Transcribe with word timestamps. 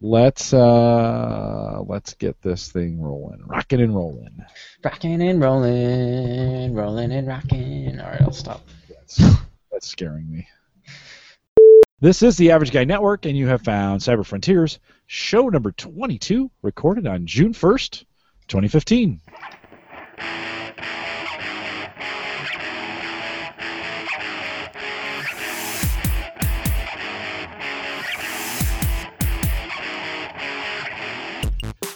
let's 0.00 0.52
uh 0.52 1.80
let's 1.86 2.14
get 2.14 2.40
this 2.42 2.70
thing 2.70 3.00
rolling, 3.00 3.42
rocking 3.46 3.80
and 3.80 3.94
rolling. 3.94 4.44
Rocking 4.84 5.22
and 5.22 5.40
rolling, 5.40 6.74
rolling 6.74 7.12
and 7.12 7.26
rocking. 7.26 8.00
All 8.00 8.10
right, 8.10 8.22
I'll 8.22 8.32
stop. 8.32 8.62
That's, 8.88 9.16
that's 9.72 9.88
scaring 9.88 10.30
me. 10.30 10.46
This 12.00 12.22
is 12.22 12.36
the 12.36 12.52
Average 12.52 12.70
Guy 12.70 12.84
Network, 12.84 13.26
and 13.26 13.36
you 13.36 13.48
have 13.48 13.62
found 13.62 14.00
Cyber 14.00 14.24
Frontiers, 14.24 14.78
show 15.06 15.48
number 15.48 15.72
22, 15.72 16.48
recorded 16.62 17.08
on 17.08 17.26
June 17.26 17.52
1st, 17.52 18.04
2015. 18.46 19.20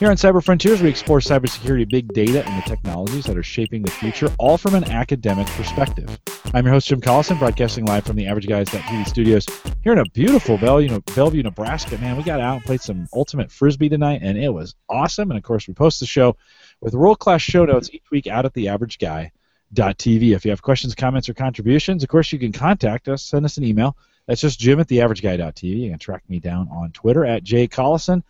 Here 0.03 0.11
on 0.11 0.17
Cyber 0.17 0.43
Frontiers, 0.43 0.83
we 0.83 0.89
explore 0.89 1.21
cybersecurity, 1.21 1.89
big 1.89 2.13
data, 2.13 2.45
and 2.45 2.61
the 2.61 2.69
technologies 2.69 3.25
that 3.27 3.37
are 3.37 3.43
shaping 3.45 3.83
the 3.83 3.91
future, 3.93 4.29
all 4.37 4.59
from 4.59 4.75
an 4.75 4.83
academic 4.91 5.47
perspective. 5.47 6.19
I'm 6.53 6.65
your 6.65 6.75
host, 6.75 6.89
Jim 6.89 7.01
Collison, 7.01 7.39
broadcasting 7.39 7.85
live 7.85 8.05
from 8.05 8.17
the 8.17 8.27
Average 8.27 8.49
Guys.tv 8.49 9.07
studios 9.07 9.47
here 9.85 9.93
in 9.93 10.01
a 10.01 10.05
beautiful 10.07 10.59
Bellevue, 10.59 10.99
Bellevue, 11.15 11.45
Nebraska. 11.45 11.99
Man, 11.99 12.17
we 12.17 12.25
got 12.25 12.41
out 12.41 12.57
and 12.57 12.65
played 12.65 12.81
some 12.81 13.07
Ultimate 13.15 13.53
Frisbee 13.53 13.89
tonight, 13.89 14.23
and 14.25 14.37
it 14.37 14.49
was 14.49 14.75
awesome. 14.89 15.31
And 15.31 15.39
of 15.39 15.45
course, 15.45 15.69
we 15.69 15.75
post 15.75 16.01
the 16.01 16.07
show 16.07 16.37
with 16.81 16.95
world 16.95 17.21
class 17.21 17.41
show 17.41 17.65
notes 17.65 17.89
each 17.93 18.11
week 18.11 18.27
out 18.27 18.45
at 18.45 18.55
the 18.55 18.71
Average 18.71 18.99
Guy.tv. 18.99 20.35
If 20.35 20.45
you 20.45 20.51
have 20.51 20.63
questions, 20.63 20.97
comments, 20.97 21.29
or 21.29 21.35
contributions, 21.35 22.03
of 22.03 22.09
course, 22.09 22.33
you 22.33 22.41
can 22.41 22.51
contact 22.51 23.07
us, 23.07 23.23
send 23.23 23.45
us 23.45 23.57
an 23.57 23.63
email. 23.63 23.97
That's 24.27 24.41
just 24.41 24.59
jim 24.59 24.81
at 24.81 24.89
theaverageguy.tv. 24.89 25.63
You 25.63 25.91
can 25.91 26.01
track 26.01 26.25
me 26.29 26.41
down 26.41 26.69
on 26.73 26.91
Twitter 26.91 27.25
at 27.25 27.45
jcollison. 27.45 28.25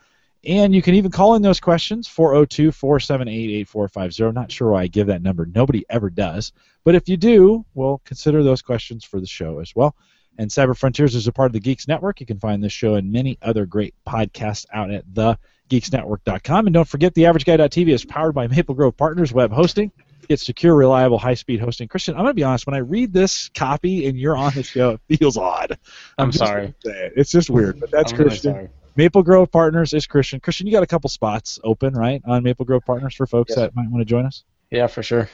And 0.45 0.75
you 0.75 0.83
can 0.83 0.95
even 0.95 1.13
call 1.13 1.37
in 1.37 1.43
those 1.43 1.61
questions, 1.61 2.09
402 2.09 2.73
478 2.73 3.61
8450. 3.61 4.33
Not 4.33 4.51
sure 4.51 4.71
why 4.71 4.83
I 4.83 4.87
give 4.89 5.07
that 5.07 5.23
number. 5.23 5.47
Nobody 5.47 5.85
ever 5.89 6.11
does. 6.11 6.53
But 6.85 6.97
if 6.97 7.09
you 7.09 7.17
do, 7.17 7.65
well, 7.75 8.01
consider 8.05 8.43
those 8.43 8.61
questions 8.61 9.05
for 9.05 9.21
the 9.21 9.27
show 9.27 9.61
as 9.61 9.75
well. 9.77 9.95
And 10.39 10.51
Cyber 10.51 10.77
Frontiers 10.77 11.15
is 11.15 11.29
a 11.29 11.33
part 11.33 11.47
of 11.47 11.53
the 11.53 11.61
Geeks 11.61 11.87
Network. 11.87 12.19
You 12.19 12.27
can 12.27 12.41
find 12.41 12.63
this 12.63 12.73
show 12.73 12.95
and 12.95 13.13
many 13.13 13.39
other 13.43 13.67
great 13.67 13.95
podcasts 14.07 14.67
out 14.73 14.91
at 14.91 15.07
thegeeksnetwork.com. 15.07 16.67
And 16.67 16.75
don't 16.75 16.89
forget, 16.89 17.15
the 17.15 17.25
AverageGuy.tv 17.25 17.89
is 17.89 18.05
powered 18.05 18.35
by 18.35 18.49
Maple 18.49 18.75
Grove 18.75 18.97
Partners 18.97 19.33
Web 19.33 19.53
Hosting. 19.53 19.93
It's 20.29 20.45
secure, 20.45 20.75
reliable, 20.75 21.19
high-speed 21.19 21.61
hosting. 21.61 21.89
Christian, 21.89 22.15
I'm 22.15 22.23
going 22.23 22.31
to 22.31 22.35
be 22.35 22.45
honest. 22.45 22.67
When 22.67 22.75
I 22.75 22.79
read 22.79 23.13
this 23.13 23.51
copy 23.51 24.07
and 24.07 24.19
you're 24.19 24.37
on 24.37 24.53
the 24.55 24.63
show, 24.63 24.99
it 25.09 25.19
feels 25.19 25.37
odd. 25.37 25.73
I'm, 26.17 26.27
I'm 26.27 26.33
sorry. 26.33 26.75
It. 26.85 27.13
It's 27.17 27.31
just 27.31 27.51
weird, 27.51 27.79
but 27.79 27.91
that's 27.91 28.13
I'm 28.13 28.19
Christian. 28.19 28.55
Really 28.55 28.69
Maple 28.97 29.23
Grove 29.23 29.51
Partners 29.51 29.93
is 29.93 30.07
Christian. 30.07 30.41
Christian, 30.41 30.67
you 30.67 30.73
got 30.73 30.83
a 30.83 30.87
couple 30.87 31.09
spots 31.09 31.59
open, 31.65 31.95
right, 31.95 32.21
on 32.27 32.43
Maple 32.43 32.65
Grove 32.65 32.85
Partners 32.85 33.15
for 33.15 33.27
folks 33.27 33.51
yes. 33.51 33.57
that 33.57 33.75
might 33.75 33.91
want 33.91 34.01
to 34.01 34.05
join 34.05 34.27
us? 34.27 34.45
Yeah, 34.71 34.87
for 34.87 35.03
sure. 35.03 35.29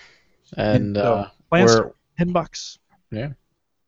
And, 0.56 0.96
uh, 0.96 1.28
we're 1.50 1.92
ten 2.16 2.32
bucks. 2.32 2.78
Yeah, 3.10 3.30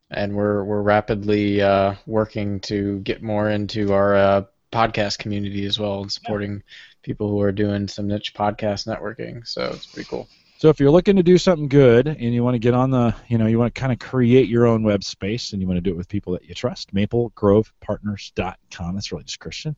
and 0.09 0.35
we're 0.35 0.63
we're 0.63 0.81
rapidly 0.81 1.61
uh, 1.61 1.95
working 2.05 2.59
to 2.61 2.99
get 2.99 3.21
more 3.21 3.49
into 3.49 3.93
our 3.93 4.15
uh, 4.15 4.43
podcast 4.71 5.19
community 5.19 5.65
as 5.65 5.79
well, 5.79 6.01
and 6.01 6.11
supporting 6.11 6.53
yeah. 6.53 6.59
people 7.03 7.29
who 7.29 7.41
are 7.41 7.51
doing 7.51 7.87
some 7.87 8.07
niche 8.07 8.33
podcast 8.33 8.87
networking. 8.87 9.47
So 9.47 9.71
it's 9.73 9.85
pretty 9.85 10.09
cool. 10.09 10.27
So 10.61 10.69
if 10.69 10.79
you're 10.79 10.91
looking 10.91 11.15
to 11.15 11.23
do 11.23 11.39
something 11.39 11.67
good 11.67 12.05
and 12.05 12.21
you 12.21 12.43
want 12.43 12.53
to 12.53 12.59
get 12.59 12.75
on 12.75 12.91
the, 12.91 13.15
you 13.27 13.39
know, 13.39 13.47
you 13.47 13.57
want 13.57 13.73
to 13.73 13.81
kind 13.81 13.91
of 13.91 13.97
create 13.97 14.47
your 14.47 14.67
own 14.67 14.83
web 14.83 15.03
space 15.03 15.53
and 15.53 15.61
you 15.61 15.67
want 15.67 15.77
to 15.77 15.81
do 15.81 15.89
it 15.89 15.97
with 15.97 16.07
people 16.07 16.33
that 16.33 16.47
you 16.47 16.53
trust, 16.53 16.93
maplegrovepartners.com. 16.93 18.93
That's 18.93 19.11
really 19.11 19.23
just 19.23 19.39
Christian. 19.39 19.75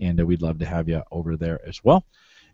And 0.00 0.18
uh, 0.18 0.24
we'd 0.24 0.40
love 0.40 0.58
to 0.60 0.64
have 0.64 0.88
you 0.88 1.02
over 1.10 1.36
there 1.36 1.60
as 1.68 1.84
well. 1.84 2.06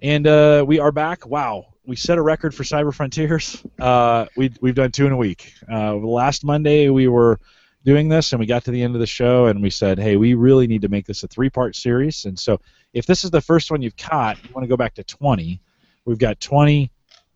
And 0.02 0.26
uh, 0.26 0.64
we 0.66 0.80
are 0.80 0.90
back. 0.90 1.24
Wow, 1.24 1.66
we 1.86 1.94
set 1.94 2.18
a 2.18 2.22
record 2.22 2.52
for 2.52 2.64
Cyber 2.64 2.92
Frontiers. 2.92 3.62
Uh, 3.78 4.26
we, 4.36 4.50
we've 4.60 4.74
done 4.74 4.90
two 4.90 5.06
in 5.06 5.12
a 5.12 5.16
week. 5.16 5.54
Uh, 5.70 5.94
last 5.94 6.44
Monday 6.44 6.88
we 6.88 7.06
were 7.06 7.38
doing 7.84 8.08
this 8.08 8.32
and 8.32 8.40
we 8.40 8.46
got 8.46 8.64
to 8.64 8.72
the 8.72 8.82
end 8.82 8.96
of 8.96 9.00
the 9.00 9.06
show 9.06 9.46
and 9.46 9.62
we 9.62 9.70
said, 9.70 10.00
hey, 10.00 10.16
we 10.16 10.34
really 10.34 10.66
need 10.66 10.82
to 10.82 10.88
make 10.88 11.06
this 11.06 11.22
a 11.22 11.28
three 11.28 11.48
part 11.48 11.76
series. 11.76 12.24
And 12.24 12.36
so 12.36 12.60
if 12.92 13.06
this 13.06 13.22
is 13.22 13.30
the 13.30 13.40
first 13.40 13.70
one 13.70 13.82
you've 13.82 13.96
caught, 13.96 14.42
you 14.42 14.50
want 14.52 14.64
to 14.64 14.68
go 14.68 14.76
back 14.76 14.94
to 14.94 15.04
20. 15.04 15.60
We've 16.04 16.18
got 16.18 16.40
20, 16.40 16.90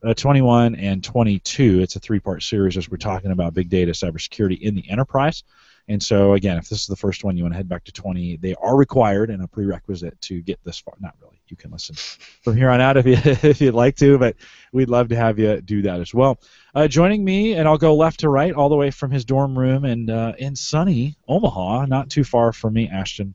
uh, 0.04 0.14
21 0.14 0.74
and 0.74 1.02
22. 1.02 1.80
It's 1.80 1.96
a 1.96 2.00
three-part 2.00 2.42
series 2.42 2.76
as 2.76 2.90
we're 2.90 2.96
talking 2.96 3.30
about 3.30 3.54
big 3.54 3.68
data 3.68 3.92
cybersecurity 3.92 4.60
in 4.60 4.74
the 4.74 4.88
enterprise. 4.90 5.44
And 5.88 6.02
so 6.02 6.34
again, 6.34 6.58
if 6.58 6.68
this 6.68 6.80
is 6.80 6.86
the 6.86 6.96
first 6.96 7.24
one, 7.24 7.36
you 7.36 7.44
want 7.44 7.54
to 7.54 7.56
head 7.56 7.68
back 7.68 7.84
to 7.84 7.92
20. 7.92 8.36
They 8.36 8.54
are 8.54 8.76
required 8.76 9.30
and 9.30 9.42
a 9.42 9.48
prerequisite 9.48 10.20
to 10.22 10.40
get 10.40 10.60
this 10.64 10.78
far. 10.78 10.94
Not 11.00 11.14
really. 11.20 11.40
You 11.48 11.56
can 11.56 11.70
listen 11.70 11.96
from 12.42 12.56
here 12.56 12.70
on 12.70 12.80
out 12.80 12.96
if 12.96 13.04
you 13.04 13.16
if 13.24 13.60
you'd 13.60 13.74
like 13.74 13.96
to, 13.96 14.16
but 14.16 14.36
we'd 14.72 14.88
love 14.88 15.08
to 15.08 15.16
have 15.16 15.38
you 15.38 15.60
do 15.60 15.82
that 15.82 16.00
as 16.00 16.14
well. 16.14 16.40
Uh, 16.74 16.88
joining 16.88 17.22
me, 17.24 17.54
and 17.54 17.68
I'll 17.68 17.78
go 17.78 17.94
left 17.94 18.20
to 18.20 18.30
right, 18.30 18.54
all 18.54 18.70
the 18.70 18.76
way 18.76 18.90
from 18.90 19.10
his 19.10 19.24
dorm 19.24 19.58
room 19.58 19.84
and 19.84 20.08
uh, 20.08 20.32
in 20.38 20.56
sunny 20.56 21.16
Omaha, 21.28 21.86
not 21.86 22.08
too 22.08 22.24
far 22.24 22.52
from 22.52 22.72
me, 22.72 22.88
Ashton. 22.88 23.34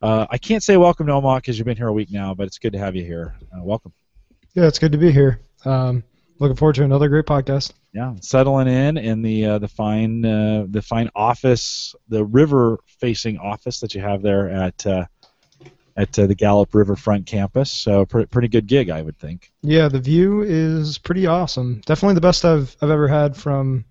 Uh, 0.00 0.26
I 0.30 0.38
can't 0.38 0.62
say 0.62 0.76
welcome 0.76 1.08
to 1.08 1.12
Omaha 1.12 1.38
because 1.38 1.58
you've 1.58 1.66
been 1.66 1.76
here 1.76 1.88
a 1.88 1.92
week 1.92 2.10
now, 2.10 2.32
but 2.32 2.46
it's 2.46 2.58
good 2.58 2.72
to 2.72 2.78
have 2.78 2.96
you 2.96 3.04
here. 3.04 3.36
Uh, 3.52 3.62
welcome. 3.62 3.92
Yeah, 4.54 4.66
it's 4.66 4.78
good 4.78 4.92
to 4.92 4.98
be 4.98 5.12
here. 5.12 5.42
Um, 5.64 6.04
looking 6.38 6.56
forward 6.56 6.74
to 6.76 6.84
another 6.84 7.08
great 7.08 7.26
podcast. 7.26 7.72
Yeah, 7.92 8.14
settling 8.20 8.68
in 8.68 8.96
in 8.96 9.22
the 9.22 9.44
uh, 9.44 9.58
the 9.58 9.68
fine 9.68 10.24
uh, 10.24 10.66
the 10.68 10.82
fine 10.82 11.10
office, 11.14 11.94
the 12.08 12.24
river 12.24 12.78
facing 12.86 13.38
office 13.38 13.80
that 13.80 13.94
you 13.94 14.00
have 14.00 14.22
there 14.22 14.48
at 14.48 14.86
uh, 14.86 15.06
at 15.96 16.18
uh, 16.18 16.26
the 16.26 16.34
Gallup 16.34 16.74
Riverfront 16.74 17.26
campus. 17.26 17.70
So 17.70 18.06
pr- 18.06 18.22
pretty 18.22 18.48
good 18.48 18.66
gig, 18.66 18.90
I 18.90 19.02
would 19.02 19.18
think. 19.18 19.50
Yeah, 19.62 19.88
the 19.88 20.00
view 20.00 20.42
is 20.42 20.98
pretty 20.98 21.26
awesome. 21.26 21.80
Definitely 21.86 22.14
the 22.14 22.20
best 22.20 22.44
I've 22.44 22.76
I've 22.80 22.90
ever 22.90 23.08
had 23.08 23.36
from 23.36 23.84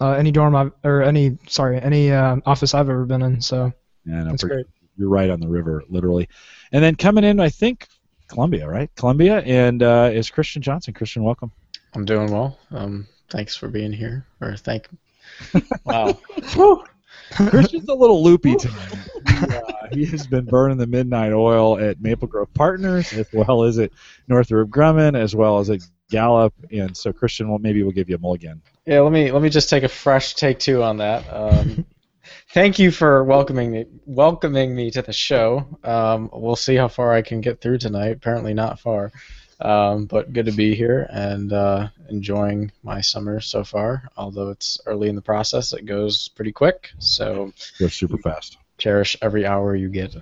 uh, 0.00 0.12
any 0.12 0.30
dorm 0.30 0.56
I've, 0.56 0.72
or 0.82 1.02
any 1.02 1.38
sorry 1.48 1.80
any 1.80 2.12
uh, 2.12 2.36
office 2.46 2.74
I've 2.74 2.88
ever 2.88 3.04
been 3.04 3.22
in. 3.22 3.40
So 3.40 3.72
yeah, 4.06 4.24
no, 4.24 4.30
pretty, 4.30 4.46
great. 4.46 4.66
You're 4.96 5.08
right 5.08 5.28
on 5.28 5.40
the 5.40 5.48
river, 5.48 5.82
literally. 5.88 6.28
And 6.72 6.82
then 6.82 6.94
coming 6.94 7.24
in, 7.24 7.40
I 7.40 7.48
think 7.48 7.88
Columbia, 8.28 8.68
right? 8.68 8.90
Columbia, 8.94 9.40
and 9.40 9.82
is 10.14 10.30
Christian 10.30 10.62
Johnson. 10.62 10.94
Christian, 10.94 11.24
welcome. 11.24 11.50
I'm 11.94 12.04
doing 12.04 12.30
well. 12.30 12.58
Um, 12.70 13.06
thanks 13.30 13.56
for 13.56 13.68
being 13.68 13.92
here. 13.92 14.26
Or 14.40 14.56
thank. 14.56 14.88
Wow. 15.84 16.18
Christian's 17.32 17.88
a 17.88 17.94
little 17.94 18.22
loopy 18.22 18.54
tonight. 18.56 18.98
uh, 19.26 19.88
he 19.92 20.04
has 20.06 20.26
been 20.26 20.44
burning 20.44 20.76
the 20.76 20.86
midnight 20.86 21.32
oil 21.32 21.78
at 21.78 22.00
Maple 22.00 22.28
Grove 22.28 22.52
Partners, 22.54 23.12
as 23.12 23.26
well 23.32 23.64
as 23.64 23.78
at 23.78 23.90
Northrop 24.28 24.68
Grumman, 24.68 25.18
as 25.18 25.34
well 25.34 25.58
as 25.58 25.70
at 25.70 25.80
Gallup, 26.10 26.54
and 26.70 26.96
so 26.96 27.12
Christian, 27.12 27.48
well, 27.48 27.58
maybe 27.58 27.82
we'll 27.82 27.92
give 27.92 28.08
you 28.08 28.16
a 28.16 28.18
mulligan. 28.18 28.60
Yeah, 28.86 29.00
let 29.00 29.12
me 29.12 29.32
let 29.32 29.42
me 29.42 29.48
just 29.48 29.70
take 29.70 29.82
a 29.82 29.88
fresh 29.88 30.34
take 30.34 30.58
two 30.58 30.82
on 30.82 30.98
that. 30.98 31.24
Um, 31.32 31.86
thank 32.52 32.78
you 32.78 32.90
for 32.90 33.24
welcoming 33.24 33.72
me 33.72 33.86
welcoming 34.04 34.76
me 34.76 34.90
to 34.90 35.02
the 35.02 35.12
show. 35.12 35.66
Um, 35.82 36.28
we'll 36.32 36.56
see 36.56 36.76
how 36.76 36.88
far 36.88 37.12
I 37.12 37.22
can 37.22 37.40
get 37.40 37.60
through 37.60 37.78
tonight. 37.78 38.16
Apparently, 38.16 38.52
not 38.52 38.78
far. 38.78 39.12
Um, 39.60 40.06
but 40.06 40.32
good 40.32 40.46
to 40.46 40.52
be 40.52 40.74
here 40.74 41.06
and 41.10 41.52
uh, 41.52 41.88
enjoying 42.08 42.72
my 42.82 43.00
summer 43.00 43.40
so 43.40 43.64
far. 43.64 44.08
Although 44.16 44.50
it's 44.50 44.80
early 44.86 45.08
in 45.08 45.14
the 45.14 45.22
process, 45.22 45.72
it 45.72 45.86
goes 45.86 46.28
pretty 46.28 46.52
quick. 46.52 46.90
So 46.98 47.52
goes 47.78 47.94
super 47.94 48.18
fast. 48.18 48.58
Cherish 48.78 49.16
every 49.22 49.46
hour 49.46 49.74
you 49.74 49.88
get. 49.88 50.16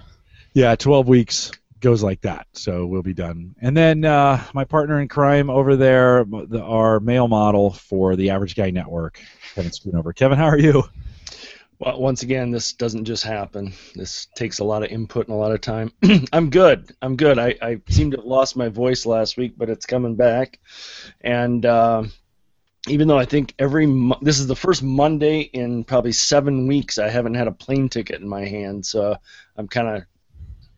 Yeah, 0.52 0.74
12 0.76 1.08
weeks 1.08 1.50
goes 1.80 2.02
like 2.02 2.20
that. 2.22 2.46
So 2.52 2.86
we'll 2.86 3.02
be 3.02 3.14
done. 3.14 3.54
And 3.60 3.76
then 3.76 4.04
uh, 4.04 4.42
my 4.54 4.64
partner 4.64 5.00
in 5.00 5.08
crime 5.08 5.50
over 5.50 5.76
there, 5.76 6.24
the, 6.24 6.62
our 6.62 7.00
male 7.00 7.28
model 7.28 7.72
for 7.72 8.16
the 8.16 8.30
Average 8.30 8.54
Guy 8.54 8.70
Network, 8.70 9.20
Kevin 9.54 9.72
Schoonover. 9.72 10.14
Kevin, 10.14 10.38
how 10.38 10.46
are 10.46 10.58
you? 10.58 10.84
Well, 11.82 12.00
once 12.00 12.22
again, 12.22 12.52
this 12.52 12.74
doesn't 12.74 13.06
just 13.06 13.24
happen. 13.24 13.72
This 13.96 14.28
takes 14.36 14.60
a 14.60 14.64
lot 14.64 14.84
of 14.84 14.90
input 14.90 15.26
and 15.26 15.34
a 15.34 15.38
lot 15.38 15.50
of 15.50 15.60
time. 15.60 15.92
I'm 16.32 16.48
good. 16.48 16.92
I'm 17.02 17.16
good. 17.16 17.40
I, 17.40 17.56
I 17.60 17.80
seem 17.88 18.12
to 18.12 18.18
have 18.18 18.24
lost 18.24 18.56
my 18.56 18.68
voice 18.68 19.04
last 19.04 19.36
week, 19.36 19.54
but 19.56 19.68
it's 19.68 19.84
coming 19.84 20.14
back. 20.14 20.60
And 21.22 21.66
uh, 21.66 22.04
even 22.86 23.08
though 23.08 23.18
I 23.18 23.24
think 23.24 23.54
every 23.58 23.86
mo- 23.86 24.18
this 24.22 24.38
is 24.38 24.46
the 24.46 24.54
first 24.54 24.84
Monday 24.84 25.40
in 25.40 25.82
probably 25.82 26.12
seven 26.12 26.68
weeks, 26.68 26.98
I 26.98 27.08
haven't 27.08 27.34
had 27.34 27.48
a 27.48 27.52
plane 27.52 27.88
ticket 27.88 28.20
in 28.20 28.28
my 28.28 28.44
hand, 28.44 28.86
so 28.86 29.16
I'm 29.56 29.66
kind 29.66 29.88
of 29.88 30.04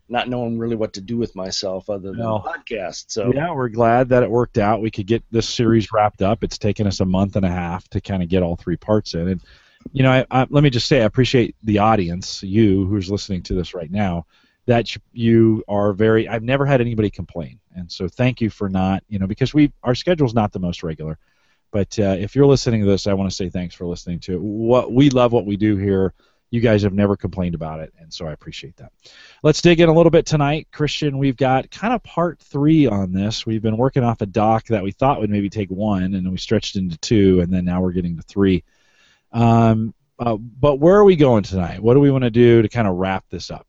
not 0.08 0.30
knowing 0.30 0.58
really 0.58 0.76
what 0.76 0.94
to 0.94 1.02
do 1.02 1.18
with 1.18 1.36
myself 1.36 1.90
other 1.90 2.12
than 2.12 2.20
no. 2.20 2.38
podcast. 2.38 3.06
So 3.08 3.30
yeah, 3.34 3.52
we're 3.52 3.68
glad 3.68 4.08
that 4.08 4.22
it 4.22 4.30
worked 4.30 4.56
out. 4.56 4.80
We 4.80 4.90
could 4.90 5.06
get 5.06 5.22
this 5.30 5.50
series 5.50 5.92
wrapped 5.92 6.22
up. 6.22 6.42
It's 6.42 6.56
taken 6.56 6.86
us 6.86 7.00
a 7.00 7.04
month 7.04 7.36
and 7.36 7.44
a 7.44 7.50
half 7.50 7.86
to 7.88 8.00
kind 8.00 8.22
of 8.22 8.30
get 8.30 8.42
all 8.42 8.56
three 8.56 8.76
parts 8.76 9.12
in, 9.12 9.28
and 9.28 9.42
you 9.92 10.02
know, 10.02 10.10
I, 10.10 10.26
I, 10.30 10.46
let 10.50 10.64
me 10.64 10.70
just 10.70 10.86
say, 10.86 11.02
I 11.02 11.04
appreciate 11.04 11.54
the 11.62 11.78
audience, 11.78 12.42
you 12.42 12.86
who's 12.86 13.10
listening 13.10 13.42
to 13.44 13.54
this 13.54 13.74
right 13.74 13.90
now, 13.90 14.26
that 14.66 14.96
you 15.12 15.62
are 15.68 15.92
very. 15.92 16.26
I've 16.26 16.42
never 16.42 16.64
had 16.64 16.80
anybody 16.80 17.10
complain, 17.10 17.60
and 17.76 17.90
so 17.90 18.08
thank 18.08 18.40
you 18.40 18.50
for 18.50 18.68
not, 18.68 19.02
you 19.08 19.18
know, 19.18 19.26
because 19.26 19.52
we 19.52 19.72
our 19.82 19.94
schedule's 19.94 20.34
not 20.34 20.52
the 20.52 20.58
most 20.58 20.82
regular, 20.82 21.18
but 21.70 21.98
uh, 21.98 22.16
if 22.18 22.34
you're 22.34 22.46
listening 22.46 22.80
to 22.80 22.86
this, 22.86 23.06
I 23.06 23.12
want 23.12 23.30
to 23.30 23.36
say 23.36 23.50
thanks 23.50 23.74
for 23.74 23.86
listening 23.86 24.20
to 24.20 24.34
it. 24.34 24.40
What 24.40 24.92
we 24.92 25.10
love 25.10 25.32
what 25.32 25.44
we 25.44 25.56
do 25.56 25.76
here. 25.76 26.14
you 26.54 26.60
guys 26.60 26.82
have 26.82 26.94
never 26.94 27.16
complained 27.16 27.56
about 27.56 27.80
it, 27.80 27.92
and 27.98 28.14
so 28.14 28.26
I 28.26 28.32
appreciate 28.32 28.76
that. 28.76 28.92
Let's 29.42 29.60
dig 29.60 29.80
in 29.80 29.88
a 29.88 29.92
little 29.92 30.10
bit 30.10 30.24
tonight, 30.24 30.68
Christian. 30.70 31.18
We've 31.18 31.36
got 31.36 31.68
kind 31.70 31.92
of 31.92 32.00
part 32.04 32.38
three 32.38 32.86
on 32.86 33.12
this. 33.12 33.44
We've 33.44 33.60
been 33.60 33.76
working 33.76 34.04
off 34.04 34.20
a 34.20 34.26
doc 34.26 34.66
that 34.66 34.84
we 34.84 34.92
thought 34.92 35.20
would 35.20 35.30
maybe 35.30 35.50
take 35.50 35.68
one, 35.68 36.04
and 36.04 36.14
then 36.14 36.30
we 36.30 36.38
stretched 36.38 36.76
into 36.76 36.96
two, 36.98 37.40
and 37.40 37.52
then 37.52 37.64
now 37.64 37.80
we're 37.80 37.92
getting 37.92 38.16
to 38.16 38.22
three. 38.22 38.62
Um, 39.34 39.92
uh, 40.18 40.36
but 40.36 40.76
where 40.76 40.96
are 40.96 41.04
we 41.04 41.16
going 41.16 41.42
tonight? 41.42 41.80
What 41.80 41.94
do 41.94 42.00
we 42.00 42.10
want 42.10 42.24
to 42.24 42.30
do 42.30 42.62
to 42.62 42.68
kind 42.68 42.88
of 42.88 42.94
wrap 42.94 43.24
this 43.30 43.50
up? 43.50 43.66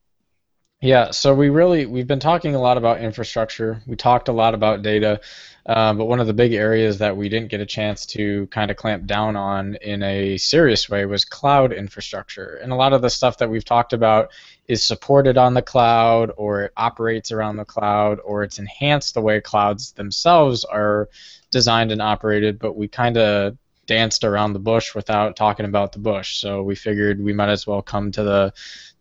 Yeah, 0.80 1.10
so 1.10 1.34
we 1.34 1.48
really 1.48 1.86
we've 1.86 2.06
been 2.06 2.20
talking 2.20 2.54
a 2.54 2.60
lot 2.60 2.76
about 2.76 3.00
infrastructure. 3.00 3.82
We 3.86 3.96
talked 3.96 4.28
a 4.28 4.32
lot 4.32 4.54
about 4.54 4.82
data, 4.82 5.20
um, 5.64 5.96
but 5.96 6.04
one 6.04 6.20
of 6.20 6.26
the 6.26 6.34
big 6.34 6.52
areas 6.52 6.98
that 6.98 7.16
we 7.16 7.30
didn't 7.30 7.48
get 7.48 7.62
a 7.62 7.66
chance 7.66 8.04
to 8.06 8.46
kind 8.48 8.70
of 8.70 8.76
clamp 8.76 9.06
down 9.06 9.36
on 9.36 9.76
in 9.76 10.02
a 10.02 10.36
serious 10.36 10.88
way 10.88 11.06
was 11.06 11.24
cloud 11.24 11.72
infrastructure. 11.72 12.60
And 12.62 12.72
a 12.72 12.76
lot 12.76 12.92
of 12.92 13.00
the 13.00 13.08
stuff 13.08 13.38
that 13.38 13.48
we've 13.48 13.64
talked 13.64 13.94
about 13.94 14.30
is 14.68 14.82
supported 14.82 15.38
on 15.38 15.54
the 15.54 15.62
cloud, 15.62 16.30
or 16.36 16.64
it 16.64 16.72
operates 16.76 17.32
around 17.32 17.56
the 17.56 17.64
cloud, 17.64 18.20
or 18.22 18.42
it's 18.42 18.58
enhanced 18.58 19.14
the 19.14 19.22
way 19.22 19.40
clouds 19.40 19.92
themselves 19.92 20.64
are 20.64 21.08
designed 21.50 21.90
and 21.90 22.02
operated. 22.02 22.58
But 22.58 22.76
we 22.76 22.86
kind 22.86 23.16
of 23.16 23.56
danced 23.86 24.24
around 24.24 24.52
the 24.52 24.58
bush 24.58 24.94
without 24.94 25.36
talking 25.36 25.66
about 25.66 25.92
the 25.92 25.98
bush. 25.98 26.38
So 26.38 26.62
we 26.62 26.74
figured 26.74 27.20
we 27.22 27.32
might 27.32 27.48
as 27.50 27.66
well 27.66 27.82
come 27.82 28.12
to 28.12 28.22
the 28.22 28.52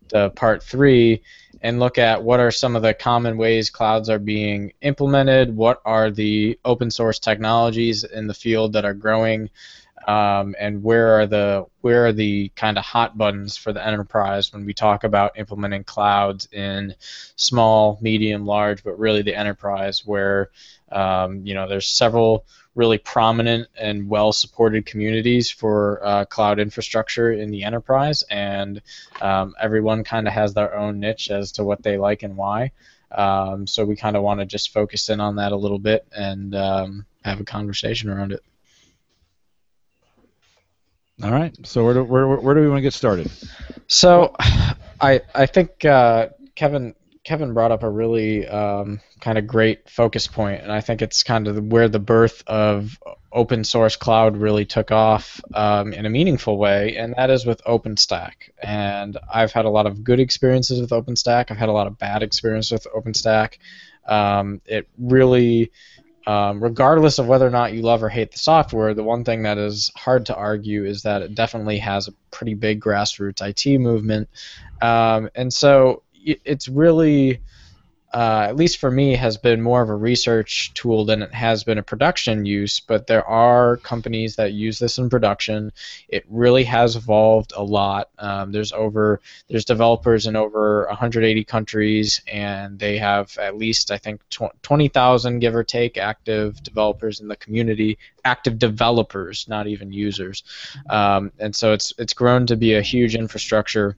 the 0.10 0.30
part 0.32 0.62
three 0.62 1.24
and 1.62 1.80
look 1.80 1.98
at 1.98 2.22
what 2.22 2.40
are 2.40 2.52
some 2.52 2.76
of 2.76 2.84
the 2.84 2.94
common 2.94 3.38
ways 3.38 3.70
clouds 3.70 4.10
are 4.10 4.20
being 4.20 4.72
implemented, 4.82 5.56
what 5.56 5.82
are 5.84 6.12
the 6.12 6.60
open 6.64 6.92
source 6.92 7.18
technologies 7.18 8.04
in 8.04 8.28
the 8.28 8.34
field 8.34 8.74
that 8.74 8.86
are 8.86 8.94
growing, 8.94 9.50
um, 10.08 10.56
and 10.60 10.84
where 10.84 11.20
are 11.20 11.26
the 11.26 11.66
where 11.82 12.06
are 12.06 12.14
the 12.14 12.50
kind 12.50 12.78
of 12.78 12.84
hot 12.84 13.18
buttons 13.18 13.58
for 13.58 13.74
the 13.74 13.86
enterprise 13.86 14.54
when 14.54 14.66
we 14.66 14.74
talk 14.74 15.04
about 15.04 15.40
implementing 15.40 15.84
clouds 15.84 16.48
in 16.52 16.94
small, 17.36 17.98
medium, 18.02 18.46
large, 18.46 18.84
but 18.84 19.00
really 19.00 19.24
the 19.24 19.36
enterprise 19.36 20.06
where 20.06 20.52
um, 20.92 21.46
you 21.46 21.56
know 21.56 21.68
there's 21.68 21.88
several 21.88 22.46
really 22.76 22.98
prominent 22.98 23.68
and 23.80 24.08
well 24.10 24.32
supported 24.34 24.86
communities 24.86 25.50
for 25.50 26.06
uh, 26.06 26.26
cloud 26.26 26.60
infrastructure 26.60 27.32
in 27.32 27.50
the 27.50 27.64
enterprise, 27.64 28.24
and 28.30 28.82
um, 29.22 29.56
everyone 29.60 30.04
kind 30.04 30.28
of 30.28 30.34
has 30.34 30.54
their 30.54 30.76
own 30.76 31.00
niche 31.00 31.32
as 31.32 31.54
to 31.54 31.64
what 31.64 31.82
they 31.82 31.98
like 31.98 32.24
and 32.24 32.38
why. 32.38 32.72
Um, 33.12 33.66
so 33.66 33.86
we 33.86 33.96
kind 33.96 34.16
of 34.18 34.24
want 34.24 34.42
to 34.42 34.46
just 34.46 34.74
focus 34.74 35.10
in 35.10 35.20
on 35.20 35.38
that 35.38 35.52
a 35.52 35.56
little 35.56 35.80
bit 35.80 36.06
and 36.16 36.54
um, 36.54 37.06
have 37.24 37.40
a 37.40 37.46
conversation 37.46 38.10
around 38.10 38.34
it. 38.34 38.42
All 41.24 41.32
right. 41.32 41.56
So 41.66 41.86
where 41.86 41.94
do, 41.94 42.04
where, 42.04 42.28
where 42.28 42.54
do 42.56 42.62
we 42.62 42.68
want 42.68 42.80
to 42.80 42.82
get 42.82 42.94
started? 42.94 43.32
So, 43.88 44.36
I 45.02 45.22
I 45.34 45.46
think 45.46 45.86
uh, 45.86 46.30
Kevin 46.56 46.96
Kevin 47.26 47.56
brought 47.56 47.72
up 47.72 47.82
a 47.82 47.90
really 47.90 48.48
um, 48.48 49.02
kind 49.20 49.40
of 49.40 49.48
great 49.48 49.90
focus 49.90 50.28
point, 50.28 50.62
and 50.62 50.72
I 50.72 50.80
think 50.80 51.02
it's 51.02 51.24
kind 51.24 51.48
of 51.48 51.58
where 51.66 51.90
the 51.90 52.00
birth 52.00 52.44
of 52.46 53.00
open 53.34 53.64
source 53.64 53.96
cloud 53.96 54.38
really 54.38 54.64
took 54.64 54.92
off 54.92 55.42
um, 55.56 55.92
in 55.92 56.06
a 56.06 56.10
meaningful 56.10 56.58
way, 56.60 56.96
and 56.96 57.16
that 57.18 57.32
is 57.32 57.44
with 57.44 57.64
OpenStack. 57.66 58.52
And 58.62 59.18
I've 59.32 59.52
had 59.52 59.66
a 59.66 59.70
lot 59.70 59.88
of 59.88 60.04
good 60.04 60.20
experiences 60.20 60.80
with 60.80 60.92
OpenStack. 60.92 61.50
I've 61.50 61.58
had 61.58 61.68
a 61.68 61.74
lot 61.74 61.88
of 61.88 61.98
bad 61.98 62.22
experiences 62.22 62.72
with 62.72 62.88
OpenStack. 62.96 63.58
Um, 64.06 64.62
it 64.68 64.88
really, 65.00 65.72
um, 66.28 66.64
regardless 66.64 67.18
of 67.18 67.26
whether 67.26 67.48
or 67.48 67.52
not 67.52 67.74
you 67.74 67.82
love 67.82 68.04
or 68.04 68.10
hate 68.10 68.34
the 68.34 68.38
software, 68.38 68.94
the 68.94 69.04
one 69.04 69.24
thing 69.24 69.44
that 69.44 69.58
is 69.58 69.92
hard 69.96 70.28
to 70.28 70.36
argue 70.36 70.86
is 70.86 71.02
that 71.02 71.24
it 71.24 71.34
definitely 71.34 71.80
has 71.80 72.08
a 72.08 72.14
pretty 72.30 72.54
big 72.54 72.80
grassroots 72.80 73.42
IT 73.42 73.80
movement. 73.80 74.30
Um, 74.80 75.30
and 75.34 75.52
so 75.52 76.04
it's 76.26 76.68
really 76.68 77.40
uh, 78.16 78.46
at 78.48 78.56
least 78.56 78.78
for 78.78 78.90
me, 78.90 79.14
has 79.14 79.36
been 79.36 79.62
more 79.62 79.82
of 79.82 79.90
a 79.90 79.96
research 79.96 80.74
tool 80.74 81.04
than 81.04 81.22
it 81.22 81.34
has 81.34 81.66
been 81.66 81.78
a 81.78 81.84
production 81.84 82.46
use. 82.46 82.80
But 82.80 83.08
there 83.08 83.28
are 83.28 83.76
companies 83.76 84.38
that 84.38 84.54
use 84.54 84.80
this 84.80 84.98
in 84.98 85.10
production. 85.10 85.74
It 86.08 86.24
really 86.30 86.64
has 86.64 86.96
evolved 86.96 87.52
a 87.58 87.62
lot. 87.62 88.10
Um, 88.18 88.54
there's 88.54 88.72
over 88.72 89.20
there's 89.50 89.66
developers 89.66 90.28
in 90.28 90.38
over 90.38 90.86
180 90.88 91.44
countries, 91.44 92.22
and 92.26 92.80
they 92.80 92.98
have 93.00 93.38
at 93.38 93.58
least 93.58 93.92
I 93.92 93.98
think 93.98 94.22
20,000 94.30 95.40
give 95.40 95.54
or 95.54 95.66
take 95.66 95.98
active 95.98 96.64
developers 96.64 97.20
in 97.20 97.28
the 97.28 97.36
community. 97.36 97.98
Active 98.24 98.58
developers, 98.58 99.46
not 99.50 99.68
even 99.68 99.92
users. 99.92 100.42
Um, 100.90 101.34
and 101.38 101.54
so 101.54 101.74
it's 101.74 101.92
it's 101.98 102.14
grown 102.14 102.46
to 102.46 102.56
be 102.56 102.76
a 102.76 102.82
huge 102.82 103.14
infrastructure. 103.14 103.98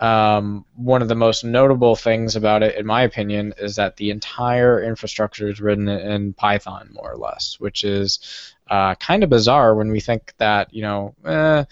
Um, 0.00 0.64
one 0.74 1.02
of 1.02 1.08
the 1.08 1.14
most 1.14 1.44
notable 1.44 1.94
things 1.94 2.36
about 2.36 2.62
it, 2.62 2.76
in 2.76 2.86
my 2.86 3.02
opinion, 3.02 3.54
is 3.58 3.76
that 3.76 3.96
the 3.96 4.10
entire 4.10 4.82
infrastructure 4.82 5.48
is 5.48 5.60
written 5.60 5.88
in 5.88 6.32
Python, 6.32 6.90
more 6.92 7.12
or 7.12 7.16
less, 7.16 7.56
which 7.60 7.84
is 7.84 8.54
uh, 8.68 8.94
kind 8.96 9.22
of 9.22 9.30
bizarre 9.30 9.74
when 9.74 9.90
we 9.90 10.00
think 10.00 10.34
that, 10.38 10.74
you 10.74 10.82
know, 10.82 11.14
eh, 11.24 11.64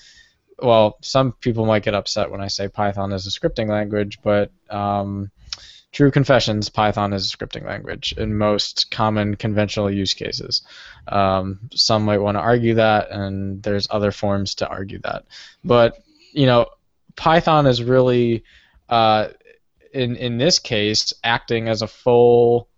well, 0.59 0.99
some 1.01 1.33
people 1.33 1.67
might 1.67 1.83
get 1.83 1.95
upset 1.95 2.31
when 2.31 2.41
I 2.41 2.47
say 2.47 2.69
Python 2.69 3.13
is 3.13 3.27
a 3.27 3.31
scripting 3.31 3.69
language, 3.69 4.21
but 4.23 4.53
um, 4.71 5.31
true 5.91 6.11
confessions, 6.11 6.69
Python 6.69 7.13
is 7.13 7.33
a 7.33 7.37
scripting 7.37 7.67
language 7.67 8.15
in 8.17 8.39
most 8.39 8.91
common 8.91 9.35
conventional 9.35 9.91
use 9.91 10.15
cases. 10.15 10.63
Um, 11.09 11.69
some 11.75 12.05
might 12.05 12.19
want 12.19 12.37
to 12.37 12.41
argue 12.41 12.75
that, 12.75 13.11
and 13.11 13.63
there's 13.63 13.89
other 13.91 14.13
forms 14.13 14.55
to 14.57 14.69
argue 14.69 15.01
that. 15.01 15.25
But, 15.65 15.99
you 16.33 16.47
know, 16.47 16.69
Python 17.17 17.67
is 17.67 17.82
really, 17.82 18.44
uh, 18.88 19.29
in 19.93 20.17
in 20.17 20.38
this 20.38 20.59
case, 20.59 21.12
acting 21.23 21.69
as 21.69 21.82
a 21.82 21.87
full 21.87 22.69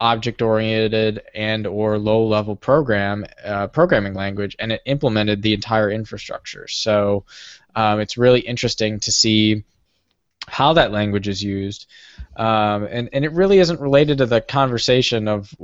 object-oriented 0.00 1.22
and 1.34 1.66
or 1.66 1.98
low-level 1.98 2.56
program 2.56 3.24
uh, 3.44 3.66
programming 3.68 4.14
language, 4.14 4.56
and 4.58 4.72
it 4.72 4.82
implemented 4.86 5.40
the 5.40 5.54
entire 5.54 5.90
infrastructure. 5.90 6.66
So 6.68 7.24
um, 7.74 8.00
it's 8.00 8.18
really 8.18 8.40
interesting 8.40 9.00
to 9.00 9.12
see 9.12 9.64
how 10.46 10.74
that 10.74 10.92
language 10.92 11.28
is 11.28 11.42
used, 11.42 11.86
um, 12.36 12.84
and 12.90 13.08
and 13.12 13.24
it 13.24 13.32
really 13.32 13.58
isn't 13.58 13.80
related 13.80 14.18
to 14.18 14.26
the 14.26 14.40
conversation 14.40 15.28
of 15.28 15.54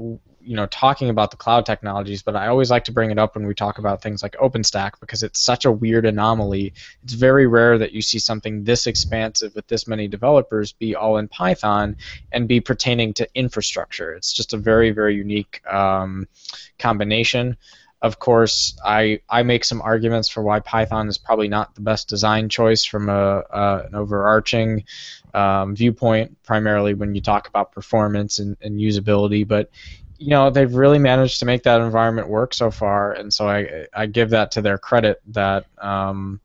you 0.43 0.57
know 0.57 0.67
talking 0.67 1.11
about 1.11 1.31
the 1.31 1.37
cloud 1.37 1.67
technologies, 1.67 2.23
but 2.23 2.37
I 2.37 2.49
always 2.49 2.71
like 2.71 2.85
to 2.85 2.93
bring 2.93 3.11
it 3.11 3.19
up 3.19 3.35
when 3.35 3.47
we 3.47 3.55
talk 3.55 3.79
about 3.79 4.03
things 4.03 4.23
like 4.23 4.33
OpenStack 4.33 4.93
because 5.01 5.23
it's 5.23 5.41
such 5.41 5.65
a 5.65 5.73
weird 5.73 6.07
anomaly. 6.07 6.73
It's 7.03 7.13
very 7.13 7.47
rare 7.47 7.79
that 7.79 7.93
you 7.93 8.03
see 8.03 8.19
something 8.19 8.65
this 8.65 8.87
expansive 8.87 9.55
with 9.55 9.67
this 9.67 9.87
many 9.87 10.09
developers 10.09 10.73
be 10.73 10.95
all 10.95 11.19
in 11.19 11.29
Python 11.29 11.97
and 12.33 12.49
be 12.49 12.61
pertaining 12.61 13.15
to 13.15 13.29
infrastructure. 13.35 14.13
It's 14.15 14.33
just 14.33 14.53
a 14.53 14.57
very 14.57 14.91
very 14.91 15.15
unique 15.15 15.63
um, 15.71 16.27
combination. 16.79 17.57
Of 18.03 18.19
course, 18.19 18.79
I, 18.83 19.21
I 19.29 19.43
make 19.43 19.63
some 19.63 19.83
arguments 19.83 20.31
for 20.31 20.43
why 20.43 20.61
Python 20.61 21.09
is 21.09 21.19
probably 21.19 21.49
not 21.49 21.75
the 21.75 21.83
best 21.83 22.09
design 22.09 22.49
choice 22.49 22.83
from 22.83 23.11
a, 23.11 23.45
an 23.53 23.95
overarching 23.95 24.85
um, 25.35 25.77
viewpoint, 25.77 26.43
primarily 26.43 26.95
when 26.95 27.15
you 27.15 27.21
talk 27.21 27.47
about 27.47 27.73
performance 27.73 28.39
and, 28.39 28.57
and 28.63 28.81
usability. 28.81 29.47
But 29.47 29.71
you 30.21 30.29
know 30.29 30.51
they've 30.51 30.75
really 30.75 30.99
managed 30.99 31.39
to 31.41 31.47
make 31.47 31.63
that 31.63 31.81
environment 31.81 32.29
work 32.29 32.53
so 32.53 32.71
far, 32.71 33.13
and 33.13 33.33
so 33.33 33.49
I 33.49 33.87
I 33.93 34.07
give 34.07 34.31
that 34.31 34.53
to 34.53 34.63
their 34.63 34.77
credit 34.77 35.21
that 35.29 35.65
um, 35.79 36.41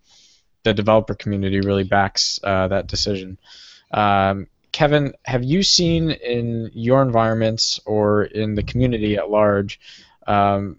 the 0.64 0.74
developer 0.74 1.14
community 1.14 1.60
really 1.60 1.84
backs 1.84 2.40
uh, 2.44 2.70
that 2.70 2.88
decision. 2.88 3.38
Um, 3.92 4.48
Kevin, 4.72 5.14
have 5.26 5.44
you 5.44 5.62
seen 5.62 6.12
in 6.12 6.72
your 6.74 7.02
environments 7.02 7.80
or 7.86 8.24
in 8.24 8.56
the 8.56 8.64
community 8.64 9.18
at 9.18 9.30
large 9.30 9.80
um, 10.26 10.78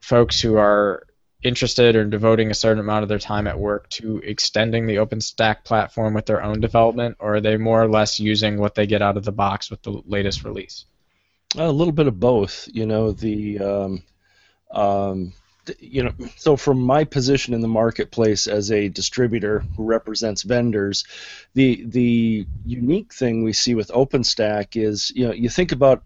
folks 0.00 0.40
who 0.40 0.56
are 0.56 1.06
interested 1.42 1.96
or 1.96 2.04
devoting 2.04 2.50
a 2.50 2.54
certain 2.54 2.80
amount 2.80 3.02
of 3.02 3.08
their 3.08 3.18
time 3.18 3.46
at 3.46 3.58
work 3.58 3.88
to 3.90 4.18
extending 4.18 4.86
the 4.86 4.96
OpenStack 4.96 5.64
platform 5.64 6.14
with 6.14 6.26
their 6.26 6.42
own 6.42 6.60
development, 6.60 7.16
or 7.18 7.36
are 7.36 7.40
they 7.40 7.56
more 7.56 7.82
or 7.82 7.88
less 7.88 8.20
using 8.20 8.58
what 8.58 8.74
they 8.74 8.86
get 8.86 9.02
out 9.02 9.16
of 9.16 9.24
the 9.24 9.32
box 9.32 9.70
with 9.70 9.82
the 9.82 10.02
latest 10.06 10.44
release? 10.44 10.84
A 11.56 11.70
little 11.70 11.92
bit 11.92 12.06
of 12.06 12.20
both. 12.20 12.68
You 12.72 12.86
know, 12.86 13.12
the 13.12 13.58
um, 13.58 14.02
um, 14.70 15.32
you 15.78 16.02
know, 16.02 16.12
so 16.36 16.56
from 16.56 16.80
my 16.80 17.04
position 17.04 17.54
in 17.54 17.60
the 17.60 17.68
marketplace 17.68 18.46
as 18.46 18.70
a 18.70 18.88
distributor 18.88 19.60
who 19.76 19.84
represents 19.84 20.42
vendors, 20.42 21.04
the 21.54 21.84
the 21.86 22.46
unique 22.64 23.12
thing 23.12 23.42
we 23.42 23.52
see 23.52 23.74
with 23.74 23.88
OpenStack 23.88 24.80
is, 24.80 25.12
you 25.14 25.26
know, 25.26 25.32
you 25.32 25.48
think 25.48 25.72
about 25.72 26.02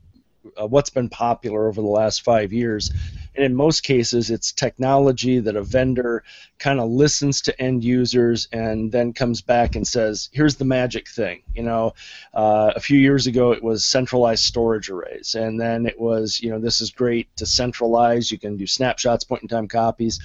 uh, 0.60 0.66
what's 0.66 0.90
been 0.90 1.08
popular 1.08 1.68
over 1.68 1.80
the 1.80 1.86
last 1.86 2.22
five 2.22 2.52
years, 2.52 2.90
and 3.34 3.44
in 3.44 3.54
most 3.54 3.82
cases, 3.82 4.30
it's 4.30 4.52
technology 4.52 5.40
that 5.40 5.56
a 5.56 5.62
vendor 5.62 6.24
kind 6.58 6.80
of 6.80 6.90
listens 6.90 7.40
to 7.42 7.60
end 7.60 7.84
users 7.84 8.48
and 8.52 8.92
then 8.92 9.12
comes 9.12 9.40
back 9.40 9.76
and 9.76 9.86
says, 9.86 10.28
"Here's 10.32 10.56
the 10.56 10.64
magic 10.64 11.08
thing." 11.08 11.42
You 11.54 11.62
know, 11.62 11.94
uh, 12.32 12.72
a 12.74 12.80
few 12.80 12.98
years 12.98 13.26
ago 13.26 13.52
it 13.52 13.62
was 13.62 13.84
centralized 13.84 14.44
storage 14.44 14.90
arrays, 14.90 15.34
and 15.34 15.60
then 15.60 15.86
it 15.86 15.98
was, 15.98 16.40
you 16.40 16.50
know, 16.50 16.58
this 16.58 16.80
is 16.80 16.90
great 16.90 17.34
to 17.36 17.46
centralize. 17.46 18.30
You 18.30 18.38
can 18.38 18.56
do 18.56 18.66
snapshots, 18.66 19.24
point-in-time 19.24 19.68
copies. 19.68 20.20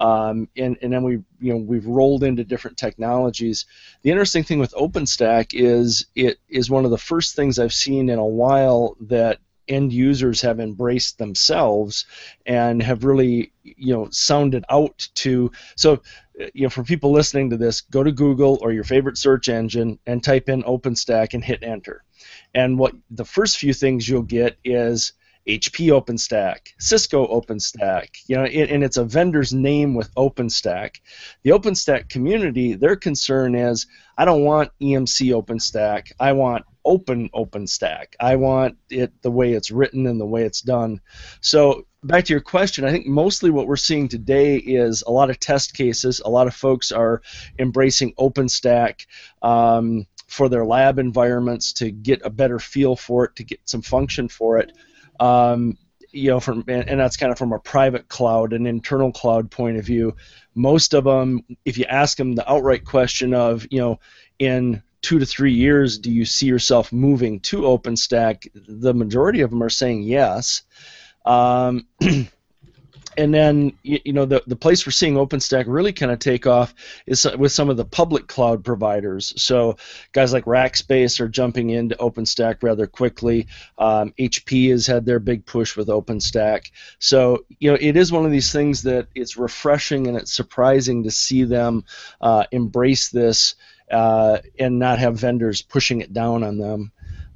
Um, 0.00 0.48
and, 0.56 0.78
and 0.80 0.92
then 0.92 1.02
we 1.02 1.12
you 1.40 1.52
know 1.52 1.56
we've 1.56 1.86
rolled 1.86 2.22
into 2.22 2.44
different 2.44 2.76
technologies. 2.76 3.66
The 4.02 4.10
interesting 4.10 4.44
thing 4.44 4.58
with 4.60 4.72
OpenStack 4.74 5.48
is 5.52 6.06
it 6.14 6.38
is 6.48 6.70
one 6.70 6.84
of 6.84 6.90
the 6.90 6.98
first 6.98 7.34
things 7.34 7.58
I've 7.58 7.74
seen 7.74 8.08
in 8.08 8.18
a 8.18 8.26
while 8.26 8.96
that 9.00 9.38
end 9.68 9.92
users 9.92 10.40
have 10.40 10.60
embraced 10.60 11.18
themselves 11.18 12.06
and 12.46 12.82
have 12.82 13.04
really 13.04 13.52
you 13.62 13.94
know 13.94 14.08
sounded 14.10 14.64
out 14.70 15.08
to 15.14 15.50
so 15.76 16.00
you 16.54 16.62
know 16.62 16.70
for 16.70 16.82
people 16.82 17.12
listening 17.12 17.50
to 17.50 17.56
this 17.56 17.82
go 17.82 18.02
to 18.02 18.12
google 18.12 18.58
or 18.62 18.72
your 18.72 18.84
favorite 18.84 19.18
search 19.18 19.48
engine 19.48 19.98
and 20.06 20.22
type 20.22 20.48
in 20.48 20.62
openstack 20.62 21.34
and 21.34 21.44
hit 21.44 21.62
enter 21.62 22.04
and 22.54 22.78
what 22.78 22.94
the 23.10 23.24
first 23.24 23.58
few 23.58 23.74
things 23.74 24.08
you'll 24.08 24.22
get 24.22 24.56
is 24.64 25.12
HP 25.48 25.88
OpenStack, 25.88 26.74
Cisco 26.78 27.26
OpenStack, 27.26 28.08
you 28.26 28.36
know, 28.36 28.44
and 28.44 28.84
it's 28.84 28.98
a 28.98 29.04
vendor's 29.04 29.54
name 29.54 29.94
with 29.94 30.14
OpenStack. 30.14 30.96
The 31.42 31.50
OpenStack 31.50 32.10
community, 32.10 32.74
their 32.74 32.96
concern 32.96 33.54
is, 33.54 33.86
I 34.18 34.26
don't 34.26 34.44
want 34.44 34.72
EMC 34.82 35.32
OpenStack. 35.32 36.12
I 36.20 36.32
want 36.32 36.66
open 36.88 37.28
OpenStack. 37.34 38.14
I 38.18 38.36
want 38.36 38.78
it 38.90 39.12
the 39.22 39.30
way 39.30 39.52
it's 39.52 39.70
written 39.70 40.06
and 40.06 40.18
the 40.18 40.26
way 40.26 40.42
it's 40.42 40.62
done. 40.62 41.00
So 41.40 41.86
back 42.02 42.24
to 42.24 42.32
your 42.32 42.40
question, 42.40 42.84
I 42.84 42.90
think 42.90 43.06
mostly 43.06 43.50
what 43.50 43.66
we're 43.66 43.76
seeing 43.76 44.08
today 44.08 44.56
is 44.56 45.04
a 45.06 45.12
lot 45.12 45.30
of 45.30 45.38
test 45.38 45.74
cases. 45.74 46.20
A 46.24 46.30
lot 46.30 46.46
of 46.46 46.54
folks 46.54 46.90
are 46.90 47.20
embracing 47.58 48.14
OpenStack. 48.14 49.06
Um, 49.42 50.06
for 50.28 50.50
their 50.50 50.64
lab 50.64 50.98
environments 50.98 51.72
to 51.72 51.90
get 51.90 52.20
a 52.22 52.30
better 52.30 52.58
feel 52.58 52.94
for 52.94 53.24
it, 53.24 53.34
to 53.36 53.42
get 53.42 53.60
some 53.64 53.80
function 53.80 54.28
for 54.28 54.58
it. 54.58 54.72
Um, 55.18 55.78
you 56.12 56.30
know, 56.30 56.40
from 56.40 56.64
and 56.68 57.00
that's 57.00 57.16
kind 57.16 57.32
of 57.32 57.38
from 57.38 57.52
a 57.52 57.58
private 57.58 58.08
cloud 58.08 58.52
an 58.52 58.66
internal 58.66 59.12
cloud 59.12 59.50
point 59.50 59.76
of 59.76 59.84
view. 59.84 60.14
Most 60.54 60.94
of 60.94 61.04
them, 61.04 61.44
if 61.64 61.76
you 61.76 61.84
ask 61.84 62.16
them 62.16 62.34
the 62.34 62.50
outright 62.50 62.84
question 62.84 63.34
of, 63.34 63.66
you 63.70 63.80
know, 63.80 64.00
in 64.38 64.82
two 65.02 65.18
to 65.18 65.26
three 65.26 65.52
years, 65.52 65.98
do 65.98 66.10
you 66.10 66.24
see 66.24 66.46
yourself 66.46 66.92
moving 66.92 67.40
to 67.40 67.62
OpenStack? 67.62 68.48
The 68.54 68.94
majority 68.94 69.40
of 69.40 69.50
them 69.50 69.62
are 69.62 69.70
saying 69.70 70.02
yes. 70.02 70.62
Um, 71.24 71.86
and 73.18 73.34
then 73.34 73.72
you, 73.82 74.12
know 74.12 74.24
the, 74.24 74.42
the 74.46 74.56
place 74.56 74.86
we're 74.86 74.92
seeing 74.92 75.14
OpenStack 75.14 75.64
really 75.66 75.92
kind 75.92 76.12
of 76.12 76.20
take 76.20 76.46
off 76.46 76.72
is 77.06 77.26
with 77.36 77.50
some 77.50 77.68
of 77.68 77.76
the 77.76 77.84
public 77.84 78.28
cloud 78.28 78.64
providers. 78.64 79.34
So 79.36 79.76
guys 80.12 80.32
like 80.32 80.44
Rackspace 80.44 81.18
are 81.18 81.28
jumping 81.28 81.70
into 81.70 81.96
OpenStack 81.96 82.62
rather 82.62 82.86
quickly. 82.86 83.48
Um, 83.76 84.14
HP 84.18 84.70
has 84.70 84.86
had 84.86 85.04
their 85.04 85.18
big 85.18 85.44
push 85.44 85.76
with 85.76 85.88
OpenStack. 85.88 86.70
So 87.00 87.44
you 87.58 87.70
know 87.70 87.78
it 87.80 87.96
is 87.96 88.12
one 88.12 88.24
of 88.24 88.30
these 88.30 88.52
things 88.52 88.82
that 88.84 89.08
it's 89.16 89.36
refreshing 89.36 90.06
and 90.06 90.16
it's 90.16 90.32
surprising 90.32 91.02
to 91.02 91.10
see 91.10 91.42
them 91.42 91.84
uh, 92.20 92.44
embrace 92.52 93.08
this 93.08 93.56
uh, 93.90 94.38
and 94.58 94.78
not 94.78 94.98
have 94.98 95.18
vendors 95.18 95.62
pushing 95.62 96.00
it 96.00 96.12
down 96.12 96.42
on 96.42 96.58
them. 96.58 96.92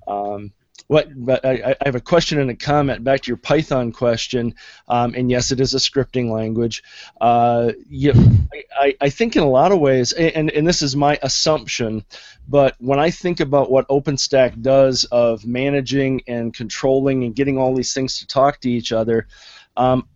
Um, 0.06 0.52
what, 0.92 1.08
but 1.14 1.44
I, 1.44 1.74
I, 1.80 1.84
have 1.86 1.94
a 1.94 2.00
question 2.00 2.38
and 2.38 2.50
a 2.50 2.54
comment 2.54 3.02
back 3.02 3.22
to 3.22 3.28
your 3.28 3.38
Python 3.38 3.92
question. 3.92 4.54
Um, 4.88 5.14
and 5.14 5.30
yes, 5.30 5.50
it 5.50 5.58
is 5.58 5.72
a 5.72 5.78
scripting 5.78 6.30
language. 6.30 6.82
Uh, 7.18 7.72
you, 7.88 8.12
I, 8.78 8.94
I 9.00 9.08
think 9.08 9.34
in 9.34 9.42
a 9.42 9.48
lot 9.48 9.72
of 9.72 9.78
ways, 9.78 10.12
and, 10.12 10.50
and 10.50 10.66
this 10.66 10.82
is 10.82 10.94
my 10.94 11.18
assumption, 11.22 12.04
but 12.46 12.76
when 12.78 12.98
I 12.98 13.10
think 13.10 13.40
about 13.40 13.70
what 13.70 13.88
OpenStack 13.88 14.60
does 14.60 15.04
of 15.04 15.46
managing 15.46 16.22
and 16.26 16.52
controlling 16.52 17.24
and 17.24 17.34
getting 17.34 17.56
all 17.56 17.74
these 17.74 17.94
things 17.94 18.18
to 18.18 18.26
talk 18.26 18.60
to 18.60 18.70
each 18.70 18.92
other, 18.92 19.28
um, 19.78 20.06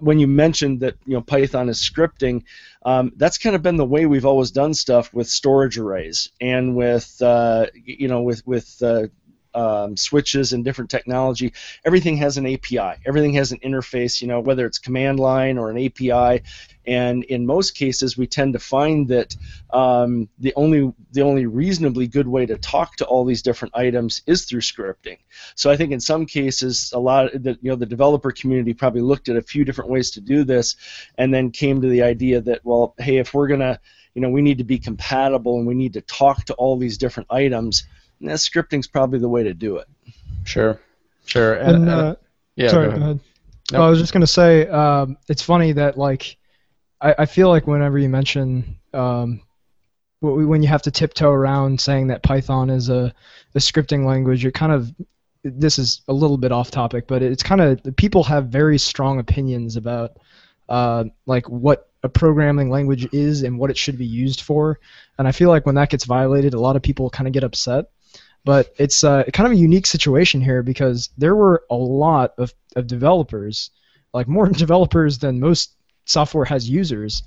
when 0.00 0.18
you 0.18 0.26
mentioned 0.26 0.80
that 0.80 0.96
you 1.06 1.14
know 1.14 1.20
Python 1.20 1.68
is 1.68 1.78
scripting, 1.78 2.42
um, 2.84 3.12
that's 3.16 3.38
kind 3.38 3.56
of 3.56 3.62
been 3.62 3.76
the 3.76 3.84
way 3.84 4.06
we've 4.06 4.26
always 4.26 4.50
done 4.50 4.74
stuff 4.74 5.12
with 5.14 5.28
storage 5.28 5.78
arrays 5.78 6.30
and 6.40 6.76
with 6.76 7.20
uh, 7.22 7.66
you 7.74 8.08
know 8.08 8.22
with 8.22 8.46
with 8.46 8.82
uh, 8.82 9.06
um, 9.54 9.96
switches 9.96 10.52
and 10.52 10.64
different 10.64 10.90
technology, 10.90 11.52
everything 11.84 12.16
has 12.18 12.36
an 12.36 12.46
API. 12.46 13.00
Everything 13.06 13.34
has 13.34 13.52
an 13.52 13.58
interface, 13.60 14.20
you 14.20 14.28
know, 14.28 14.40
whether 14.40 14.66
it's 14.66 14.78
command 14.78 15.20
line 15.20 15.58
or 15.58 15.70
an 15.70 15.78
API. 15.78 16.42
And 16.86 17.24
in 17.24 17.46
most 17.46 17.74
cases, 17.74 18.18
we 18.18 18.26
tend 18.26 18.52
to 18.52 18.58
find 18.58 19.08
that 19.08 19.34
um, 19.72 20.28
the 20.38 20.52
only 20.54 20.92
the 21.12 21.22
only 21.22 21.46
reasonably 21.46 22.06
good 22.06 22.28
way 22.28 22.44
to 22.44 22.58
talk 22.58 22.96
to 22.96 23.06
all 23.06 23.24
these 23.24 23.42
different 23.42 23.74
items 23.74 24.20
is 24.26 24.44
through 24.44 24.60
scripting. 24.60 25.18
So 25.54 25.70
I 25.70 25.76
think 25.76 25.92
in 25.92 26.00
some 26.00 26.26
cases, 26.26 26.92
a 26.92 26.98
lot 26.98 27.30
the 27.32 27.58
you 27.62 27.70
know 27.70 27.76
the 27.76 27.86
developer 27.86 28.32
community 28.32 28.74
probably 28.74 29.00
looked 29.00 29.28
at 29.28 29.36
a 29.36 29.42
few 29.42 29.64
different 29.64 29.90
ways 29.90 30.10
to 30.12 30.20
do 30.20 30.44
this, 30.44 30.76
and 31.16 31.32
then 31.32 31.50
came 31.50 31.80
to 31.80 31.88
the 31.88 32.02
idea 32.02 32.40
that 32.42 32.60
well, 32.64 32.94
hey, 32.98 33.16
if 33.16 33.32
we're 33.32 33.48
gonna 33.48 33.80
you 34.14 34.20
know 34.20 34.28
we 34.28 34.42
need 34.42 34.58
to 34.58 34.64
be 34.64 34.78
compatible 34.78 35.56
and 35.58 35.66
we 35.66 35.74
need 35.74 35.94
to 35.94 36.02
talk 36.02 36.44
to 36.44 36.54
all 36.54 36.76
these 36.76 36.98
different 36.98 37.30
items 37.30 37.84
that 38.28 38.38
scripting's 38.38 38.86
probably 38.86 39.18
the 39.18 39.28
way 39.28 39.42
to 39.42 39.54
do 39.54 39.76
it. 39.76 39.86
Sure, 40.44 40.80
sure. 41.26 41.54
And, 41.54 41.76
and, 41.76 41.88
uh, 41.88 42.16
yeah, 42.56 42.68
sorry, 42.68 42.90
go 42.90 42.96
ahead. 42.96 43.20
Nope. 43.72 43.80
I 43.80 43.88
was 43.88 43.98
just 43.98 44.12
gonna 44.12 44.26
say, 44.26 44.68
um, 44.68 45.16
it's 45.28 45.42
funny 45.42 45.72
that 45.72 45.96
like, 45.96 46.36
I, 47.00 47.14
I 47.20 47.26
feel 47.26 47.48
like 47.48 47.66
whenever 47.66 47.98
you 47.98 48.08
mention 48.08 48.78
um, 48.92 49.40
when 50.20 50.62
you 50.62 50.68
have 50.68 50.82
to 50.82 50.90
tiptoe 50.90 51.30
around 51.30 51.80
saying 51.80 52.08
that 52.08 52.22
Python 52.22 52.70
is 52.70 52.88
a, 52.88 53.12
a 53.54 53.58
scripting 53.58 54.06
language, 54.06 54.42
you're 54.42 54.52
kind 54.52 54.72
of 54.72 54.94
this 55.42 55.78
is 55.78 56.00
a 56.08 56.12
little 56.12 56.38
bit 56.38 56.52
off 56.52 56.70
topic, 56.70 57.06
but 57.06 57.22
it's 57.22 57.42
kind 57.42 57.60
of 57.60 57.96
people 57.96 58.24
have 58.24 58.46
very 58.46 58.78
strong 58.78 59.18
opinions 59.18 59.76
about 59.76 60.16
uh, 60.70 61.04
like 61.26 61.46
what 61.50 61.90
a 62.02 62.08
programming 62.08 62.70
language 62.70 63.06
is 63.12 63.42
and 63.42 63.58
what 63.58 63.70
it 63.70 63.76
should 63.76 63.98
be 63.98 64.06
used 64.06 64.40
for, 64.40 64.78
and 65.18 65.28
I 65.28 65.32
feel 65.32 65.50
like 65.50 65.66
when 65.66 65.74
that 65.74 65.90
gets 65.90 66.04
violated, 66.04 66.54
a 66.54 66.60
lot 66.60 66.76
of 66.76 66.82
people 66.82 67.10
kind 67.10 67.26
of 67.26 67.34
get 67.34 67.44
upset. 67.44 67.90
But 68.44 68.74
it's 68.76 69.02
uh, 69.02 69.24
kind 69.32 69.46
of 69.46 69.52
a 69.52 69.60
unique 69.60 69.86
situation 69.86 70.40
here 70.40 70.62
because 70.62 71.08
there 71.16 71.34
were 71.34 71.64
a 71.70 71.76
lot 71.76 72.34
of, 72.38 72.52
of 72.76 72.86
developers, 72.86 73.70
like 74.12 74.28
more 74.28 74.48
developers 74.64 75.18
than 75.18 75.40
most 75.40 75.76
software 76.04 76.44
has 76.44 76.68
users, 76.68 77.22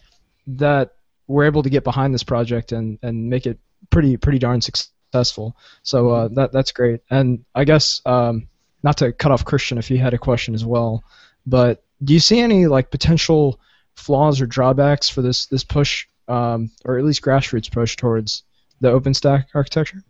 that 0.46 0.92
were 1.28 1.44
able 1.44 1.64
to 1.64 1.70
get 1.70 1.84
behind 1.84 2.14
this 2.14 2.24
project 2.24 2.72
and, 2.72 3.00
and 3.02 3.30
make 3.30 3.46
it 3.46 3.60
pretty 3.90 4.18
pretty 4.18 4.40
darn 4.40 4.62
successful. 4.62 5.58
So 5.84 6.10
uh, 6.10 6.28
that 6.30 6.52
that's 6.52 6.72
great. 6.72 7.02
And 7.10 7.44
I 7.56 7.64
guess 7.64 8.02
um, 8.06 8.48
not 8.84 8.98
to 8.98 9.12
cut 9.12 9.32
off 9.32 9.46
Christian 9.46 9.78
if 9.78 9.88
he 9.88 9.98
had 9.98 10.14
a 10.14 10.18
question 10.18 10.54
as 10.54 10.66
well, 10.66 11.04
but 11.46 11.84
do 12.04 12.14
you 12.14 12.20
see 12.20 12.40
any 12.40 12.68
like 12.68 12.92
potential 12.92 13.60
flaws 13.96 14.40
or 14.40 14.46
drawbacks 14.46 15.10
for 15.10 15.22
this 15.22 15.48
this 15.48 15.64
push, 15.64 16.06
um, 16.28 16.72
or 16.86 16.98
at 16.98 17.06
least 17.06 17.22
grassroots 17.22 17.72
push 17.72 17.96
towards 17.96 18.44
the 18.80 18.90
OpenStack 18.90 19.46
architecture? 19.54 20.04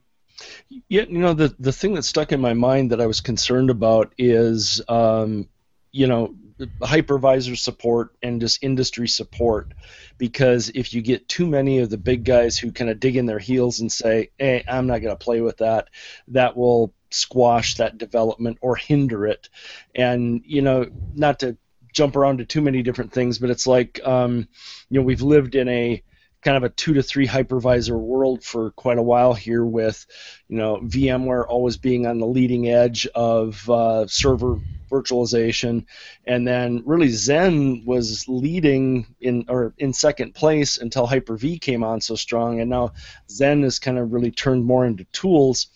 Yeah, 0.70 1.04
you 1.10 1.20
know 1.20 1.34
the 1.34 1.56
the 1.60 1.72
thing 1.72 1.94
that 1.96 2.04
stuck 2.04 2.32
in 2.32 2.42
my 2.42 2.54
mind 2.54 2.92
that 2.92 3.02
I 3.02 3.06
was 3.08 3.22
concerned 3.22 3.70
about 3.70 4.14
is, 4.18 4.82
um, 4.88 5.48
you 5.92 6.08
know, 6.08 6.36
hypervisor 6.82 7.58
support 7.58 8.16
and 8.22 8.42
just 8.42 8.64
industry 8.64 9.08
support, 9.08 9.74
because 10.18 10.70
if 10.76 10.94
you 10.94 11.02
get 11.02 11.28
too 11.28 11.48
many 11.48 11.80
of 11.80 11.90
the 11.90 11.98
big 11.98 12.24
guys 12.24 12.58
who 12.58 12.72
kind 12.72 12.90
of 12.90 13.00
dig 13.00 13.16
in 13.16 13.26
their 13.26 13.40
heels 13.40 13.80
and 13.80 13.92
say, 13.92 14.30
"Hey, 14.38 14.64
I'm 14.68 14.88
not 14.88 15.02
going 15.02 15.16
to 15.16 15.24
play 15.24 15.42
with 15.42 15.58
that," 15.58 15.90
that 16.30 16.56
will 16.58 16.94
squash 17.10 17.76
that 17.76 17.98
development 17.98 18.58
or 18.62 18.76
hinder 18.76 19.26
it. 19.26 19.50
And 19.96 20.42
you 20.46 20.62
know, 20.62 20.88
not 21.16 21.40
to 21.40 21.58
jump 21.94 22.16
around 22.16 22.38
to 22.38 22.46
too 22.46 22.62
many 22.62 22.84
different 22.84 23.12
things, 23.12 23.40
but 23.40 23.50
it's 23.50 23.66
like, 23.66 24.00
um, 24.06 24.48
you 24.90 25.00
know, 25.00 25.06
we've 25.06 25.22
lived 25.22 25.56
in 25.56 25.68
a 25.68 26.04
kind 26.44 26.58
of 26.58 26.64
a 26.64 26.70
two 26.70 26.94
to 26.94 27.04
three 27.04 27.28
hypervisor 27.28 28.00
world 28.00 28.44
for 28.44 28.72
quite 28.72 28.98
a 28.98 29.04
while 29.04 29.34
here 29.34 29.66
with 29.66 30.06
you 30.48 30.58
know 30.58 30.78
VMware 30.78 31.46
always 31.48 31.78
being 31.78 32.06
on 32.06 32.20
the 32.20 32.28
leading 32.28 32.70
edge 32.70 33.08
of 33.16 33.70
uh, 33.70 34.08
server 34.08 34.58
virtualization. 34.90 35.86
And 36.26 36.48
then 36.48 36.84
really 36.86 37.10
Xen 37.10 37.86
was 37.86 38.26
leading 38.28 39.16
in 39.20 39.46
or 39.48 39.74
in 39.78 39.94
second 39.94 40.34
place 40.34 40.78
until 40.78 41.06
Hyper-V 41.06 41.60
came 41.60 41.84
on 41.84 42.02
so 42.02 42.16
strong. 42.16 42.60
And 42.60 42.70
now 42.70 42.94
Xen 43.30 43.64
has 43.64 43.80
kind 43.80 43.98
of 43.98 44.14
really 44.14 44.32
turned 44.32 44.66
more 44.66 44.86
into 44.86 45.06
tools. 45.06 45.68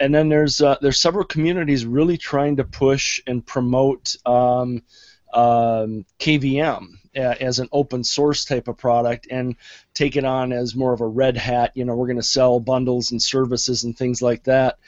And 0.00 0.14
then 0.14 0.28
there's 0.28 0.60
uh, 0.60 0.76
there's 0.80 1.00
several 1.00 1.24
communities 1.24 1.86
really 1.86 2.18
trying 2.18 2.56
to 2.56 2.64
push 2.64 3.20
and 3.26 3.46
promote 3.46 4.16
um, 4.26 4.82
um, 5.34 6.06
KVM 6.18 6.88
as 7.14 7.58
an 7.58 7.68
open 7.70 8.02
source 8.02 8.44
type 8.44 8.66
of 8.66 8.76
product 8.76 9.28
and 9.30 9.56
take 9.94 10.16
it 10.16 10.24
on 10.24 10.52
as 10.52 10.74
more 10.74 10.92
of 10.92 11.00
a 11.00 11.06
red 11.06 11.36
hat 11.36 11.70
you 11.74 11.84
know 11.84 11.94
we're 11.94 12.08
going 12.08 12.16
to 12.16 12.24
sell 12.24 12.58
bundles 12.58 13.12
and 13.12 13.22
services 13.22 13.84
and 13.84 13.96
things 13.96 14.20
like 14.20 14.42
that 14.42 14.78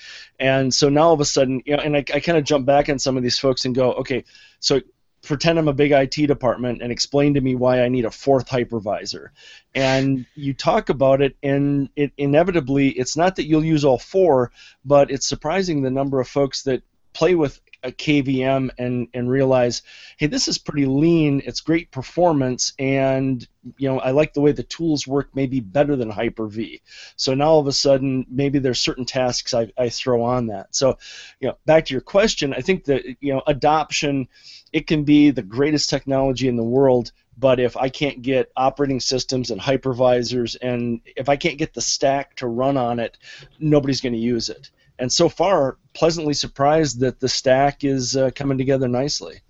and 0.41 0.75
so 0.75 0.89
now 0.89 1.03
all 1.03 1.13
of 1.13 1.21
a 1.21 1.25
sudden 1.25 1.63
you 1.65 1.77
know 1.77 1.83
and 1.85 1.97
i, 1.97 2.01
I 2.13 2.19
kind 2.19 2.37
of 2.37 2.43
jump 2.43 2.67
back 2.67 2.89
on 2.89 2.99
some 2.99 3.17
of 3.17 3.23
these 3.23 3.39
folks 3.39 3.65
and 3.65 3.77
go 3.77 3.93
okay 3.93 4.25
so 4.59 4.81
pretend 5.27 5.59
I'm 5.59 5.69
a 5.69 5.73
big 5.73 5.93
IT 5.93 6.15
department 6.27 6.81
and 6.83 6.93
explain 6.93 7.35
to 7.35 7.41
me 7.41 7.55
why 7.55 7.83
I 7.83 7.89
need 7.89 8.05
a 8.05 8.11
fourth 8.11 8.49
hypervisor. 8.49 9.31
And 9.75 10.25
you 10.35 10.55
talk 10.55 10.89
about 10.89 11.21
it, 11.21 11.37
and 11.43 11.89
it 11.97 12.13
inevitably, 12.17 12.91
it's 12.91 13.17
not 13.17 13.37
that 13.37 13.47
you'll 13.47 13.65
use 13.65 13.85
all 13.85 13.99
four, 13.99 14.53
but 14.85 15.11
it's 15.11 15.27
surprising 15.27 15.83
the 15.83 15.91
number 15.91 16.21
of 16.21 16.29
folks 16.29 16.63
that 16.63 16.83
play 17.13 17.35
with 17.35 17.61
a 17.87 17.93
KVM 17.93 18.71
and 18.79 19.09
and 19.15 19.31
realize, 19.31 19.83
hey, 20.17 20.27
this 20.27 20.49
is 20.49 20.59
pretty 20.59 20.87
lean. 20.87 21.41
It's 21.45 21.61
great 21.61 21.91
performance, 21.91 22.73
and 22.79 23.47
you 23.79 23.89
know 23.89 24.01
I 24.01 24.11
like 24.11 24.35
the 24.35 24.41
way 24.41 24.53
the 24.53 24.63
tools 24.63 25.07
work. 25.07 25.31
Maybe 25.35 25.61
better 25.61 25.97
than 25.97 26.11
Hyper-V. 26.11 26.83
So 27.17 27.35
now 27.35 27.47
all 27.47 27.61
of 27.61 27.67
a 27.67 27.73
sudden, 27.73 28.27
maybe 28.29 28.59
there's 28.59 28.81
certain 28.81 29.05
tasks 29.05 29.55
I, 29.55 29.73
I 29.79 29.89
throw 29.89 30.23
on 30.23 30.49
that. 30.49 30.75
So, 30.75 30.99
you 31.41 31.49
know, 31.49 31.59
back 31.65 31.87
to 31.87 31.95
your 31.95 32.01
question, 32.01 32.53
I 32.53 32.61
think 32.61 32.85
that 32.85 33.05
you 33.21 33.33
know 33.33 33.43
adoption, 33.47 34.29
it 34.73 34.87
can 34.87 35.05
be 35.05 35.31
the 35.31 35.43
greatest 35.43 35.89
technology 35.89 36.49
in 36.49 36.57
the 36.57 36.65
world. 36.65 37.13
But 37.39 37.61
if 37.61 37.77
I 37.77 37.91
can't 37.91 38.23
get 38.23 38.51
operating 38.57 38.99
systems 38.99 39.51
and 39.51 39.61
hypervisors, 39.61 40.57
and 40.61 41.03
if 41.05 41.29
I 41.29 41.37
can't 41.37 41.59
get 41.59 41.75
the 41.75 41.83
stack 41.83 42.35
to 42.37 42.47
run 42.47 42.79
on 42.79 42.99
it, 42.99 43.19
nobody's 43.61 44.01
going 44.01 44.15
to 44.15 44.19
use 44.19 44.49
it 44.49 44.71
and 44.99 45.13
so 45.13 45.29
far 45.29 45.79
pleasantly 45.97 46.35
surprised 46.35 47.01
that 47.01 47.19
the 47.19 47.29
stack 47.29 47.83
is 47.83 48.17
uh, 48.17 48.31
coming 48.35 48.59
together 48.59 48.87
nicely. 48.87 49.41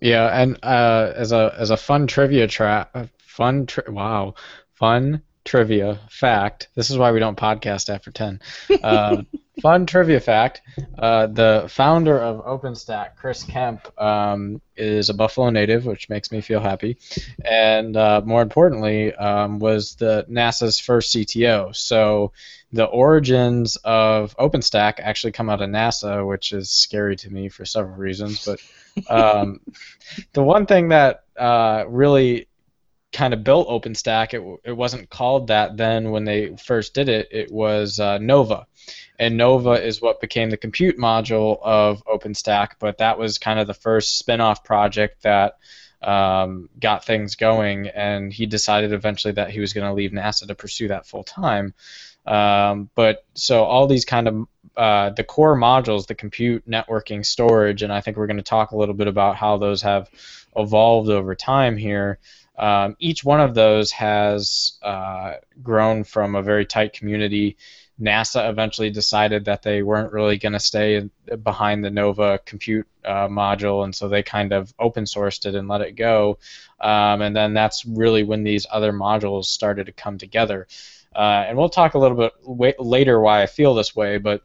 Yeah, 0.00 0.26
and 0.26 0.58
uh, 0.62 1.12
as 1.16 1.32
a 1.32 1.54
as 1.58 1.70
a 1.70 1.76
fun 1.76 2.06
trivia 2.06 2.46
trap, 2.46 3.08
fun 3.18 3.66
tri- 3.66 3.88
wow, 3.88 4.34
fun 4.74 5.22
trivia 5.48 5.98
fact. 6.10 6.68
This 6.74 6.90
is 6.90 6.98
why 6.98 7.10
we 7.10 7.20
don't 7.20 7.36
podcast 7.36 7.88
after 7.88 8.10
ten. 8.10 8.40
Uh, 8.82 9.22
fun 9.62 9.86
trivia 9.86 10.20
fact: 10.20 10.60
uh, 10.98 11.26
the 11.26 11.64
founder 11.70 12.18
of 12.18 12.44
OpenStack, 12.44 13.16
Chris 13.16 13.44
Kemp, 13.44 13.88
um, 13.98 14.60
is 14.76 15.08
a 15.08 15.14
Buffalo 15.14 15.48
native, 15.48 15.86
which 15.86 16.10
makes 16.10 16.30
me 16.30 16.42
feel 16.42 16.60
happy, 16.60 16.98
and 17.46 17.96
uh, 17.96 18.20
more 18.26 18.42
importantly, 18.42 19.14
um, 19.14 19.58
was 19.58 19.94
the 19.94 20.26
NASA's 20.28 20.78
first 20.78 21.16
CTO. 21.16 21.74
So 21.74 22.32
the 22.70 22.84
origins 22.84 23.76
of 23.84 24.36
OpenStack 24.36 25.00
actually 25.00 25.32
come 25.32 25.48
out 25.48 25.62
of 25.62 25.70
NASA, 25.70 26.28
which 26.28 26.52
is 26.52 26.68
scary 26.68 27.16
to 27.16 27.32
me 27.32 27.48
for 27.48 27.64
several 27.64 27.96
reasons. 27.96 28.44
But 28.44 28.60
um, 29.10 29.60
the 30.34 30.42
one 30.42 30.66
thing 30.66 30.90
that 30.90 31.24
uh, 31.38 31.84
really 31.88 32.48
kind 33.12 33.32
of 33.32 33.44
built 33.44 33.68
OpenStack, 33.68 34.34
it, 34.34 34.60
it 34.70 34.76
wasn't 34.76 35.08
called 35.10 35.48
that 35.48 35.76
then 35.76 36.10
when 36.10 36.24
they 36.24 36.56
first 36.56 36.94
did 36.94 37.08
it. 37.08 37.28
It 37.30 37.50
was 37.50 38.00
uh, 38.00 38.18
Nova. 38.18 38.66
And 39.18 39.36
Nova 39.36 39.72
is 39.72 40.00
what 40.00 40.20
became 40.20 40.50
the 40.50 40.56
compute 40.56 40.98
module 40.98 41.58
of 41.62 42.04
OpenStack, 42.04 42.72
but 42.78 42.98
that 42.98 43.18
was 43.18 43.38
kind 43.38 43.58
of 43.58 43.66
the 43.66 43.74
first 43.74 44.18
spin 44.18 44.40
off 44.40 44.62
project 44.62 45.22
that 45.22 45.58
um, 46.02 46.68
got 46.78 47.04
things 47.04 47.34
going. 47.34 47.88
And 47.88 48.32
he 48.32 48.46
decided 48.46 48.92
eventually 48.92 49.32
that 49.34 49.50
he 49.50 49.60
was 49.60 49.72
going 49.72 49.86
to 49.86 49.94
leave 49.94 50.12
NASA 50.12 50.46
to 50.46 50.54
pursue 50.54 50.88
that 50.88 51.06
full 51.06 51.24
time. 51.24 51.74
Um, 52.26 52.90
but 52.94 53.24
so 53.34 53.64
all 53.64 53.86
these 53.86 54.04
kind 54.04 54.28
of 54.28 54.46
uh, 54.76 55.10
the 55.10 55.24
core 55.24 55.56
modules, 55.56 56.06
the 56.06 56.14
compute, 56.14 56.68
networking, 56.68 57.26
storage, 57.26 57.82
and 57.82 57.92
I 57.92 58.00
think 58.00 58.16
we're 58.16 58.28
going 58.28 58.36
to 58.36 58.44
talk 58.44 58.70
a 58.70 58.76
little 58.76 58.94
bit 58.94 59.08
about 59.08 59.34
how 59.34 59.56
those 59.56 59.82
have 59.82 60.08
evolved 60.54 61.10
over 61.10 61.34
time 61.34 61.76
here. 61.76 62.18
Um, 62.58 62.96
each 62.98 63.24
one 63.24 63.40
of 63.40 63.54
those 63.54 63.92
has 63.92 64.78
uh, 64.82 65.34
grown 65.62 66.04
from 66.04 66.34
a 66.34 66.42
very 66.42 66.66
tight 66.66 66.92
community. 66.92 67.56
NASA 68.00 68.48
eventually 68.48 68.90
decided 68.90 69.44
that 69.44 69.62
they 69.62 69.82
weren't 69.82 70.12
really 70.12 70.38
going 70.38 70.52
to 70.52 70.60
stay 70.60 71.08
behind 71.42 71.84
the 71.84 71.90
Nova 71.90 72.38
compute 72.44 72.86
uh, 73.04 73.28
module, 73.28 73.84
and 73.84 73.94
so 73.94 74.08
they 74.08 74.22
kind 74.22 74.52
of 74.52 74.72
open 74.78 75.04
sourced 75.04 75.46
it 75.46 75.54
and 75.54 75.68
let 75.68 75.80
it 75.80 75.96
go. 75.96 76.38
Um, 76.80 77.22
and 77.22 77.34
then 77.34 77.54
that's 77.54 77.84
really 77.86 78.22
when 78.22 78.44
these 78.44 78.66
other 78.70 78.92
modules 78.92 79.46
started 79.46 79.86
to 79.86 79.92
come 79.92 80.18
together. 80.18 80.66
Uh, 81.14 81.44
and 81.48 81.56
we'll 81.56 81.68
talk 81.68 81.94
a 81.94 81.98
little 81.98 82.16
bit 82.16 82.78
later 82.78 83.20
why 83.20 83.42
I 83.42 83.46
feel 83.46 83.74
this 83.74 83.96
way, 83.96 84.18
but 84.18 84.42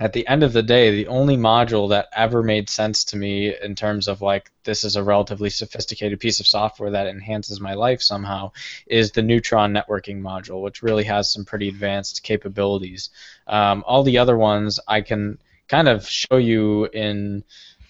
at 0.00 0.12
the 0.12 0.26
end 0.28 0.42
of 0.42 0.52
the 0.52 0.62
day, 0.62 0.90
the 0.90 1.08
only 1.08 1.36
module 1.36 1.88
that 1.90 2.08
ever 2.12 2.42
made 2.42 2.70
sense 2.70 3.04
to 3.04 3.16
me 3.16 3.54
in 3.62 3.74
terms 3.74 4.06
of 4.06 4.22
like 4.22 4.50
this 4.64 4.84
is 4.84 4.94
a 4.94 5.02
relatively 5.02 5.50
sophisticated 5.50 6.20
piece 6.20 6.38
of 6.38 6.46
software 6.46 6.90
that 6.90 7.08
enhances 7.08 7.60
my 7.60 7.74
life 7.74 8.00
somehow 8.00 8.52
is 8.86 9.10
the 9.10 9.22
Neutron 9.22 9.72
networking 9.72 10.20
module, 10.20 10.62
which 10.62 10.82
really 10.82 11.04
has 11.04 11.32
some 11.32 11.44
pretty 11.44 11.68
advanced 11.68 12.22
capabilities. 12.22 13.10
Um, 13.46 13.82
all 13.86 14.04
the 14.04 14.18
other 14.18 14.36
ones 14.36 14.78
I 14.86 15.00
can 15.00 15.38
kind 15.66 15.88
of 15.88 16.08
show 16.08 16.36
you 16.36 16.86
in 16.86 17.44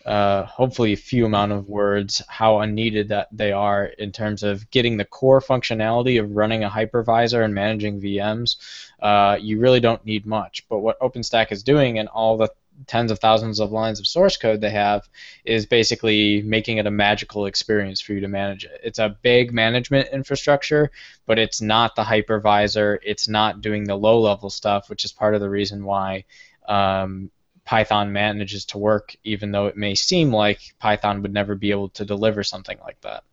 uh, 0.08 0.46
hopefully 0.46 0.94
a 0.94 0.96
few 0.96 1.26
amount 1.26 1.52
of 1.52 1.68
words 1.68 2.22
how 2.28 2.60
unneeded 2.60 3.08
that 3.08 3.28
they 3.30 3.52
are 3.52 3.84
in 3.84 4.10
terms 4.10 4.42
of 4.42 4.70
getting 4.70 4.96
the 4.96 5.04
core 5.04 5.38
functionality 5.38 6.18
of 6.18 6.34
running 6.34 6.64
a 6.64 6.70
hypervisor 6.70 7.44
and 7.44 7.54
managing 7.54 8.00
VMs. 8.00 8.56
Uh, 9.02 9.36
you 9.38 9.60
really 9.60 9.80
don't 9.80 10.02
need 10.06 10.24
much. 10.24 10.66
But 10.70 10.78
what 10.78 10.98
OpenStack 11.00 11.52
is 11.52 11.62
doing 11.62 11.98
and 11.98 12.08
all 12.08 12.38
the 12.38 12.48
tens 12.86 13.10
of 13.10 13.18
thousands 13.18 13.60
of 13.60 13.70
lines 13.70 14.00
of 14.00 14.06
source 14.06 14.38
code 14.38 14.62
they 14.62 14.70
have 14.70 15.06
is 15.44 15.66
basically 15.66 16.40
making 16.40 16.78
it 16.78 16.86
a 16.86 16.90
magical 16.90 17.44
experience 17.44 18.00
for 18.00 18.14
you 18.14 18.20
to 18.20 18.28
manage 18.28 18.64
it. 18.64 18.80
It's 18.82 18.98
a 18.98 19.14
big 19.20 19.52
management 19.52 20.08
infrastructure, 20.10 20.90
but 21.26 21.38
it's 21.38 21.60
not 21.60 21.96
the 21.96 22.04
hypervisor. 22.04 22.96
It's 23.02 23.28
not 23.28 23.60
doing 23.60 23.84
the 23.84 23.96
low 23.96 24.20
level 24.20 24.48
stuff, 24.48 24.88
which 24.88 25.04
is 25.04 25.12
part 25.12 25.34
of 25.34 25.42
the 25.42 25.50
reason 25.50 25.84
why 25.84 26.24
um, 26.66 27.30
Python 27.68 28.14
manages 28.14 28.64
to 28.64 28.78
work, 28.78 29.14
even 29.24 29.52
though 29.52 29.66
it 29.66 29.76
may 29.76 29.94
seem 29.94 30.32
like 30.32 30.74
Python 30.78 31.20
would 31.20 31.34
never 31.34 31.54
be 31.54 31.70
able 31.70 31.90
to 31.90 32.06
deliver 32.06 32.42
something 32.42 32.78
like 32.82 32.98
that. 33.02 33.24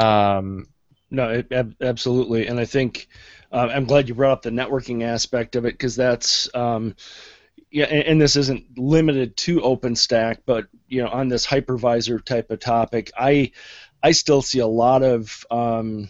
Um, 0.00 0.68
no, 1.10 1.30
it, 1.30 1.50
ab- 1.50 1.74
absolutely, 1.80 2.46
and 2.46 2.60
I 2.60 2.64
think 2.64 3.08
uh, 3.50 3.70
I'm 3.72 3.86
glad 3.86 4.08
you 4.08 4.14
brought 4.14 4.34
up 4.34 4.42
the 4.42 4.50
networking 4.50 5.02
aspect 5.02 5.56
of 5.56 5.64
it 5.64 5.72
because 5.72 5.96
that's 5.96 6.48
um, 6.54 6.94
yeah, 7.72 7.86
and, 7.86 8.20
this 8.20 8.36
isn't 8.36 8.78
limited 8.78 9.36
to 9.38 9.62
OpenStack, 9.62 10.42
but 10.46 10.68
you 10.86 11.02
know, 11.02 11.08
on 11.08 11.26
this 11.26 11.44
hypervisor 11.44 12.24
type 12.24 12.52
of 12.52 12.60
topic, 12.60 13.10
I 13.18 13.50
I 14.00 14.12
still 14.12 14.42
see 14.42 14.60
a 14.60 14.66
lot 14.68 15.02
of 15.02 15.44
um, 15.50 16.08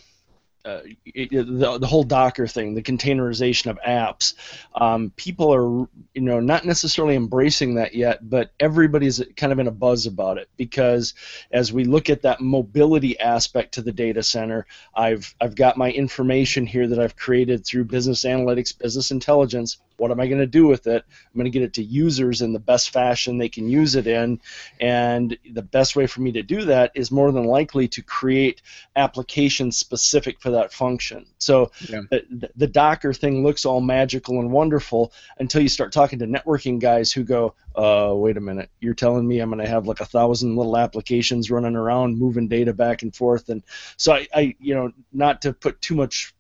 uh, 0.66 0.80
it, 1.04 1.30
the, 1.30 1.78
the 1.78 1.86
whole 1.86 2.02
Docker 2.02 2.48
thing, 2.48 2.74
the 2.74 2.82
containerization 2.82 3.70
of 3.70 3.78
apps, 3.86 4.34
um, 4.74 5.12
people 5.14 5.54
are 5.54 5.86
you 6.12 6.22
know 6.22 6.40
not 6.40 6.64
necessarily 6.64 7.14
embracing 7.14 7.76
that 7.76 7.94
yet, 7.94 8.28
but 8.28 8.50
everybody's 8.58 9.22
kind 9.36 9.52
of 9.52 9.60
in 9.60 9.68
a 9.68 9.72
buzz 9.72 10.06
about 10.06 10.38
it 10.38 10.48
because 10.56 11.14
as 11.52 11.72
we 11.72 11.84
look 11.84 12.10
at 12.10 12.22
that 12.22 12.40
mobility 12.40 13.18
aspect 13.20 13.74
to 13.74 13.82
the 13.82 13.92
data 13.92 14.24
center, 14.24 14.66
I've 14.94 15.34
I've 15.40 15.54
got 15.54 15.76
my 15.76 15.92
information 15.92 16.66
here 16.66 16.88
that 16.88 16.98
I've 16.98 17.16
created 17.16 17.64
through 17.64 17.84
business 17.84 18.24
analytics, 18.24 18.76
business 18.76 19.12
intelligence. 19.12 19.78
What 19.98 20.10
am 20.10 20.20
I 20.20 20.26
going 20.26 20.40
to 20.40 20.46
do 20.46 20.66
with 20.66 20.86
it? 20.88 21.04
I'm 21.08 21.38
going 21.38 21.44
to 21.44 21.50
get 21.50 21.62
it 21.62 21.74
to 21.74 21.82
users 21.82 22.42
in 22.42 22.52
the 22.52 22.58
best 22.58 22.90
fashion 22.90 23.38
they 23.38 23.48
can 23.48 23.68
use 23.68 23.94
it 23.94 24.06
in, 24.06 24.40
and 24.80 25.38
the 25.50 25.62
best 25.62 25.94
way 25.96 26.06
for 26.06 26.20
me 26.20 26.32
to 26.32 26.42
do 26.42 26.64
that 26.66 26.90
is 26.94 27.10
more 27.10 27.32
than 27.32 27.44
likely 27.44 27.88
to 27.88 28.02
create 28.02 28.60
applications 28.96 29.78
specific 29.78 30.40
for 30.40 30.50
that 30.56 30.72
function. 30.72 31.26
So 31.38 31.70
yeah. 31.88 32.02
the, 32.10 32.50
the 32.56 32.66
Docker 32.66 33.12
thing 33.12 33.42
looks 33.42 33.64
all 33.64 33.80
magical 33.80 34.40
and 34.40 34.50
wonderful 34.50 35.12
until 35.38 35.62
you 35.62 35.68
start 35.68 35.92
talking 35.92 36.18
to 36.18 36.26
networking 36.26 36.80
guys 36.80 37.12
who 37.12 37.24
go, 37.24 37.54
uh, 37.74 38.12
wait 38.14 38.36
a 38.36 38.40
minute, 38.40 38.70
you're 38.80 38.94
telling 38.94 39.26
me 39.26 39.40
I'm 39.40 39.50
going 39.50 39.64
to 39.64 39.70
have 39.70 39.86
like 39.86 40.00
a 40.00 40.06
thousand 40.06 40.56
little 40.56 40.76
applications 40.76 41.50
running 41.50 41.76
around 41.76 42.18
moving 42.18 42.48
data 42.48 42.72
back 42.72 43.02
and 43.02 43.14
forth, 43.14 43.48
and 43.48 43.62
so 43.96 44.14
I, 44.14 44.26
I 44.34 44.56
you 44.58 44.74
know, 44.74 44.92
not 45.12 45.42
to 45.42 45.52
put 45.52 45.80
too 45.80 45.94
much 45.94 46.34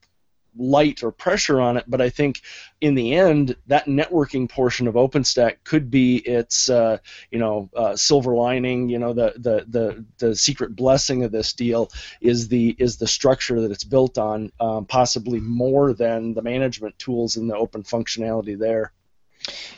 light 0.58 1.02
or 1.02 1.12
pressure 1.12 1.60
on 1.60 1.76
it, 1.76 1.84
but 1.86 2.00
I 2.00 2.10
think 2.10 2.40
in 2.80 2.94
the 2.94 3.14
end, 3.14 3.56
that 3.66 3.86
networking 3.86 4.48
portion 4.48 4.86
of 4.86 4.94
OpenStack 4.94 5.56
could 5.64 5.90
be 5.90 6.16
its, 6.16 6.68
uh, 6.68 6.98
you 7.30 7.38
know, 7.38 7.70
uh, 7.74 7.96
silver 7.96 8.34
lining. 8.34 8.88
You 8.88 8.98
know, 8.98 9.12
the, 9.12 9.34
the 9.36 9.64
the 9.68 10.04
the 10.18 10.36
secret 10.36 10.76
blessing 10.76 11.24
of 11.24 11.32
this 11.32 11.52
deal 11.52 11.90
is 12.20 12.48
the 12.48 12.76
is 12.78 12.96
the 12.96 13.06
structure 13.06 13.60
that 13.62 13.70
it's 13.70 13.84
built 13.84 14.18
on, 14.18 14.52
um, 14.60 14.84
possibly 14.86 15.40
more 15.40 15.92
than 15.92 16.34
the 16.34 16.42
management 16.42 16.98
tools 16.98 17.36
and 17.36 17.48
the 17.48 17.56
open 17.56 17.82
functionality 17.82 18.58
there. 18.58 18.92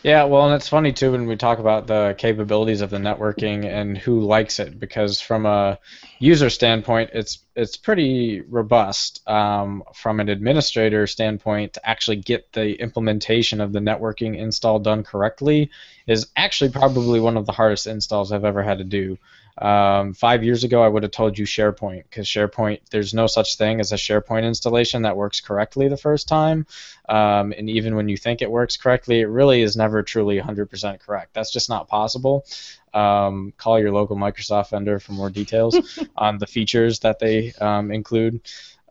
Yeah, 0.02 0.24
well, 0.24 0.46
and 0.46 0.54
it's 0.54 0.68
funny 0.68 0.92
too 0.92 1.12
when 1.12 1.26
we 1.26 1.37
talk 1.37 1.59
about 1.59 1.87
the 1.87 2.14
capabilities 2.16 2.81
of 2.81 2.90
the 2.90 2.98
networking 2.98 3.64
and 3.64 3.98
who 3.98 4.20
likes 4.20 4.61
it, 4.61 4.78
because 4.78 5.20
from 5.20 5.44
a 5.44 5.78
user 6.18 6.50
standpoint, 6.50 7.11
it's 7.12 7.40
it's 7.57 7.76
pretty 7.76 8.40
robust. 8.42 9.28
Um, 9.28 9.83
from 9.94 10.20
an 10.20 10.28
administrator 10.28 11.07
standpoint, 11.07 11.74
to 11.74 11.88
actually 11.88 12.16
get 12.16 12.52
the 12.52 12.81
implementation 12.81 13.61
of 13.61 13.72
the 13.72 13.81
networking 13.81 14.38
install 14.38 14.78
done 14.78 15.02
correctly 15.02 15.70
is 16.07 16.28
actually 16.37 16.70
probably 16.70 17.20
one 17.20 17.37
of 17.37 17.46
the 17.46 17.52
hardest 17.52 17.87
installs 17.87 18.33
I've 18.33 18.44
ever 18.44 18.62
had 18.62 18.78
to 18.78 18.85
do. 18.85 19.18
Um, 19.60 20.14
five 20.14 20.44
years 20.44 20.64
ago, 20.64 20.82
I 20.82 20.88
would 20.88 21.02
have 21.02 21.12
told 21.12 21.38
you 21.38 21.44
SharePoint 21.44 22.04
because 22.04 22.26
SharePoint, 22.26 22.80
there's 22.90 23.12
no 23.12 23.26
such 23.26 23.56
thing 23.56 23.80
as 23.80 23.92
a 23.92 23.96
SharePoint 23.96 24.44
installation 24.44 25.02
that 25.02 25.16
works 25.16 25.40
correctly 25.40 25.88
the 25.88 25.96
first 25.96 26.28
time. 26.28 26.66
Um, 27.08 27.52
and 27.56 27.68
even 27.68 27.96
when 27.96 28.08
you 28.08 28.16
think 28.16 28.40
it 28.40 28.50
works 28.50 28.76
correctly, 28.76 29.20
it 29.20 29.26
really 29.26 29.62
is 29.62 29.76
never 29.76 30.02
truly 30.02 30.40
100% 30.40 31.00
correct. 31.00 31.34
That's 31.34 31.52
just 31.52 31.68
not 31.68 31.88
possible. 31.88 32.46
Um, 32.94 33.52
call 33.56 33.78
your 33.78 33.92
local 33.92 34.16
Microsoft 34.16 34.70
vendor 34.70 34.98
for 34.98 35.12
more 35.12 35.30
details 35.30 35.76
on 36.16 36.38
the 36.38 36.46
features 36.46 37.00
that 37.00 37.18
they 37.18 37.52
um, 37.60 37.90
include. 37.90 38.40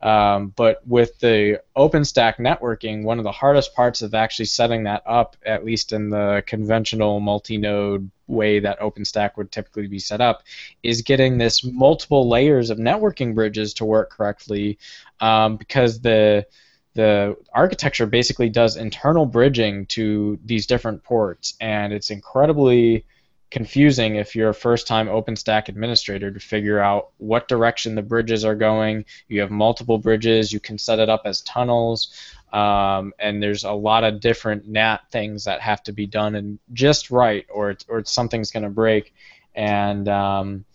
Um, 0.02 0.54
but 0.56 0.86
with 0.88 1.18
the 1.20 1.62
OpenStack 1.76 2.38
networking, 2.38 3.04
one 3.04 3.18
of 3.18 3.24
the 3.24 3.32
hardest 3.32 3.74
parts 3.74 4.02
of 4.02 4.14
actually 4.14 4.46
setting 4.46 4.84
that 4.84 5.02
up, 5.06 5.36
at 5.46 5.66
least 5.66 5.92
in 5.92 6.10
the 6.10 6.44
conventional 6.46 7.20
multi-node 7.20 8.10
way 8.28 8.60
that 8.60 8.80
OpenStack 8.80 9.38
would 9.38 9.52
typically 9.52 9.88
be 9.88 10.00
set 10.00 10.22
up, 10.22 10.44
is 10.84 11.02
getting 11.02 11.38
this 11.38 11.64
multiple 11.64 12.30
layers 12.30 12.70
of 12.70 12.78
networking 12.78 13.34
bridges 13.34 13.74
to 13.76 13.86
work 13.86 14.12
correctly, 14.12 14.78
um, 15.20 15.58
because 15.58 16.02
the 16.02 16.46
the 16.94 17.38
architecture 17.54 18.08
basically 18.08 18.50
does 18.50 18.76
internal 18.76 19.28
bridging 19.28 19.86
to 19.86 20.40
these 20.44 20.66
different 20.66 21.04
ports, 21.04 21.54
and 21.62 21.94
it's 21.94 22.10
incredibly 22.10 23.06
confusing 23.50 24.16
if 24.16 24.36
you're 24.36 24.50
a 24.50 24.54
first 24.54 24.88
time 24.88 25.08
OpenStack 25.08 25.70
administrator 25.70 26.32
to 26.32 26.40
figure 26.40 26.80
out 26.80 27.12
what 27.18 27.48
direction 27.48 27.96
the 27.96 28.02
bridges 28.02 28.44
are 28.44 28.56
going. 28.56 29.06
You 29.28 29.42
have 29.42 29.52
multiple 29.52 29.98
bridges, 29.98 30.52
you 30.52 30.60
can 30.60 30.78
set 30.78 31.00
it 31.00 31.10
up 31.10 31.22
as 31.26 31.42
tunnels, 31.42 32.14
um, 32.52 33.14
and 33.20 33.42
there's 33.42 33.64
a 33.64 33.72
lot 33.72 34.04
of 34.04 34.20
different 34.20 34.68
NAT 34.68 35.02
things 35.12 35.46
that 35.46 35.62
have 35.62 35.84
to 35.84 35.94
be 35.94 36.06
done 36.06 36.36
and 36.36 36.60
just 36.74 37.10
right, 37.10 37.46
or, 37.50 37.76
or 37.88 38.04
something's 38.06 38.52
going 38.52 38.64
to 38.64 38.70
break. 38.70 39.14
And 39.56 40.08
um, 40.08 40.66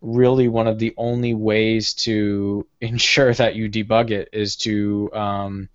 really, 0.00 0.48
one 0.48 0.66
of 0.66 0.78
the 0.78 0.94
only 0.96 1.34
ways 1.34 1.94
to 1.94 2.66
ensure 2.80 3.32
that 3.34 3.56
you 3.56 3.70
debug 3.70 4.10
it 4.10 4.28
is 4.32 4.56
to 4.56 5.10
um, 5.14 5.68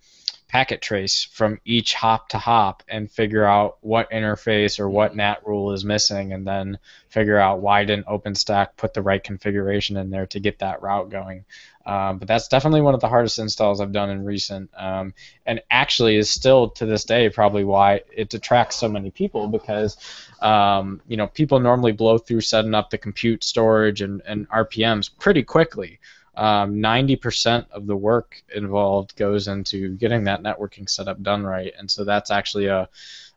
packet 0.48 0.80
trace 0.80 1.24
from 1.24 1.60
each 1.64 1.94
hop 1.94 2.30
to 2.30 2.38
hop 2.38 2.82
and 2.88 3.10
figure 3.10 3.44
out 3.44 3.76
what 3.82 4.10
interface 4.10 4.80
or 4.80 4.88
what 4.88 5.14
NAT 5.14 5.46
rule 5.46 5.72
is 5.72 5.84
missing, 5.84 6.32
and 6.32 6.46
then 6.46 6.78
figure 7.08 7.38
out 7.38 7.60
why 7.60 7.84
didn't 7.84 8.06
OpenStack 8.06 8.68
put 8.76 8.94
the 8.94 9.02
right 9.02 9.22
configuration 9.22 9.96
in 9.98 10.10
there 10.10 10.26
to 10.26 10.40
get 10.40 10.58
that 10.60 10.82
route 10.82 11.10
going. 11.10 11.44
Um, 11.84 12.18
but 12.18 12.28
that's 12.28 12.48
definitely 12.48 12.82
one 12.82 12.94
of 12.94 13.00
the 13.00 13.08
hardest 13.08 13.38
installs 13.38 13.80
I've 13.80 13.92
done 13.92 14.10
in 14.10 14.24
recent, 14.24 14.70
um, 14.76 15.14
and 15.46 15.62
actually 15.70 16.16
is 16.16 16.30
still 16.30 16.68
to 16.70 16.86
this 16.86 17.04
day 17.04 17.30
probably 17.30 17.64
why 17.64 18.02
it 18.14 18.32
attracts 18.34 18.76
so 18.76 18.88
many 18.88 19.10
people 19.10 19.48
because 19.48 19.96
um, 20.40 21.00
you 21.08 21.16
know 21.16 21.26
people 21.26 21.60
normally 21.60 21.92
blow 21.92 22.18
through 22.18 22.42
setting 22.42 22.74
up 22.74 22.90
the 22.90 22.98
compute 22.98 23.42
storage 23.42 24.02
and, 24.02 24.20
and 24.26 24.48
RPMs 24.50 25.10
pretty 25.18 25.42
quickly 25.42 25.98
um, 26.38 26.76
90% 26.76 27.68
of 27.72 27.88
the 27.88 27.96
work 27.96 28.40
involved 28.54 29.16
goes 29.16 29.48
into 29.48 29.96
getting 29.96 30.24
that 30.24 30.40
networking 30.40 30.88
setup 30.88 31.20
done 31.20 31.44
right. 31.44 31.72
And 31.76 31.90
so 31.90 32.04
that's 32.04 32.30
actually 32.30 32.66
a, 32.66 32.88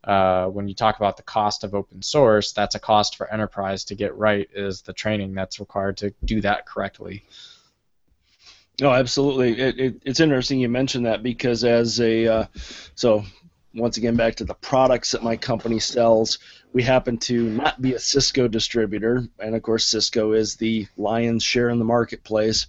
uh, 0.04 0.46
when 0.46 0.68
you 0.68 0.76
talk 0.76 0.98
about 0.98 1.18
the 1.18 1.24
cost 1.24 1.64
of 1.64 1.74
open 1.74 2.04
source, 2.04 2.54
that's 2.54 2.76
a 2.76 2.80
cost 2.80 3.18
for 3.18 3.32
enterprise 3.34 3.86
to 3.86 3.96
get 3.96 4.16
right, 4.16 4.48
is 4.54 4.84
the 4.84 4.94
training 4.94 5.34
that's 5.34 5.60
required 5.60 5.98
to 5.98 6.14
do 6.24 6.42
that 6.42 6.68
correctly. 6.68 7.26
No, 8.80 8.92
absolutely. 8.92 9.60
It, 9.60 9.80
it, 9.80 10.02
it's 10.06 10.20
interesting 10.20 10.60
you 10.60 10.70
mentioned 10.70 11.08
that 11.08 11.24
because 11.24 11.64
as 11.64 12.00
a, 12.00 12.28
uh, 12.28 12.46
so 12.94 13.26
once 13.74 13.98
again 13.98 14.16
back 14.16 14.36
to 14.36 14.44
the 14.44 14.54
products 14.54 15.12
that 15.12 15.24
my 15.24 15.38
company 15.38 15.80
sells, 15.80 16.38
we 16.73 16.84
happen 16.84 17.17
to 17.17 17.49
not 17.49 17.81
be 17.81 17.93
a 17.93 17.99
Cisco 17.99 18.47
distributor, 18.47 19.27
and 19.39 19.55
of 19.55 19.62
course 19.62 19.86
Cisco 19.86 20.34
is 20.34 20.55
the 20.55 20.88
lion's 20.97 21.43
share 21.43 21.69
in 21.69 21.79
the 21.79 21.86
marketplace. 21.86 22.67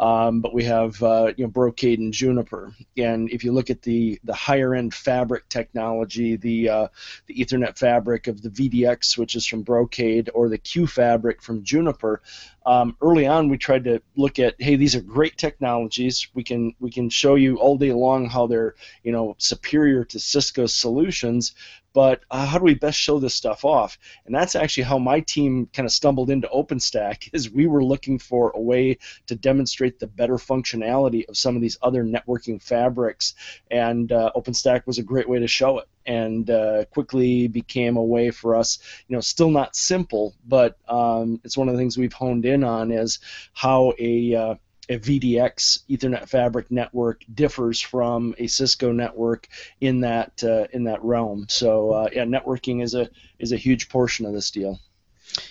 Um, 0.00 0.40
but 0.40 0.54
we 0.54 0.64
have 0.64 1.00
uh, 1.02 1.32
you 1.36 1.44
know 1.44 1.50
Brocade 1.50 1.98
and 1.98 2.10
Juniper, 2.10 2.74
and 2.96 3.28
if 3.30 3.44
you 3.44 3.52
look 3.52 3.68
at 3.68 3.82
the 3.82 4.18
the 4.24 4.32
higher 4.32 4.74
end 4.74 4.94
fabric 4.94 5.46
technology, 5.50 6.36
the 6.36 6.70
uh, 6.70 6.88
the 7.26 7.34
Ethernet 7.34 7.76
fabric 7.76 8.26
of 8.26 8.40
the 8.40 8.48
VDX 8.48 9.04
switches 9.04 9.46
from 9.46 9.60
Brocade 9.60 10.30
or 10.32 10.48
the 10.48 10.56
Q 10.56 10.86
fabric 10.86 11.42
from 11.42 11.62
Juniper, 11.62 12.22
um, 12.64 12.96
early 13.02 13.26
on 13.26 13.48
we 13.48 13.58
tried 13.58 13.84
to 13.84 14.00
look 14.16 14.38
at 14.38 14.54
hey 14.58 14.76
these 14.76 14.94
are 14.94 15.02
great 15.02 15.36
technologies. 15.36 16.28
We 16.32 16.44
can 16.44 16.74
we 16.80 16.90
can 16.90 17.10
show 17.10 17.34
you 17.34 17.56
all 17.56 17.76
day 17.76 17.92
long 17.92 18.28
how 18.28 18.46
they're 18.46 18.76
you 19.02 19.12
know 19.12 19.34
superior 19.38 20.04
to 20.06 20.18
Cisco's 20.18 20.74
solutions. 20.74 21.54
But 21.92 22.22
uh, 22.30 22.46
how 22.46 22.58
do 22.58 22.64
we 22.64 22.74
best 22.74 22.98
show 22.98 23.18
this 23.18 23.34
stuff 23.34 23.64
off? 23.64 23.98
And 24.24 24.32
that's 24.32 24.54
actually 24.54 24.84
how 24.84 24.98
my 24.98 25.20
team 25.20 25.68
kind 25.72 25.86
of 25.86 25.92
stumbled 25.92 26.30
into 26.30 26.48
OpenStack 26.48 27.30
is 27.32 27.50
we 27.50 27.66
were 27.66 27.82
looking 27.82 28.18
for 28.18 28.52
a 28.54 28.60
way 28.60 28.98
to 29.26 29.34
demonstrate 29.34 29.89
the 29.98 30.06
better 30.06 30.36
functionality 30.36 31.28
of 31.28 31.36
some 31.36 31.56
of 31.56 31.62
these 31.62 31.78
other 31.82 32.04
networking 32.04 32.62
fabrics, 32.62 33.34
and 33.70 34.12
uh, 34.12 34.30
OpenStack 34.36 34.86
was 34.86 34.98
a 34.98 35.02
great 35.02 35.28
way 35.28 35.38
to 35.38 35.48
show 35.48 35.78
it. 35.78 35.88
And 36.06 36.50
uh, 36.50 36.86
quickly 36.86 37.46
became 37.46 37.96
a 37.96 38.02
way 38.02 38.30
for 38.30 38.56
us, 38.56 38.78
you 39.06 39.14
know, 39.14 39.20
still 39.20 39.50
not 39.50 39.76
simple, 39.76 40.34
but 40.46 40.76
um, 40.88 41.40
it's 41.44 41.56
one 41.56 41.68
of 41.68 41.74
the 41.74 41.78
things 41.78 41.96
we've 41.96 42.12
honed 42.12 42.46
in 42.46 42.64
on 42.64 42.90
is 42.90 43.18
how 43.52 43.92
a 43.98 44.34
uh, 44.34 44.54
a 44.90 44.98
VDX 44.98 45.84
Ethernet 45.88 46.28
fabric 46.28 46.70
network 46.70 47.22
differs 47.32 47.80
from 47.80 48.34
a 48.38 48.48
Cisco 48.48 48.90
network 48.90 49.46
in 49.80 50.00
that 50.00 50.42
uh, 50.42 50.66
in 50.72 50.84
that 50.84 51.02
realm. 51.04 51.46
So 51.48 51.92
uh, 51.92 52.08
yeah, 52.12 52.24
networking 52.24 52.82
is 52.82 52.94
a 52.94 53.08
is 53.38 53.52
a 53.52 53.56
huge 53.56 53.88
portion 53.88 54.26
of 54.26 54.32
this 54.32 54.50
deal. 54.50 54.80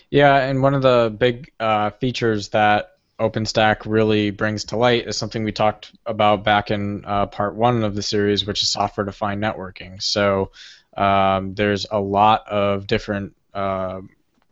Yeah, 0.09 0.35
and 0.35 0.61
one 0.61 0.73
of 0.73 0.81
the 0.81 1.15
big 1.17 1.51
uh, 1.59 1.91
features 1.91 2.49
that 2.49 2.98
OpenStack 3.19 3.85
really 3.85 4.31
brings 4.31 4.63
to 4.65 4.77
light 4.77 5.07
is 5.07 5.17
something 5.17 5.43
we 5.43 5.51
talked 5.51 5.91
about 6.05 6.43
back 6.43 6.71
in 6.71 7.03
uh, 7.05 7.25
part 7.25 7.55
one 7.55 7.83
of 7.83 7.95
the 7.95 8.01
series, 8.01 8.45
which 8.45 8.63
is 8.63 8.69
software-defined 8.69 9.43
networking. 9.43 10.01
So 10.01 10.51
um, 10.95 11.53
there's 11.53 11.85
a 11.91 11.99
lot 11.99 12.47
of 12.47 12.87
different 12.87 13.35
uh, 13.53 14.01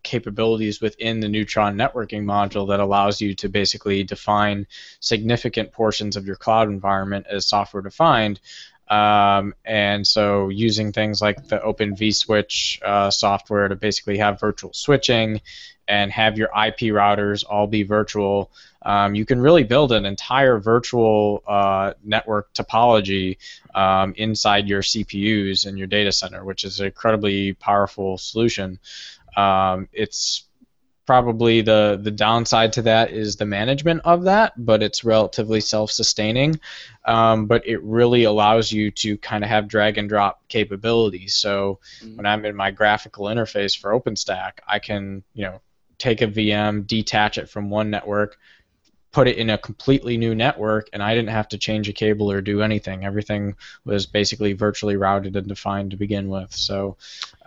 capabilities 0.03 0.81
within 0.81 1.19
the 1.19 1.27
Neutron 1.27 1.75
networking 1.75 2.23
module 2.23 2.67
that 2.69 2.79
allows 2.79 3.21
you 3.21 3.35
to 3.35 3.49
basically 3.49 4.03
define 4.03 4.67
significant 4.99 5.71
portions 5.71 6.15
of 6.15 6.25
your 6.25 6.35
cloud 6.35 6.69
environment 6.69 7.25
as 7.29 7.47
software 7.47 7.83
defined. 7.83 8.39
Um, 8.89 9.53
and 9.65 10.07
so 10.07 10.47
using 10.49 10.93
things 10.93 11.21
like 11.21 11.47
the 11.47 11.61
Open 11.61 11.95
vSwitch 11.95 12.81
uh, 12.81 13.11
software 13.11 13.67
to 13.67 13.75
basically 13.75 14.17
have 14.17 14.39
virtual 14.39 14.71
switching 14.73 15.41
and 15.87 16.11
have 16.11 16.37
your 16.37 16.47
IP 16.47 16.93
routers 16.93 17.43
all 17.47 17.67
be 17.67 17.83
virtual, 17.83 18.51
um, 18.81 19.15
you 19.15 19.25
can 19.25 19.41
really 19.41 19.63
build 19.63 19.91
an 19.91 20.05
entire 20.05 20.59
virtual 20.59 21.43
uh, 21.47 21.93
network 22.03 22.53
topology 22.53 23.37
um, 23.75 24.13
inside 24.17 24.67
your 24.67 24.81
CPUs 24.81 25.65
in 25.65 25.77
your 25.77 25.87
data 25.87 26.11
center, 26.11 26.43
which 26.43 26.63
is 26.63 26.79
an 26.79 26.87
incredibly 26.87 27.53
powerful 27.53 28.17
solution. 28.17 28.79
Um, 29.35 29.87
it's 29.91 30.47
probably 31.07 31.61
the 31.61 31.99
the 32.03 32.11
downside 32.11 32.73
to 32.73 32.81
that 32.83 33.11
is 33.11 33.37
the 33.37 33.45
management 33.45 34.01
of 34.03 34.25
that, 34.25 34.53
but 34.57 34.83
it's 34.83 35.03
relatively 35.03 35.61
self-sustaining. 35.61 36.59
Um, 37.05 37.47
but 37.47 37.65
it 37.65 37.81
really 37.81 38.25
allows 38.25 38.71
you 38.71 38.91
to 38.91 39.17
kind 39.17 39.43
of 39.43 39.49
have 39.49 39.67
drag 39.67 39.97
and 39.97 40.09
drop 40.09 40.41
capabilities. 40.49 41.33
So 41.35 41.79
mm-hmm. 42.01 42.17
when 42.17 42.25
I'm 42.25 42.45
in 42.45 42.55
my 42.55 42.71
graphical 42.71 43.25
interface 43.25 43.75
for 43.75 43.97
OpenStack, 43.97 44.59
I 44.67 44.79
can 44.79 45.23
you 45.33 45.45
know 45.45 45.61
take 45.97 46.21
a 46.21 46.27
VM, 46.27 46.85
detach 46.85 47.37
it 47.37 47.49
from 47.49 47.69
one 47.69 47.89
network, 47.89 48.37
put 49.11 49.27
it 49.27 49.37
in 49.37 49.49
a 49.49 49.57
completely 49.57 50.17
new 50.17 50.35
network 50.35 50.89
and 50.93 51.01
I 51.01 51.15
didn't 51.15 51.29
have 51.29 51.47
to 51.49 51.57
change 51.57 51.89
a 51.89 51.93
cable 51.93 52.31
or 52.31 52.41
do 52.41 52.61
anything. 52.61 53.03
Everything 53.03 53.55
was 53.83 54.05
basically 54.05 54.53
virtually 54.53 54.95
routed 54.95 55.35
and 55.35 55.47
defined 55.47 55.91
to 55.91 55.97
begin 55.97 56.29
with. 56.29 56.53
So 56.53 56.97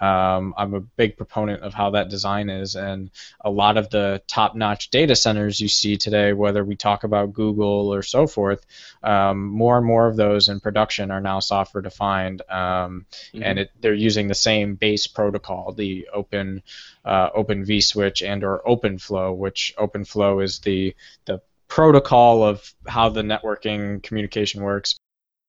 um, 0.01 0.55
I'm 0.57 0.75
a 0.75 0.81
big 0.81 1.17
proponent 1.17 1.63
of 1.63 1.75
how 1.75 1.91
that 1.91 2.09
design 2.09 2.49
is. 2.49 2.75
And 2.75 3.11
a 3.41 3.51
lot 3.51 3.77
of 3.77 3.91
the 3.91 4.23
top 4.27 4.55
notch 4.55 4.91
data 4.91 5.15
centers 5.15 5.61
you 5.61 5.69
see 5.69 5.97
today, 5.97 6.33
whether 6.33 6.65
we 6.65 6.77
talk 6.77 7.05
about 7.05 7.33
Google 7.33 7.93
or 7.93 8.03
so 8.03 8.27
forth, 8.27 8.65
um, 9.03 9.47
more 9.47 9.77
and 9.77 9.87
more 9.87 10.07
of 10.07 10.17
those 10.17 10.49
in 10.49 10.61
production 10.61 11.11
are 11.11 11.21
now 11.21 11.41
software 11.41 11.83
defined. 11.83 12.43
Um, 12.49 13.07
mm-hmm. 13.35 13.43
And 13.43 13.59
it, 13.61 13.71
they're 13.81 13.95
using 13.95 14.29
the 14.29 14.35
same 14.35 14.75
base 14.75 15.07
protocol, 15.07 15.73
the 15.73 16.09
open. 16.13 16.63
Uh, 17.03 17.31
open 17.35 17.65
vSwitch 17.65 18.23
and 18.29 18.45
or 18.45 18.61
OpenFlow, 18.67 19.35
which 19.35 19.73
OpenFlow 19.79 20.45
is 20.45 20.59
the 20.59 20.95
the 21.25 21.41
protocol 21.67 22.43
of 22.43 22.75
how 22.87 23.09
the 23.09 23.23
networking 23.23 24.03
communication 24.03 24.63
works. 24.63 24.97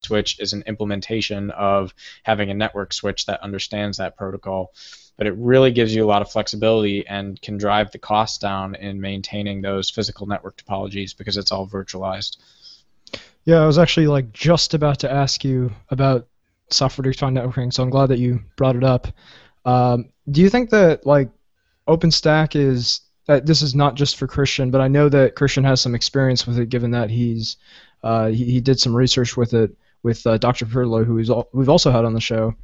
Switch 0.04 0.40
is 0.40 0.54
an 0.54 0.64
implementation 0.68 1.52
of 1.52 1.94
having 2.24 2.50
a 2.50 2.54
network 2.54 2.94
switch 2.94 3.26
that 3.26 3.42
understands 3.42 3.98
that 3.98 4.18
protocol. 4.18 4.74
But 5.18 5.28
it 5.28 5.36
really 5.38 5.72
gives 5.72 5.94
you 5.94 6.04
a 6.04 6.08
lot 6.08 6.22
of 6.22 6.32
flexibility 6.32 7.06
and 7.06 7.40
can 7.42 7.58
drive 7.58 7.92
the 7.92 8.00
cost 8.00 8.42
down 8.42 8.76
in 8.76 9.00
maintaining 9.00 9.62
those 9.62 9.90
physical 9.90 10.26
network 10.26 10.58
topologies 10.58 11.16
because 11.16 11.38
it's 11.38 11.52
all 11.52 11.68
virtualized. 11.68 12.38
Yeah, 13.46 13.62
I 13.62 13.68
was 13.68 13.78
actually 13.78 14.08
like 14.08 14.32
just 14.32 14.74
about 14.74 15.00
to 15.00 15.12
ask 15.12 15.44
you 15.44 15.72
about 15.90 16.28
software-defined 16.70 17.38
networking, 17.38 17.74
so 17.74 17.84
I'm 17.84 17.90
glad 17.90 18.08
that 18.08 18.20
you 18.20 18.42
brought 18.56 18.76
it 18.76 18.84
up. 18.84 19.08
Um, 19.66 20.10
do 20.30 20.42
you 20.42 20.50
think 20.50 20.70
that 20.72 21.06
like 21.06 21.30
OpenStack 21.88 22.56
is 22.56 23.02
uh, 23.28 23.40
this 23.44 23.62
is 23.62 23.76
not 23.76 23.96
just 23.96 24.18
for 24.18 24.28
Christian, 24.28 24.72
but 24.72 24.82
I 24.82 24.88
know 24.88 25.08
that 25.10 25.36
Christian 25.36 25.64
has 25.64 25.82
some 25.82 25.96
experience 25.96 26.48
with 26.48 26.58
it, 26.58 26.70
given 26.70 26.92
that 26.92 27.10
he's 27.10 27.58
uh, 28.04 28.28
he, 28.28 28.46
he, 28.46 28.62
did 28.62 28.80
some 28.80 28.96
research 28.96 29.38
with 29.38 29.54
it 29.54 29.76
with 30.04 30.26
uh, 30.26 30.38
Dr. 30.38 30.66
Perlow, 30.66 31.06
who 31.06 31.22
al- 31.32 31.50
we've 31.54 31.70
also 31.70 31.92
had 31.92 32.06
on 32.06 32.14
the 32.14 32.22
show. 32.22 32.56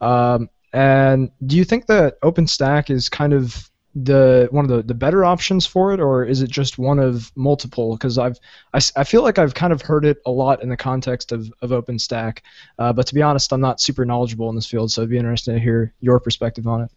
Um, 0.00 0.50
and 0.72 1.30
do 1.44 1.56
you 1.56 1.64
think 1.64 1.86
that 1.86 2.20
OpenStack 2.20 2.90
is 2.90 3.08
kind 3.08 3.32
of 3.32 3.70
the 3.94 4.46
one 4.50 4.66
of 4.66 4.70
the, 4.70 4.82
the 4.82 4.94
better 4.94 5.24
options 5.24 5.64
for 5.64 5.94
it, 5.94 6.00
or 6.00 6.22
is 6.22 6.42
it 6.42 6.50
just 6.50 6.76
one 6.76 6.98
of 6.98 7.32
multiple? 7.34 7.96
Because 7.96 8.18
I've 8.18 8.38
I, 8.74 8.80
I 8.94 9.04
feel 9.04 9.22
like 9.22 9.38
I've 9.38 9.54
kind 9.54 9.72
of 9.72 9.80
heard 9.80 10.04
it 10.04 10.18
a 10.26 10.30
lot 10.30 10.62
in 10.62 10.68
the 10.68 10.76
context 10.76 11.32
of, 11.32 11.50
of 11.62 11.70
OpenStack, 11.70 12.40
uh, 12.78 12.92
but 12.92 13.06
to 13.06 13.14
be 13.14 13.22
honest, 13.22 13.52
I'm 13.52 13.60
not 13.60 13.80
super 13.80 14.04
knowledgeable 14.04 14.50
in 14.50 14.54
this 14.54 14.66
field, 14.66 14.92
so 14.92 15.00
it'd 15.00 15.10
be 15.10 15.16
interesting 15.16 15.54
to 15.54 15.60
hear 15.60 15.94
your 16.00 16.20
perspective 16.20 16.66
on 16.66 16.82
it. 16.82 16.90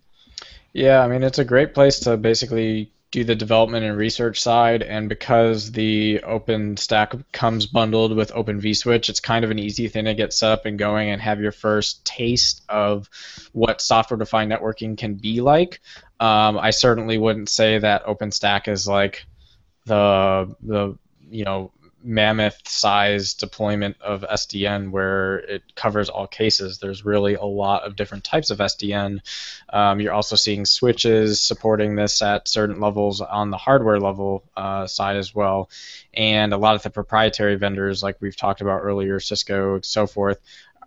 Yeah, 0.73 1.01
I 1.01 1.07
mean 1.07 1.23
it's 1.23 1.39
a 1.39 1.45
great 1.45 1.73
place 1.73 2.01
to 2.01 2.17
basically 2.17 2.91
do 3.11 3.23
the 3.23 3.35
development 3.35 3.85
and 3.85 3.97
research 3.97 4.39
side, 4.39 4.83
and 4.83 5.09
because 5.09 5.71
the 5.71 6.19
OpenStack 6.19 7.23
comes 7.31 7.65
bundled 7.65 8.15
with 8.15 8.31
Open 8.35 8.61
vSwitch, 8.61 9.09
it's 9.09 9.19
kind 9.19 9.43
of 9.43 9.49
an 9.49 9.57
easy 9.57 9.87
thing 9.87 10.05
to 10.05 10.13
get 10.13 10.31
set 10.31 10.51
up 10.51 10.65
and 10.65 10.77
going 10.77 11.09
and 11.09 11.21
have 11.21 11.39
your 11.39 11.51
first 11.51 12.05
taste 12.05 12.61
of 12.69 13.09
what 13.51 13.81
software-defined 13.81 14.51
networking 14.51 14.95
can 14.95 15.15
be 15.15 15.41
like. 15.41 15.81
Um, 16.19 16.59
I 16.59 16.69
certainly 16.69 17.17
wouldn't 17.17 17.49
say 17.49 17.79
that 17.79 18.05
OpenStack 18.05 18.67
is 18.67 18.87
like 18.87 19.25
the 19.85 20.55
the 20.61 20.97
you 21.31 21.45
know 21.45 21.71
mammoth 22.03 22.67
size 22.67 23.33
deployment 23.33 24.01
of 24.01 24.21
SDN 24.21 24.91
where 24.91 25.39
it 25.39 25.75
covers 25.75 26.09
all 26.09 26.27
cases. 26.27 26.77
There's 26.77 27.05
really 27.05 27.35
a 27.35 27.43
lot 27.43 27.83
of 27.83 27.95
different 27.95 28.23
types 28.23 28.49
of 28.49 28.59
SDN. 28.59 29.19
Um, 29.71 29.99
you're 29.99 30.13
also 30.13 30.35
seeing 30.35 30.65
switches 30.65 31.41
supporting 31.41 31.95
this 31.95 32.21
at 32.21 32.47
certain 32.47 32.79
levels 32.79 33.21
on 33.21 33.49
the 33.49 33.57
hardware 33.57 33.99
level 33.99 34.43
uh, 34.55 34.87
side 34.87 35.17
as 35.17 35.35
well. 35.35 35.69
And 36.13 36.53
a 36.53 36.57
lot 36.57 36.75
of 36.75 36.83
the 36.83 36.89
proprietary 36.89 37.55
vendors, 37.55 38.01
like 38.01 38.17
we've 38.21 38.37
talked 38.37 38.61
about 38.61 38.79
earlier, 38.79 39.19
Cisco, 39.19 39.81
so 39.81 40.07
forth, 40.07 40.39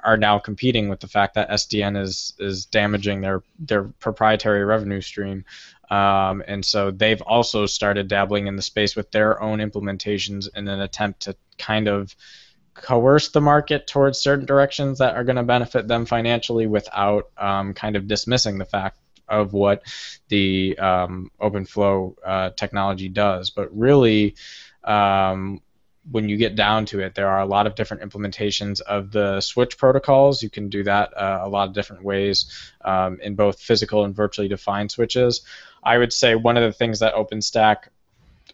are 0.02 0.16
now 0.16 0.38
competing 0.38 0.88
with 0.88 1.00
the 1.00 1.06
fact 1.06 1.34
that 1.34 1.50
SDN 1.50 2.00
is 2.00 2.34
is 2.38 2.66
damaging 2.66 3.20
their 3.20 3.42
their 3.58 3.84
proprietary 3.84 4.64
revenue 4.64 5.00
stream. 5.00 5.44
Um, 5.92 6.42
and 6.48 6.64
so 6.64 6.90
they've 6.90 7.20
also 7.20 7.66
started 7.66 8.08
dabbling 8.08 8.46
in 8.46 8.56
the 8.56 8.62
space 8.62 8.96
with 8.96 9.10
their 9.10 9.42
own 9.42 9.58
implementations 9.58 10.48
in 10.56 10.66
an 10.66 10.80
attempt 10.80 11.20
to 11.22 11.36
kind 11.58 11.86
of 11.86 12.16
coerce 12.72 13.28
the 13.28 13.42
market 13.42 13.86
towards 13.86 14.18
certain 14.18 14.46
directions 14.46 15.00
that 15.00 15.16
are 15.16 15.24
going 15.24 15.36
to 15.36 15.42
benefit 15.42 15.86
them 15.86 16.06
financially 16.06 16.66
without 16.66 17.30
um, 17.36 17.74
kind 17.74 17.96
of 17.96 18.08
dismissing 18.08 18.56
the 18.56 18.64
fact 18.64 18.96
of 19.28 19.52
what 19.52 19.82
the 20.28 20.78
um, 20.78 21.30
OpenFlow 21.38 22.14
uh, 22.24 22.50
technology 22.56 23.10
does. 23.10 23.50
But 23.50 23.76
really, 23.76 24.36
um, 24.84 25.60
when 26.10 26.30
you 26.30 26.38
get 26.38 26.56
down 26.56 26.86
to 26.86 27.00
it, 27.00 27.14
there 27.14 27.28
are 27.28 27.40
a 27.40 27.46
lot 27.46 27.66
of 27.66 27.74
different 27.74 28.02
implementations 28.02 28.80
of 28.80 29.12
the 29.12 29.42
switch 29.42 29.76
protocols. 29.76 30.42
You 30.42 30.48
can 30.48 30.70
do 30.70 30.84
that 30.84 31.14
uh, 31.14 31.40
a 31.42 31.48
lot 31.50 31.68
of 31.68 31.74
different 31.74 32.02
ways 32.02 32.46
um, 32.82 33.20
in 33.20 33.34
both 33.34 33.60
physical 33.60 34.04
and 34.04 34.16
virtually 34.16 34.48
defined 34.48 34.90
switches. 34.90 35.42
I 35.82 35.98
would 35.98 36.12
say 36.12 36.34
one 36.34 36.56
of 36.56 36.62
the 36.62 36.72
things 36.72 37.00
that 37.00 37.14
OpenStack 37.14 37.88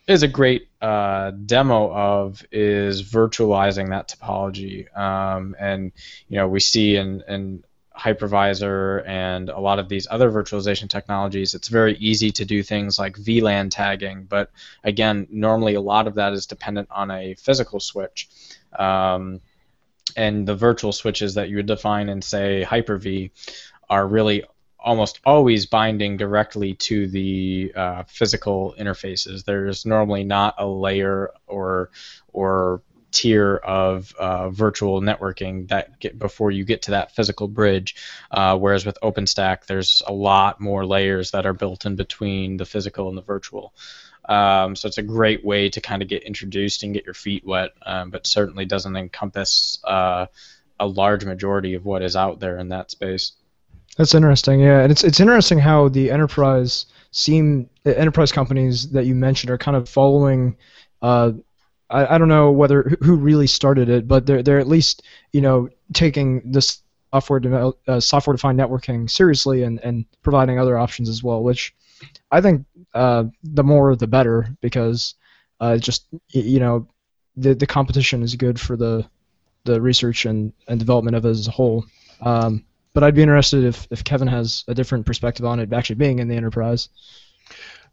is 0.06 0.22
a 0.22 0.28
great 0.28 0.68
uh, 0.80 1.32
demo 1.32 1.92
of 1.92 2.44
is 2.50 3.02
virtualizing 3.02 3.90
that 3.90 4.08
topology. 4.08 4.96
Um, 4.96 5.54
and 5.58 5.92
you 6.28 6.38
know 6.38 6.48
we 6.48 6.60
see 6.60 6.96
in, 6.96 7.22
in 7.28 7.64
hypervisor 7.98 9.06
and 9.06 9.48
a 9.48 9.58
lot 9.58 9.78
of 9.78 9.88
these 9.88 10.06
other 10.10 10.30
virtualization 10.30 10.88
technologies, 10.88 11.54
it's 11.54 11.68
very 11.68 11.96
easy 11.96 12.30
to 12.30 12.44
do 12.44 12.62
things 12.62 12.98
like 12.98 13.16
VLAN 13.16 13.70
tagging. 13.70 14.24
But 14.24 14.50
again, 14.84 15.26
normally 15.30 15.74
a 15.74 15.80
lot 15.80 16.06
of 16.06 16.14
that 16.14 16.32
is 16.32 16.46
dependent 16.46 16.88
on 16.90 17.10
a 17.10 17.34
physical 17.34 17.80
switch. 17.80 18.28
Um, 18.78 19.40
and 20.16 20.46
the 20.46 20.54
virtual 20.54 20.92
switches 20.92 21.34
that 21.34 21.48
you 21.48 21.56
would 21.56 21.66
define 21.66 22.08
in, 22.08 22.22
say, 22.22 22.62
Hyper-V 22.62 23.30
are 23.90 24.06
really 24.06 24.44
almost 24.78 25.20
always 25.24 25.66
binding 25.66 26.16
directly 26.16 26.74
to 26.74 27.08
the 27.08 27.72
uh, 27.74 28.02
physical 28.06 28.74
interfaces. 28.78 29.44
There's 29.44 29.84
normally 29.84 30.24
not 30.24 30.54
a 30.58 30.66
layer 30.66 31.30
or 31.46 31.90
or 32.32 32.82
tier 33.10 33.56
of 33.56 34.14
uh, 34.18 34.50
virtual 34.50 35.00
networking 35.00 35.68
that 35.68 35.98
get 35.98 36.18
before 36.18 36.50
you 36.50 36.64
get 36.64 36.82
to 36.82 36.92
that 36.92 37.14
physical 37.14 37.48
bridge. 37.48 37.96
Uh, 38.30 38.56
whereas 38.58 38.84
with 38.84 38.98
OpenStack, 39.02 39.66
there's 39.66 40.02
a 40.06 40.12
lot 40.12 40.60
more 40.60 40.86
layers 40.86 41.30
that 41.30 41.46
are 41.46 41.54
built 41.54 41.86
in 41.86 41.96
between 41.96 42.58
the 42.58 42.66
physical 42.66 43.08
and 43.08 43.16
the 43.16 43.22
virtual. 43.22 43.72
Um, 44.28 44.76
so 44.76 44.88
it's 44.88 44.98
a 44.98 45.02
great 45.02 45.44
way 45.44 45.70
to 45.70 45.80
kind 45.80 46.02
of 46.02 46.08
get 46.08 46.22
introduced 46.22 46.82
and 46.82 46.92
get 46.92 47.06
your 47.06 47.14
feet 47.14 47.46
wet, 47.46 47.70
um, 47.84 48.10
but 48.10 48.26
certainly 48.26 48.66
doesn't 48.66 48.94
encompass 48.94 49.78
uh, 49.84 50.26
a 50.78 50.86
large 50.86 51.24
majority 51.24 51.74
of 51.74 51.84
what 51.84 52.02
is 52.02 52.14
out 52.14 52.38
there 52.38 52.58
in 52.58 52.68
that 52.68 52.90
space. 52.90 53.32
That's 53.98 54.14
interesting, 54.14 54.60
yeah, 54.60 54.80
and 54.80 54.92
it's 54.92 55.04
it's 55.04 55.20
interesting 55.20 55.58
how 55.58 55.88
the 55.88 56.10
enterprise 56.10 56.86
seem 57.10 57.68
the 57.82 57.98
enterprise 57.98 58.32
companies 58.32 58.90
that 58.92 59.06
you 59.06 59.14
mentioned 59.14 59.50
are 59.50 59.58
kind 59.58 59.76
of 59.76 59.88
following 59.88 60.56
uh, 61.02 61.32
I, 61.90 62.14
I 62.14 62.18
don't 62.18 62.28
know 62.28 62.50
whether 62.50 62.96
who 63.02 63.16
really 63.16 63.46
started 63.46 63.88
it, 63.88 64.06
but 64.06 64.26
they're 64.26 64.42
they're 64.42 64.60
at 64.60 64.68
least 64.68 65.02
you 65.32 65.40
know 65.40 65.68
taking 65.94 66.52
this 66.52 66.82
software 67.12 67.40
de- 67.40 67.72
uh, 67.88 68.00
software 68.00 68.36
defined 68.36 68.58
networking 68.58 69.10
seriously 69.10 69.64
and 69.64 69.80
and 69.80 70.04
providing 70.22 70.58
other 70.58 70.78
options 70.78 71.08
as 71.08 71.22
well, 71.22 71.42
which 71.42 71.74
I 72.30 72.40
think 72.40 72.66
uh, 72.94 73.24
the 73.42 73.64
more 73.64 73.96
the 73.96 74.06
better 74.06 74.56
because 74.60 75.14
uh, 75.60 75.76
just 75.76 76.06
you 76.28 76.60
know 76.60 76.86
the 77.36 77.54
the 77.54 77.66
competition 77.66 78.22
is 78.22 78.36
good 78.36 78.60
for 78.60 78.76
the 78.76 79.08
the 79.64 79.80
research 79.80 80.24
and, 80.24 80.52
and 80.68 80.78
development 80.78 81.16
of 81.16 81.24
it 81.24 81.30
as 81.30 81.48
a 81.48 81.50
whole. 81.50 81.84
Um, 82.22 82.64
but 82.92 83.04
I'd 83.04 83.14
be 83.14 83.22
interested 83.22 83.64
if, 83.64 83.86
if 83.90 84.04
Kevin 84.04 84.28
has 84.28 84.64
a 84.68 84.74
different 84.74 85.06
perspective 85.06 85.44
on 85.46 85.60
it 85.60 85.72
actually 85.72 85.96
being 85.96 86.18
in 86.18 86.28
the 86.28 86.36
enterprise. 86.36 86.88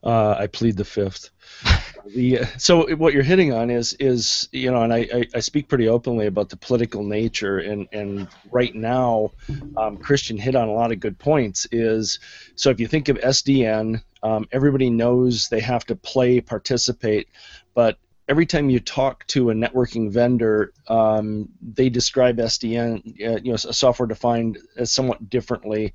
Uh, 0.03 0.36
I 0.38 0.47
plead 0.47 0.77
the 0.77 0.86
fifth. 0.86 1.31
the 2.13 2.41
so 2.58 2.95
what 2.95 3.13
you're 3.13 3.23
hitting 3.23 3.53
on 3.53 3.71
is 3.71 3.93
is 3.93 4.47
you 4.51 4.71
know, 4.71 4.84
and 4.84 4.93
I, 4.93 5.08
I, 5.12 5.25
I, 5.36 5.39
speak 5.39 5.67
pretty 5.67 5.88
openly 5.88 6.27
about 6.27 6.49
the 6.49 6.58
political 6.58 7.03
nature, 7.03 7.58
and 7.58 7.88
and 7.91 8.27
right 8.51 8.75
now, 8.75 9.31
um, 9.75 9.97
Christian 9.97 10.38
hit 10.38 10.55
on 10.55 10.67
a 10.67 10.73
lot 10.73 10.91
of 10.91 10.99
good 10.99 11.17
points. 11.17 11.67
Is 11.71 12.19
so 12.55 12.69
if 12.69 12.79
you 12.79 12.88
think 12.88 13.10
of 13.10 13.17
SDN, 13.17 14.01
um, 14.21 14.47
everybody 14.51 14.91
knows 14.91 15.49
they 15.49 15.62
have 15.62 15.86
to 15.86 15.95
play, 15.95 16.39
participate, 16.39 17.27
but 17.73 17.97
every 18.27 18.45
time 18.45 18.69
you 18.69 18.79
talk 18.79 19.25
to 19.27 19.51
a 19.51 19.53
networking 19.53 20.11
vendor, 20.11 20.73
um, 20.88 21.49
they 21.61 21.89
describe 21.89 22.38
SDN, 22.38 23.21
uh, 23.21 23.39
you 23.43 23.51
know, 23.51 23.53
a 23.53 23.57
software 23.57 24.07
defined 24.07 24.57
as 24.77 24.91
somewhat 24.91 25.29
differently. 25.29 25.93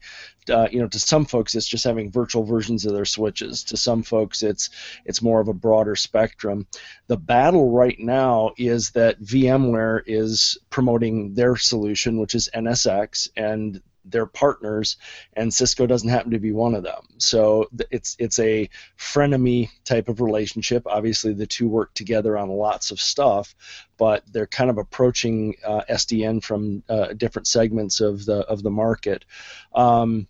Uh, 0.48 0.68
you 0.70 0.80
know, 0.80 0.88
to 0.88 0.98
some 0.98 1.24
folks, 1.24 1.54
it's 1.54 1.66
just 1.66 1.84
having 1.84 2.10
virtual 2.10 2.44
versions 2.44 2.86
of 2.86 2.92
their 2.92 3.04
switches. 3.04 3.64
To 3.64 3.76
some 3.76 4.02
folks, 4.02 4.42
it's 4.42 4.70
it's 5.04 5.22
more 5.22 5.40
of 5.40 5.48
a 5.48 5.54
broader 5.54 5.96
spectrum. 5.96 6.66
The 7.08 7.16
battle 7.16 7.70
right 7.70 7.98
now 7.98 8.52
is 8.56 8.90
that 8.92 9.20
VMware 9.20 10.02
is 10.06 10.58
promoting 10.70 11.34
their 11.34 11.56
solution, 11.56 12.18
which 12.18 12.34
is 12.34 12.48
NSX, 12.54 13.28
and 13.36 13.82
their 14.04 14.26
partners, 14.26 14.96
and 15.34 15.52
Cisco 15.52 15.86
doesn't 15.86 16.08
happen 16.08 16.30
to 16.32 16.38
be 16.38 16.52
one 16.52 16.74
of 16.74 16.82
them. 16.82 17.06
So 17.18 17.68
it's 17.90 18.16
it's 18.18 18.38
a 18.38 18.68
frenemy 18.98 19.70
type 19.84 20.08
of 20.08 20.20
relationship. 20.20 20.86
Obviously, 20.86 21.32
the 21.32 21.46
two 21.46 21.68
work 21.68 21.94
together 21.94 22.36
on 22.36 22.48
lots 22.48 22.90
of 22.90 23.00
stuff, 23.00 23.54
but 23.98 24.22
they're 24.32 24.46
kind 24.46 24.70
of 24.70 24.78
approaching 24.78 25.56
uh, 25.64 25.82
SDN 25.90 26.42
from 26.42 26.82
uh, 26.88 27.12
different 27.14 27.46
segments 27.46 28.00
of 28.00 28.24
the 28.24 28.40
of 28.40 28.62
the 28.62 28.70
market. 28.70 29.24
Um, 29.74 30.26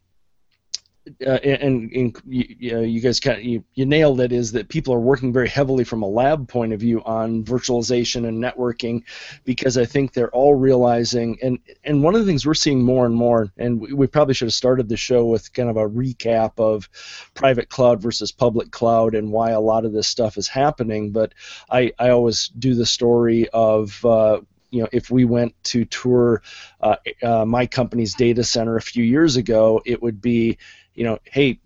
uh, 1.26 1.30
and, 1.30 1.90
and 1.92 2.22
you, 2.26 2.72
know, 2.72 2.80
you, 2.80 3.00
guys 3.00 3.20
kind 3.20 3.38
of, 3.38 3.44
you, 3.44 3.64
you 3.74 3.86
nailed 3.86 4.20
it 4.20 4.32
is 4.32 4.52
that 4.52 4.68
people 4.68 4.92
are 4.92 5.00
working 5.00 5.32
very 5.32 5.48
heavily 5.48 5.82
from 5.82 6.02
a 6.02 6.06
lab 6.06 6.46
point 6.46 6.72
of 6.72 6.80
view 6.80 7.02
on 7.04 7.42
virtualization 7.42 8.28
and 8.28 8.42
networking 8.42 9.02
because 9.44 9.78
I 9.78 9.86
think 9.86 10.12
they're 10.12 10.30
all 10.30 10.54
realizing 10.54 11.38
and 11.42 11.58
and 11.84 12.02
one 12.02 12.14
of 12.14 12.20
the 12.20 12.26
things 12.26 12.46
we're 12.46 12.54
seeing 12.54 12.82
more 12.82 13.06
and 13.06 13.14
more 13.14 13.50
and 13.56 13.80
we, 13.80 13.92
we 13.94 14.06
probably 14.06 14.34
should 14.34 14.48
have 14.48 14.54
started 14.54 14.88
the 14.88 14.96
show 14.96 15.24
with 15.24 15.52
kind 15.54 15.70
of 15.70 15.76
a 15.76 15.88
recap 15.88 16.52
of 16.58 16.88
private 17.34 17.70
cloud 17.70 18.02
versus 18.02 18.30
public 18.30 18.70
cloud 18.70 19.14
and 19.14 19.32
why 19.32 19.50
a 19.50 19.60
lot 19.60 19.86
of 19.86 19.92
this 19.92 20.06
stuff 20.06 20.36
is 20.36 20.48
happening 20.48 21.12
but 21.12 21.34
I, 21.70 21.92
I 21.98 22.10
always 22.10 22.48
do 22.48 22.74
the 22.74 22.86
story 22.86 23.48
of 23.48 24.04
uh, 24.04 24.40
you 24.70 24.82
know, 24.82 24.88
if 24.92 25.10
we 25.10 25.24
went 25.24 25.54
to 25.64 25.84
tour 25.84 26.42
uh, 26.80 26.96
uh, 27.22 27.44
my 27.44 27.66
company's 27.66 28.14
data 28.14 28.44
center 28.44 28.76
a 28.76 28.82
few 28.82 29.04
years 29.04 29.36
ago, 29.36 29.82
it 29.84 30.00
would 30.02 30.20
be 30.20 30.58
you 30.94 31.04
know, 31.04 31.18
hey, 31.24 31.60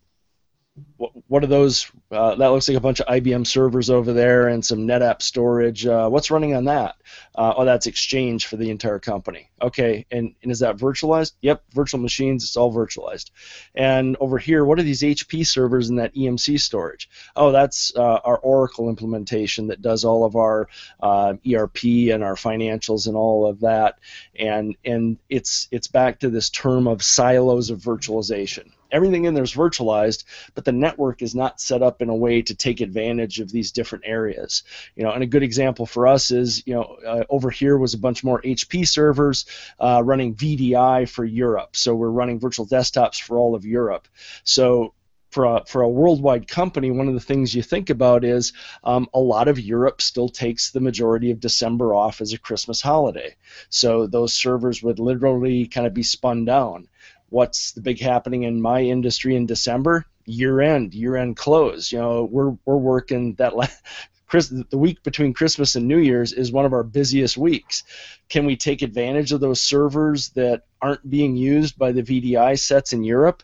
what 1.29 1.45
are 1.45 1.49
those? 1.49 1.91
Uh, 2.11 2.35
that 2.35 2.49
looks 2.49 2.69
like 2.69 2.77
a 2.77 2.81
bunch 2.81 3.01
of 3.01 3.07
IBM 3.07 3.47
servers 3.47 3.91
over 3.91 4.13
there 4.13 4.49
and 4.49 4.65
some 4.65 4.81
NetApp 4.81 5.23
storage. 5.23 5.87
Uh, 5.87 6.09
what's 6.09 6.33
running 6.33 6.57
on 6.57 6.65
that? 6.65 6.97
Uh, 7.35 7.55
oh, 7.57 7.65
that's 7.65 7.87
Exchange 7.87 8.47
for 8.47 8.57
the 8.57 8.71
entire 8.71 8.99
company. 8.99 9.51
Okay, 9.63 10.05
and, 10.11 10.35
and 10.43 10.51
is 10.51 10.59
that 10.61 10.77
virtualized? 10.77 11.33
Yep, 11.43 11.63
virtual 11.73 12.01
machines. 12.01 12.43
It's 12.43 12.57
all 12.57 12.75
virtualized. 12.75 13.31
And 13.77 14.17
over 14.19 14.37
here, 14.37 14.65
what 14.65 14.81
are 14.81 14.83
these 14.83 15.03
HP 15.03 15.47
servers 15.47 15.91
in 15.91 15.97
that 15.97 16.15
EMC 16.15 16.61
storage? 16.61 17.09
Oh, 17.37 17.53
that's 17.53 17.95
uh, 17.95 18.21
our 18.25 18.39
Oracle 18.39 18.89
implementation 18.89 19.69
that 19.69 19.81
does 19.81 20.05
all 20.05 20.25
of 20.25 20.35
our 20.35 20.69
uh, 21.01 21.35
ERP 21.49 21.85
and 21.85 22.25
our 22.25 22.35
financials 22.35 23.07
and 23.07 23.17
all 23.17 23.47
of 23.47 23.61
that. 23.61 24.01
And 24.35 24.77
and 24.85 25.19
it's 25.29 25.69
it's 25.71 25.87
back 25.87 26.21
to 26.21 26.31
this 26.31 26.51
term 26.51 26.89
of 26.89 27.03
silos 27.03 27.71
of 27.71 27.79
virtualization 27.79 28.73
everything 28.95 29.25
in 29.25 29.35
there 29.35 29.45
is 29.45 29.53
virtualized, 29.53 30.25
but 30.55 30.65
the 30.65 30.73
network 30.73 31.21
is 31.21 31.35
not 31.35 31.61
set 31.61 31.83
up 31.83 32.01
in 32.01 32.09
a 32.09 32.15
way 32.15 32.41
to 32.43 32.55
take 32.55 32.81
advantage 32.81 33.41
of 33.41 33.51
these 33.51 33.73
different 33.73 34.05
areas. 34.07 34.63
You 34.95 35.03
know, 35.03 35.11
and 35.11 35.23
a 35.23 35.27
good 35.27 35.43
example 35.43 35.85
for 35.85 36.07
us 36.07 36.31
is, 36.31 36.63
you 36.67 36.75
know, 36.75 36.97
uh, 37.07 37.25
over 37.29 37.51
here 37.51 37.77
was 37.77 37.95
a 37.95 37.99
bunch 37.99 38.23
more 38.23 38.41
HP 38.41 38.87
servers 38.87 39.47
uh, 39.81 40.01
running 40.05 40.35
VDI 40.35 41.09
for 41.09 41.25
Europe. 41.25 41.77
So 41.77 41.95
we're 41.95 42.09
running 42.09 42.39
virtual 42.39 42.67
desktops 42.67 43.21
for 43.21 43.37
all 43.37 43.55
of 43.55 43.65
Europe. 43.67 44.07
So 44.45 44.95
for 45.35 45.45
a, 45.47 45.65
for 45.67 45.83
a 45.83 45.89
worldwide 45.89 46.47
company, 46.47 46.93
one 46.93 47.09
of 47.09 47.15
the 47.15 47.21
things 47.21 47.53
you 47.53 47.63
think 47.63 47.91
about 47.91 48.23
is 48.23 48.53
um, 48.85 49.09
a 49.13 49.19
lot 49.19 49.49
of 49.49 49.59
Europe 49.59 50.01
still 50.01 50.29
takes 50.29 50.71
the 50.71 50.79
majority 50.81 51.33
of 51.33 51.41
December 51.41 51.93
off 51.93 52.21
as 52.21 52.33
a 52.33 52.39
Christmas 52.39 52.81
holiday. 52.81 53.35
So 53.69 54.07
those 54.07 54.33
servers 54.33 54.81
would 54.85 55.01
literally 55.01 55.67
kind 55.67 55.89
of 55.89 55.93
be 55.93 56.05
spun 56.05 56.45
down 56.45 56.87
what's 57.35 57.73
the 57.73 57.81
big 57.81 58.01
happening 58.01 58.45
in 58.45 58.63
my 58.63 58.81
industry 58.81 59.35
in 59.35 59.45
December? 59.45 60.07
Year 60.25 60.61
end, 60.61 60.95
year 60.95 61.17
end 61.17 61.37
close. 61.37 61.91
You 61.91 61.99
know, 61.99 62.29
we're 62.31 62.57
we're 62.65 62.77
working 62.77 63.35
that. 63.35 63.53
Chris, 64.27 64.49
the 64.49 64.79
week 64.79 65.03
between 65.03 65.35
Christmas 65.35 65.77
and 65.77 65.87
New 65.87 65.99
Year's 65.99 66.33
is 66.33 66.51
one 66.51 66.65
of 66.65 66.73
our 66.73 66.83
busiest 66.83 67.37
weeks. 67.37 67.85
Can 68.29 68.47
we 68.47 68.57
take 68.57 68.83
advantage 68.83 69.33
of 69.33 69.41
those 69.41 69.61
servers 69.61 70.31
that 70.31 70.63
aren't 70.81 71.09
being 71.09 71.37
used 71.37 71.79
by 71.79 71.93
the 71.93 72.03
VDI 72.03 72.59
sets 72.59 72.93
in 72.93 73.05
Europe? 73.05 73.43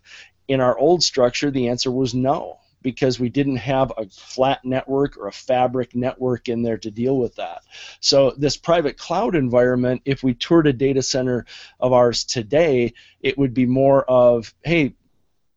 In 0.49 0.61
our 0.61 0.77
old 0.77 1.03
structure, 1.03 1.51
the 1.51 1.69
answer 1.69 1.91
was 1.91 2.15
no 2.15 2.59
because 2.83 3.21
we 3.21 3.29
didn't 3.29 3.57
have 3.57 3.93
a 3.97 4.07
flat 4.07 4.65
network 4.65 5.17
or 5.17 5.29
a 5.29 5.33
fabric 5.33 5.95
network 5.95 6.49
in 6.49 6.63
there 6.63 6.79
to 6.79 6.91
deal 6.91 7.19
with 7.19 7.37
that. 7.37 7.63
So 8.01 8.33
this 8.37 8.57
private 8.57 8.97
cloud 8.97 9.35
environment, 9.35 10.03
if 10.05 10.23
we 10.23 10.35
toured 10.35 10.67
a 10.67 10.73
data 10.73 11.03
center 11.03 11.47
of 11.79 11.93
ours 11.93 12.25
today, 12.25 12.95
it 13.21 13.37
would 13.39 13.55
be 13.55 13.67
more 13.67 14.05
of, 14.05 14.55
hey, 14.63 14.95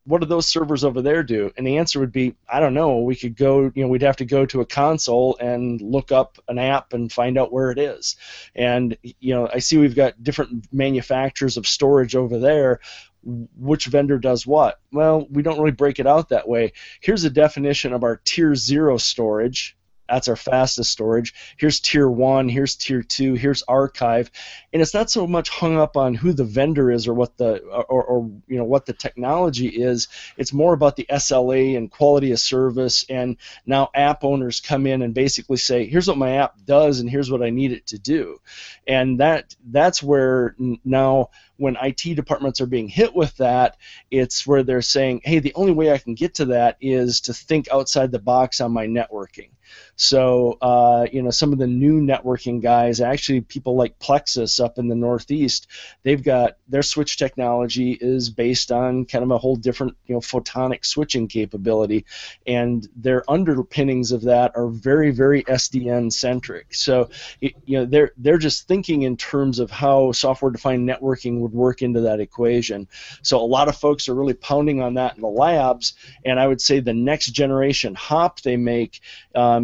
what 0.06 0.20
do 0.20 0.28
those 0.28 0.48
servers 0.48 0.84
over 0.84 1.02
there 1.02 1.24
do? 1.24 1.52
And 1.56 1.66
the 1.66 1.78
answer 1.78 2.00
would 2.00 2.12
be, 2.12 2.36
I 2.52 2.60
don't 2.60 2.74
know. 2.74 3.00
We 3.00 3.16
could 3.16 3.38
go, 3.38 3.72
you 3.74 3.84
know, 3.84 3.88
we'd 3.88 4.02
have 4.02 4.18
to 4.18 4.26
go 4.26 4.46
to 4.48 4.60
a 4.60 4.66
console 4.66 5.38
and 5.40 5.80
look 5.80 6.12
up 6.12 6.40
an 6.50 6.60
app 6.60 6.92
and 6.92 7.10
find 7.12 7.38
out 7.38 7.54
where 7.54 7.72
it 7.72 7.80
is. 7.80 8.18
And, 8.54 8.98
you 9.02 9.34
know, 9.34 9.48
I 9.52 9.60
see 9.60 9.78
we've 9.78 9.96
got 9.96 10.22
different 10.22 10.68
manufacturers 10.74 11.56
of 11.56 11.66
storage 11.66 12.16
over 12.16 12.38
there 12.38 12.82
which 13.24 13.86
vendor 13.86 14.18
does 14.18 14.46
what. 14.46 14.80
Well, 14.92 15.28
we 15.30 15.44
don't 15.44 15.58
really 15.58 15.72
break 15.72 16.00
it 16.00 16.08
out 16.08 16.30
that 16.30 16.48
way. 16.48 16.74
Here's 17.02 17.24
a 17.24 17.30
definition 17.30 17.94
of 17.94 18.04
our 18.04 18.22
tier 18.24 18.56
zero 18.56 18.98
storage. 18.98 19.78
That's 20.10 20.28
our 20.28 20.36
fastest 20.36 20.92
storage. 20.92 21.34
Here's 21.58 21.80
tier 21.80 22.10
one, 22.10 22.50
here's 22.50 22.76
tier 22.76 23.02
two, 23.02 23.36
here's 23.36 23.64
archive, 23.64 24.30
and 24.72 24.82
it's 24.82 24.94
not 24.94 25.10
so 25.10 25.26
much 25.26 25.50
hung 25.50 25.78
up 25.78 25.96
on 25.96 26.14
who 26.14 26.34
the 26.34 26.44
vendor 26.44 26.92
is 26.92 27.08
or 27.08 27.14
what 27.14 27.38
the 27.38 27.60
or, 27.60 28.04
or 28.04 28.32
you 28.48 28.58
know 28.58 28.66
what 28.66 28.86
the 28.86 28.94
technology 28.94 29.68
is. 29.68 30.10
It's 30.38 30.54
more 30.54 30.74
about 30.74 30.98
the 30.98 31.08
SLA 31.10 31.78
and 31.78 31.90
quality 31.90 32.32
of 32.32 32.40
service. 32.40 33.06
And 33.10 33.38
now 33.66 33.90
app 33.96 34.24
owners 34.24 34.60
come 34.60 34.88
in 34.88 35.02
and 35.02 35.14
basically 35.14 35.58
say, 35.58 35.86
here's 35.86 36.08
what 36.08 36.18
my 36.18 36.38
app 36.38 36.56
does, 36.66 37.00
and 37.00 37.10
here's 37.10 37.32
what 37.32 37.42
I 37.42 37.50
need 37.50 37.72
it 37.72 37.88
to 37.88 37.98
do, 37.98 38.40
and 38.86 39.20
that 39.20 39.56
that's 39.66 40.04
where 40.04 40.56
now 40.84 41.30
when 41.58 41.78
IT 41.82 42.16
departments 42.16 42.60
are 42.62 42.66
being 42.66 42.88
hit 42.90 43.16
with 43.16 43.36
that, 43.38 43.78
it's 44.12 44.46
where 44.46 44.64
they're 44.64 44.82
saying, 44.82 45.22
hey, 45.24 45.40
the 45.40 45.54
only 45.56 45.72
way 45.72 45.92
I 45.92 45.98
can 45.98 46.16
get 46.16 46.36
to 46.36 46.46
that 46.46 46.78
is 46.82 47.22
to 47.22 47.34
think 47.34 47.70
outside 47.72 48.12
the 48.12 48.20
box 48.20 48.60
on 48.60 48.72
my 48.72 48.88
networking. 48.88 49.50
So, 49.96 50.58
uh, 50.62 51.06
you 51.12 51.22
know, 51.22 51.30
some 51.30 51.54
of 51.54 51.60
the 51.60 51.68
new 51.68 52.02
networking 52.02 52.62
guys, 52.62 53.00
actually 53.00 53.42
people 53.42 53.76
like 53.76 54.00
Plexus 54.00 54.60
up 54.60 54.78
in 54.78 54.88
the 54.88 54.96
Northeast, 54.96 55.68
they've 56.04 56.24
got 56.24 56.54
their 56.68 56.82
switch 56.82 57.18
technology 57.18 57.98
is 58.02 58.30
based 58.30 58.72
on 58.72 59.06
kind 59.06 59.24
of 59.24 59.32
a 59.32 59.38
whole 59.38 59.56
different, 59.56 59.96
you 60.08 60.16
know, 60.16 60.20
photonic 60.22 60.86
switching 60.86 61.28
capability, 61.28 62.06
and 62.48 62.88
their 62.96 63.24
underpinnings 63.30 64.12
of 64.12 64.24
that 64.24 64.52
are 64.56 64.68
very, 64.68 65.12
very 65.12 65.44
SDN 65.44 66.12
centric. 66.12 66.74
So, 66.74 67.10
it, 67.40 67.54
you 67.66 67.78
know, 67.78 67.86
they're 67.86 68.12
they're 68.18 68.38
just 68.38 68.68
thinking 68.68 69.04
in 69.04 69.16
terms 69.16 69.60
of 69.60 69.70
how 69.70 70.12
software-defined 70.12 70.88
networking 70.88 71.40
would 71.40 71.54
work 71.54 71.82
into 71.82 72.02
that 72.02 72.20
equation. 72.20 72.88
So, 73.22 73.38
a 73.40 73.46
lot 73.46 73.68
of 73.68 73.78
folks 73.78 74.10
are 74.10 74.16
really 74.16 74.34
pounding 74.34 74.82
on 74.82 74.96
that 74.96 75.16
in 75.16 75.22
the 75.22 75.28
labs, 75.28 75.94
and 76.26 76.40
I 76.40 76.48
would 76.48 76.62
say 76.62 76.80
the 76.80 76.94
next 76.94 77.28
generation 77.28 77.94
hop 77.96 78.42
they 78.42 78.58
make. 78.58 79.02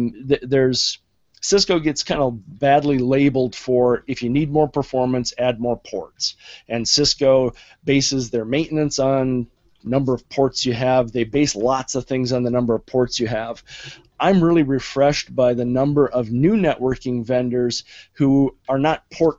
Um, 0.00 0.28
th- 0.28 0.42
there's 0.42 0.98
Cisco 1.42 1.78
gets 1.78 2.02
kind 2.02 2.20
of 2.20 2.58
badly 2.58 2.98
labeled 2.98 3.54
for 3.54 4.04
if 4.06 4.22
you 4.22 4.28
need 4.28 4.50
more 4.50 4.68
performance, 4.68 5.32
add 5.38 5.58
more 5.58 5.78
ports. 5.78 6.36
And 6.68 6.86
Cisco 6.86 7.54
bases 7.84 8.30
their 8.30 8.44
maintenance 8.44 8.98
on 8.98 9.46
number 9.82 10.12
of 10.12 10.28
ports 10.28 10.66
you 10.66 10.74
have. 10.74 11.12
They 11.12 11.24
base 11.24 11.56
lots 11.56 11.94
of 11.94 12.04
things 12.04 12.32
on 12.32 12.42
the 12.42 12.50
number 12.50 12.74
of 12.74 12.84
ports 12.84 13.18
you 13.18 13.26
have. 13.28 13.64
I'm 14.18 14.44
really 14.44 14.62
refreshed 14.62 15.34
by 15.34 15.54
the 15.54 15.64
number 15.64 16.06
of 16.06 16.30
new 16.30 16.54
networking 16.56 17.24
vendors 17.24 17.84
who 18.12 18.54
are 18.68 18.78
not 18.78 19.08
port 19.10 19.38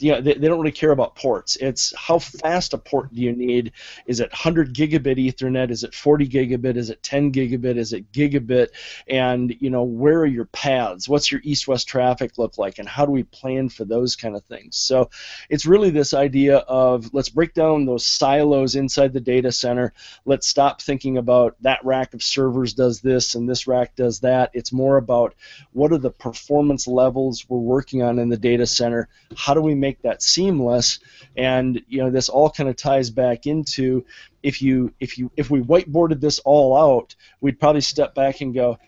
you 0.00 0.12
know, 0.12 0.20
they, 0.20 0.34
they 0.34 0.48
don't 0.48 0.58
really 0.58 0.72
care 0.72 0.90
about 0.90 1.14
ports. 1.14 1.56
It's 1.56 1.94
how 1.96 2.18
fast 2.18 2.74
a 2.74 2.78
port 2.78 3.12
do 3.14 3.20
you 3.20 3.32
need? 3.32 3.72
Is 4.06 4.20
it 4.20 4.30
100 4.30 4.74
gigabit 4.74 5.18
Ethernet? 5.18 5.70
Is 5.70 5.84
it 5.84 5.94
40 5.94 6.28
gigabit? 6.28 6.76
Is 6.76 6.90
it 6.90 7.02
10 7.02 7.32
gigabit? 7.32 7.76
Is 7.76 7.92
it 7.92 8.10
gigabit? 8.12 8.68
And 9.08 9.54
you 9.60 9.70
know, 9.70 9.84
where 9.84 10.20
are 10.20 10.26
your 10.26 10.46
paths? 10.46 11.08
What's 11.08 11.30
your 11.30 11.40
east-west 11.44 11.88
traffic 11.88 12.38
look 12.38 12.58
like? 12.58 12.78
And 12.78 12.88
how 12.88 13.04
do 13.04 13.12
we 13.12 13.24
plan 13.24 13.68
for 13.68 13.84
those 13.84 14.16
kind 14.16 14.36
of 14.36 14.44
things? 14.44 14.76
So, 14.76 15.10
it's 15.48 15.66
really 15.66 15.90
this 15.90 16.14
idea 16.14 16.58
of 16.58 17.12
let's 17.12 17.28
break 17.28 17.54
down 17.54 17.86
those 17.86 18.06
silos 18.06 18.76
inside 18.76 19.12
the 19.12 19.20
data 19.20 19.52
center. 19.52 19.92
Let's 20.24 20.46
stop 20.46 20.80
thinking 20.80 21.18
about 21.18 21.56
that 21.60 21.84
rack 21.84 22.14
of 22.14 22.22
servers 22.22 22.74
does 22.74 23.00
this 23.00 23.34
and 23.34 23.48
this 23.48 23.66
rack 23.66 23.96
does 23.96 24.20
that. 24.20 24.50
It's 24.54 24.72
more 24.72 24.96
about 24.96 25.34
what 25.72 25.92
are 25.92 25.98
the 25.98 26.10
performance 26.10 26.86
levels 26.86 27.44
we're 27.48 27.58
working 27.58 28.02
on 28.02 28.18
in 28.18 28.28
the 28.28 28.36
data 28.36 28.66
center. 28.66 29.08
How 29.36 29.54
do 29.54 29.60
we 29.60 29.74
make 29.74 29.89
make 29.90 30.02
that 30.02 30.22
seamless. 30.22 31.00
And 31.36 31.82
you 31.88 31.98
know, 31.98 32.10
this 32.10 32.28
all 32.28 32.50
kind 32.50 32.68
of 32.68 32.76
ties 32.76 33.10
back 33.10 33.46
into 33.46 34.04
if 34.42 34.62
you 34.62 34.94
if 35.00 35.18
you 35.18 35.30
if 35.36 35.50
we 35.50 35.60
whiteboarded 35.60 36.20
this 36.20 36.38
all 36.40 36.76
out, 36.76 37.16
we'd 37.40 37.58
probably 37.58 37.80
step 37.80 38.14
back 38.14 38.40
and 38.40 38.54
go, 38.54 38.78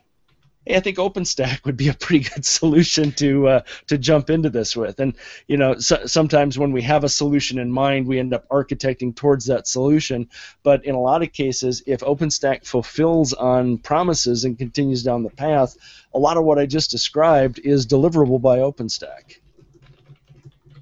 Hey, 0.64 0.76
I 0.76 0.80
think 0.80 0.98
OpenStack 0.98 1.64
would 1.64 1.76
be 1.76 1.88
a 1.88 1.94
pretty 1.94 2.28
good 2.34 2.44
solution 2.44 3.10
to 3.12 3.48
uh, 3.48 3.60
to 3.88 3.98
jump 3.98 4.30
into 4.30 4.48
this 4.48 4.76
with. 4.76 5.00
And 5.00 5.16
you 5.48 5.56
know, 5.56 5.76
so, 5.78 6.06
sometimes 6.06 6.56
when 6.56 6.70
we 6.70 6.82
have 6.82 7.02
a 7.02 7.08
solution 7.08 7.58
in 7.58 7.72
mind, 7.72 8.06
we 8.06 8.20
end 8.20 8.32
up 8.32 8.48
architecting 8.48 9.16
towards 9.16 9.46
that 9.46 9.66
solution. 9.66 10.28
But 10.62 10.84
in 10.84 10.94
a 10.94 11.00
lot 11.00 11.24
of 11.24 11.32
cases, 11.32 11.82
if 11.86 12.00
OpenStack 12.00 12.64
fulfills 12.64 13.32
on 13.32 13.78
promises 13.78 14.44
and 14.44 14.56
continues 14.56 15.02
down 15.02 15.24
the 15.24 15.30
path, 15.30 15.76
a 16.14 16.18
lot 16.20 16.36
of 16.36 16.44
what 16.44 16.60
I 16.60 16.66
just 16.66 16.92
described 16.92 17.58
is 17.58 17.88
deliverable 17.88 18.40
by 18.40 18.58
OpenStack. 18.58 19.41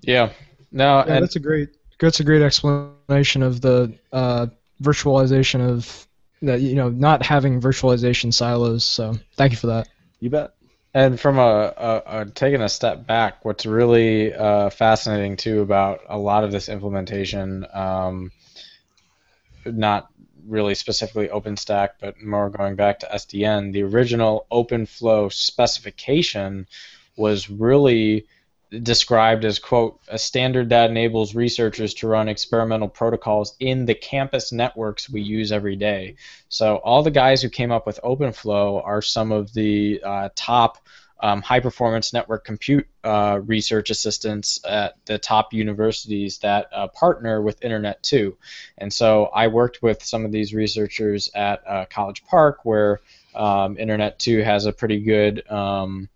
Yeah. 0.02 0.32
No, 0.72 0.98
yeah, 0.98 1.14
and 1.14 1.22
that's 1.22 1.36
a 1.36 1.40
great 1.40 1.70
that's 1.98 2.20
a 2.20 2.24
great 2.24 2.42
explanation 2.42 3.42
of 3.42 3.60
the 3.60 3.92
uh, 4.12 4.46
virtualization 4.82 5.68
of 5.68 6.06
that 6.42 6.60
you 6.60 6.74
know 6.74 6.88
not 6.88 7.24
having 7.24 7.60
virtualization 7.60 8.32
silos. 8.32 8.84
So 8.84 9.18
thank 9.36 9.52
you 9.52 9.58
for 9.58 9.68
that. 9.68 9.88
You 10.20 10.30
bet. 10.30 10.54
And 10.92 11.20
from 11.20 11.38
a, 11.38 11.72
a, 11.76 12.02
a 12.06 12.26
taking 12.26 12.62
a 12.62 12.68
step 12.68 13.06
back, 13.06 13.44
what's 13.44 13.64
really 13.64 14.34
uh, 14.34 14.70
fascinating 14.70 15.36
too 15.36 15.60
about 15.60 16.00
a 16.08 16.18
lot 16.18 16.42
of 16.42 16.50
this 16.50 16.68
implementation, 16.68 17.64
um, 17.72 18.32
not 19.64 20.10
really 20.48 20.74
specifically 20.74 21.28
OpenStack, 21.28 21.90
but 22.00 22.20
more 22.20 22.50
going 22.50 22.74
back 22.74 22.98
to 23.00 23.06
SDN, 23.06 23.72
the 23.72 23.84
original 23.84 24.46
OpenFlow 24.50 25.32
specification 25.32 26.66
was 27.16 27.48
really 27.48 28.26
described 28.82 29.44
as 29.44 29.58
quote 29.58 30.00
a 30.08 30.18
standard 30.18 30.68
that 30.68 30.90
enables 30.90 31.34
researchers 31.34 31.94
to 31.94 32.06
run 32.06 32.28
experimental 32.28 32.88
protocols 32.88 33.56
in 33.58 33.84
the 33.84 33.94
campus 33.94 34.52
networks 34.52 35.10
we 35.10 35.20
use 35.20 35.50
every 35.50 35.76
day 35.76 36.14
so 36.48 36.76
all 36.76 37.02
the 37.02 37.10
guys 37.10 37.42
who 37.42 37.48
came 37.48 37.72
up 37.72 37.86
with 37.86 37.98
openflow 38.04 38.84
are 38.84 39.02
some 39.02 39.32
of 39.32 39.52
the 39.54 40.00
uh, 40.04 40.28
top 40.36 40.78
um, 41.22 41.42
high 41.42 41.60
performance 41.60 42.12
network 42.12 42.44
compute 42.44 42.86
uh, 43.04 43.40
research 43.44 43.90
assistants 43.90 44.60
at 44.66 44.94
the 45.06 45.18
top 45.18 45.52
universities 45.52 46.38
that 46.38 46.68
uh, 46.72 46.88
partner 46.88 47.42
with 47.42 47.62
Internet 47.62 48.02
2. 48.02 48.36
And 48.78 48.92
so 48.92 49.26
I 49.26 49.48
worked 49.48 49.82
with 49.82 50.02
some 50.02 50.24
of 50.24 50.32
these 50.32 50.54
researchers 50.54 51.30
at 51.34 51.62
uh, 51.66 51.84
College 51.90 52.24
Park, 52.24 52.64
where 52.64 53.00
um, 53.34 53.78
Internet 53.78 54.18
2 54.18 54.42
has 54.42 54.66
a 54.66 54.72
pretty 54.72 55.00
good 55.00 55.48
um, 55.50 56.08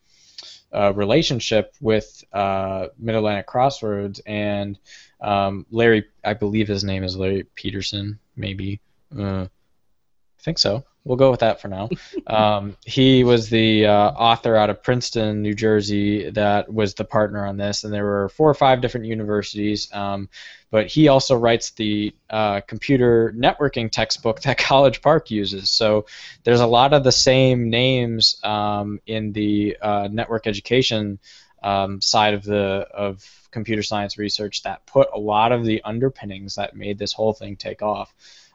uh, 0.75 0.93
relationship 0.95 1.75
with 1.81 2.25
uh, 2.33 2.89
Mid 2.99 3.15
Atlantic 3.15 3.47
Crossroads. 3.47 4.21
And 4.27 4.79
um, 5.21 5.67
Larry, 5.71 6.05
I 6.25 6.35
believe 6.35 6.69
his 6.69 6.85
name 6.85 7.05
is 7.05 7.17
Larry 7.17 7.45
Peterson, 7.55 8.19
maybe. 8.37 8.81
Uh, 9.17 9.45
I 9.45 10.43
think 10.43 10.59
so 10.59 10.85
we'll 11.05 11.17
go 11.17 11.31
with 11.31 11.41
that 11.41 11.61
for 11.61 11.69
now. 11.69 11.89
Um, 12.27 12.77
he 12.87 13.23
was 13.23 13.51
the 13.51 13.87
uh, 13.87 14.11
author 14.11 14.57
out 14.57 14.71
of 14.71 14.83
Princeton, 14.83 15.43
New 15.43 15.53
Jersey, 15.53 16.31
that 16.31 16.73
was 16.73 16.95
the 16.95 17.05
partner 17.05 17.45
on 17.45 17.59
this, 17.59 17.85
and 17.85 17.93
there 17.93 18.05
were 18.05 18.31
four 18.31 18.49
or 18.49 18.55
five 18.55 18.81
different 18.81 19.07
universities. 19.07 19.93
Um, 19.93 20.31
but 20.71 20.87
he 20.87 21.09
also 21.09 21.37
writes 21.37 21.71
the 21.73 22.15
uh, 22.31 22.63
computer 22.63 23.33
networking 23.37 23.91
textbook 23.91 24.41
that 24.41 24.59
College 24.71 25.03
Park 25.03 25.31
uses. 25.31 25.69
So 25.69 26.07
there's 26.45 26.61
a 26.61 26.67
lot 26.67 26.95
of 26.95 27.05
the 27.05 27.13
same 27.13 27.69
names 27.69 28.41
um, 28.43 29.01
in 29.07 29.33
the 29.33 29.77
uh, 29.83 30.09
network 30.11 30.47
education 30.47 31.19
um, 31.63 32.01
side 32.01 32.35
of 32.35 32.43
the 32.43 32.87
of 32.93 33.25
computer 33.51 33.83
science 33.83 34.19
research 34.19 34.63
that 34.63 34.85
put 34.87 35.09
a 35.15 35.19
lot 35.19 35.53
of 35.53 35.65
the 35.65 35.83
underpinnings 35.85 36.57
that 36.57 36.75
made 36.75 36.99
this 36.99 37.13
whole 37.13 37.33
thing 37.33 37.57
take 37.57 37.83
off. 37.83 38.13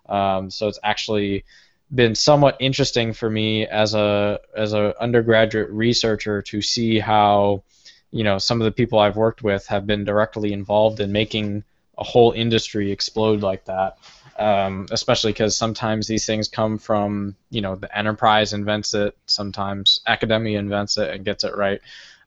Um, 0.07 0.49
so 0.49 0.67
it's 0.67 0.79
actually 0.83 1.45
been 1.93 2.15
somewhat 2.15 2.57
interesting 2.59 3.13
for 3.13 3.29
me 3.29 3.65
as 3.65 3.93
a 3.93 4.39
as 4.55 4.73
a 4.73 4.99
undergraduate 5.01 5.69
researcher 5.71 6.41
to 6.43 6.61
see 6.61 6.99
how 6.99 7.63
you 8.11 8.23
know 8.23 8.37
some 8.37 8.61
of 8.61 8.65
the 8.65 8.71
people 8.71 8.99
I've 8.99 9.15
worked 9.15 9.43
with 9.43 9.65
have 9.67 9.87
been 9.87 10.03
directly 10.03 10.53
involved 10.53 10.99
in 10.99 11.11
making 11.11 11.63
a 11.97 12.03
whole 12.03 12.31
industry 12.31 12.91
explode 12.91 13.41
like 13.41 13.65
that. 13.65 13.97
Um, 14.37 14.87
especially 14.91 15.33
because 15.33 15.57
sometimes 15.57 16.07
these 16.07 16.25
things 16.25 16.47
come 16.47 16.77
from 16.77 17.35
you 17.49 17.59
know 17.59 17.75
the 17.75 17.95
enterprise 17.97 18.53
invents 18.53 18.93
it, 18.93 19.17
sometimes 19.25 19.99
academia 20.07 20.59
invents 20.59 20.97
it 20.97 21.09
and 21.09 21.25
gets 21.25 21.43
it 21.43 21.57
right. 21.57 21.81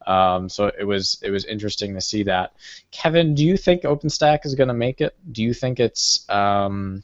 Um, 0.07 0.49
so 0.49 0.67
it 0.67 0.85
was 0.85 1.19
it 1.23 1.31
was 1.31 1.45
interesting 1.45 1.95
to 1.95 2.01
see 2.01 2.25
that. 2.25 2.53
Kevin, 2.91 3.35
do 3.35 3.45
you 3.45 3.57
think 3.57 3.83
OpenStack 3.83 4.45
is 4.45 4.55
going 4.55 4.69
to 4.69 4.75
make 4.75 5.01
it? 5.01 5.15
Do 5.31 5.43
you 5.43 5.55
think 5.55 5.81
it's 5.81 6.29
um, 6.29 7.03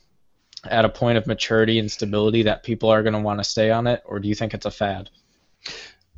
at 0.65 0.85
a 0.85 0.89
point 0.89 1.19
of 1.19 1.27
maturity 1.27 1.79
and 1.79 1.91
stability 1.91 2.43
that 2.45 2.63
people 2.63 2.91
are 2.91 3.03
going 3.03 3.15
to 3.15 3.21
want 3.21 3.41
to 3.41 3.45
stay 3.45 3.71
on 3.71 3.87
it, 3.87 4.03
or 4.05 4.19
do 4.19 4.29
you 4.29 4.35
think 4.35 4.55
it's 4.55 4.67
a 4.67 4.71
fad? 4.71 5.11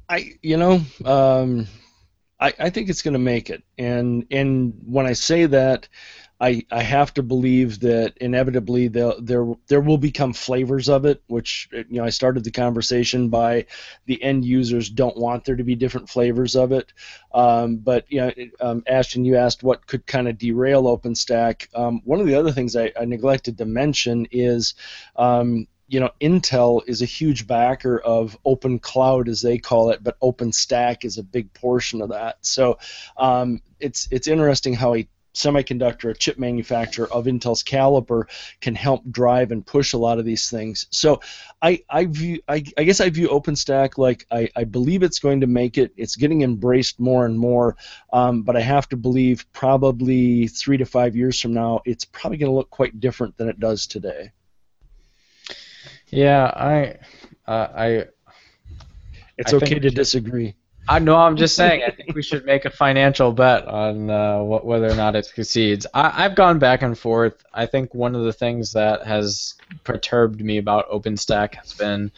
I, 0.08 0.32
you 0.42 0.56
know, 0.56 0.80
um, 1.04 1.66
I, 2.38 2.52
I 2.58 2.70
think 2.70 2.88
it's 2.88 3.02
going 3.02 3.12
to 3.12 3.20
make 3.20 3.50
it, 3.50 3.62
and 3.78 4.26
and 4.30 4.74
when 4.84 5.06
I 5.06 5.12
say 5.12 5.46
that, 5.46 5.88
I, 6.40 6.64
I 6.70 6.82
have 6.82 7.12
to 7.14 7.22
believe 7.22 7.80
that 7.80 8.14
inevitably 8.18 8.88
there 8.88 9.12
there 9.66 9.80
will 9.80 9.98
become 9.98 10.32
flavors 10.32 10.88
of 10.88 11.04
it, 11.04 11.22
which 11.26 11.68
you 11.72 11.84
know 11.90 12.04
I 12.04 12.10
started 12.10 12.44
the 12.44 12.50
conversation 12.50 13.28
by 13.28 13.66
the 14.06 14.22
end 14.22 14.44
users 14.44 14.88
don't 14.88 15.16
want 15.16 15.44
there 15.44 15.56
to 15.56 15.64
be 15.64 15.74
different 15.74 16.08
flavors 16.08 16.56
of 16.56 16.72
it. 16.72 16.92
Um, 17.34 17.76
but 17.76 18.06
you 18.08 18.20
know, 18.20 18.32
um, 18.60 18.82
Ashton, 18.86 19.24
you 19.26 19.36
asked 19.36 19.62
what 19.62 19.86
could 19.86 20.06
kind 20.06 20.28
of 20.28 20.38
derail 20.38 20.84
OpenStack. 20.84 21.66
Um, 21.74 22.00
one 22.04 22.20
of 22.20 22.26
the 22.26 22.36
other 22.36 22.52
things 22.52 22.74
I, 22.74 22.92
I 22.98 23.04
neglected 23.04 23.58
to 23.58 23.66
mention 23.66 24.26
is 24.30 24.74
um, 25.16 25.66
you 25.88 25.98
know, 25.98 26.10
Intel 26.20 26.82
is 26.86 27.02
a 27.02 27.06
huge 27.06 27.48
backer 27.48 27.98
of 27.98 28.38
Open 28.44 28.78
Cloud, 28.78 29.28
as 29.28 29.42
they 29.42 29.58
call 29.58 29.90
it, 29.90 30.02
but 30.02 30.18
OpenStack 30.20 31.04
is 31.04 31.18
a 31.18 31.22
big 31.24 31.52
portion 31.52 32.00
of 32.00 32.10
that. 32.10 32.36
So 32.42 32.78
um, 33.16 33.60
it's 33.80 34.06
it's 34.12 34.28
interesting 34.28 34.72
how 34.72 34.94
a 34.94 35.08
semiconductor, 35.34 36.10
a 36.10 36.14
chip 36.14 36.38
manufacturer 36.38 37.10
of 37.12 37.26
Intel's 37.26 37.62
caliber, 37.62 38.26
can 38.60 38.74
help 38.74 39.02
drive 39.10 39.52
and 39.52 39.64
push 39.64 39.92
a 39.92 39.98
lot 39.98 40.18
of 40.18 40.24
these 40.24 40.50
things. 40.50 40.86
So 40.90 41.20
I, 41.62 41.82
I 41.88 42.06
view 42.06 42.40
I, 42.48 42.64
I 42.76 42.84
guess 42.84 43.00
I 43.00 43.10
view 43.10 43.28
OpenStack 43.28 43.98
like 43.98 44.26
I, 44.30 44.48
I 44.56 44.64
believe 44.64 45.02
it's 45.02 45.18
going 45.18 45.40
to 45.40 45.46
make 45.46 45.78
it. 45.78 45.92
It's 45.96 46.16
getting 46.16 46.42
embraced 46.42 46.98
more 47.00 47.26
and 47.26 47.38
more, 47.38 47.76
um, 48.12 48.42
but 48.42 48.56
I 48.56 48.60
have 48.60 48.88
to 48.90 48.96
believe 48.96 49.46
probably 49.52 50.48
three 50.48 50.76
to 50.76 50.84
five 50.84 51.16
years 51.16 51.40
from 51.40 51.54
now, 51.54 51.80
it's 51.84 52.04
probably 52.04 52.38
going 52.38 52.50
to 52.50 52.56
look 52.56 52.70
quite 52.70 53.00
different 53.00 53.36
than 53.36 53.48
it 53.48 53.60
does 53.60 53.86
today. 53.86 54.32
Yeah, 56.08 56.46
I, 56.46 56.96
uh, 57.46 57.68
I. 57.74 58.04
It's 59.38 59.52
I 59.54 59.56
okay 59.56 59.78
to 59.78 59.90
disagree. 59.90 60.54
I 60.90 60.98
know. 60.98 61.16
I'm 61.16 61.36
just 61.36 61.54
saying. 61.62 61.82
I 61.86 61.90
think 61.90 62.14
we 62.14 62.22
should 62.22 62.44
make 62.44 62.64
a 62.64 62.70
financial 62.70 63.32
bet 63.32 63.66
on 63.66 64.10
uh, 64.10 64.42
what, 64.42 64.66
whether 64.66 64.90
or 64.90 64.96
not 64.96 65.14
it 65.14 65.24
succeeds. 65.24 65.86
I, 65.94 66.24
I've 66.24 66.34
gone 66.34 66.58
back 66.58 66.82
and 66.82 66.98
forth. 66.98 67.44
I 67.54 67.66
think 67.66 67.94
one 67.94 68.16
of 68.16 68.24
the 68.24 68.32
things 68.32 68.72
that 68.72 69.06
has 69.06 69.54
perturbed 69.84 70.40
me 70.40 70.58
about 70.58 70.90
OpenStack 70.90 71.54
has 71.54 71.72
been 71.74 72.10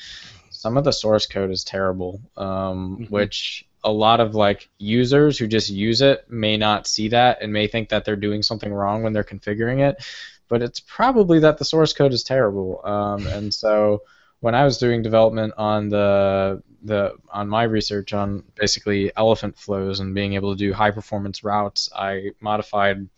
some 0.49 0.79
of 0.79 0.85
the 0.85 0.93
source 0.93 1.27
code 1.27 1.51
is 1.51 1.65
terrible, 1.65 2.21
um, 2.37 2.47
mm-hmm. 2.47 3.05
which 3.05 3.67
a 3.85 3.93
lot 3.93 4.21
of 4.21 4.35
like 4.35 4.69
users 4.79 5.37
who 5.37 5.47
just 5.47 5.69
use 5.69 6.01
it 6.01 6.25
may 6.31 6.57
not 6.57 6.87
see 6.87 7.09
that 7.09 7.43
and 7.43 7.53
may 7.53 7.67
think 7.67 7.91
that 7.91 8.05
they're 8.05 8.17
doing 8.17 8.43
something 8.43 8.73
wrong 8.73 9.03
when 9.03 9.13
they're 9.13 9.25
configuring 9.25 9.81
it. 9.81 10.03
But 10.49 10.63
it's 10.63 10.81
probably 10.81 11.41
that 11.41 11.59
the 11.59 11.65
source 11.65 11.93
code 11.93 12.13
is 12.13 12.23
terrible, 12.23 12.81
um, 12.85 13.27
and 13.27 13.53
so 13.53 14.03
when 14.43 14.57
I 14.57 14.65
was 14.65 14.79
doing 14.79 15.03
development 15.03 15.55
on 15.57 15.89
the 15.89 16.63
the 16.83 17.15
on 17.31 17.49
my 17.49 17.63
research 17.63 18.13
on 18.13 18.43
basically 18.57 19.13
elephant 19.17 19.57
flows 19.57 20.01
and 20.01 20.17
being 20.17 20.35
able 20.35 20.53
to 20.53 20.59
do 20.59 20.73
high 20.73 20.91
performance 20.91 21.45
routes, 21.45 21.89
I 21.95 22.33
modified 22.41 23.09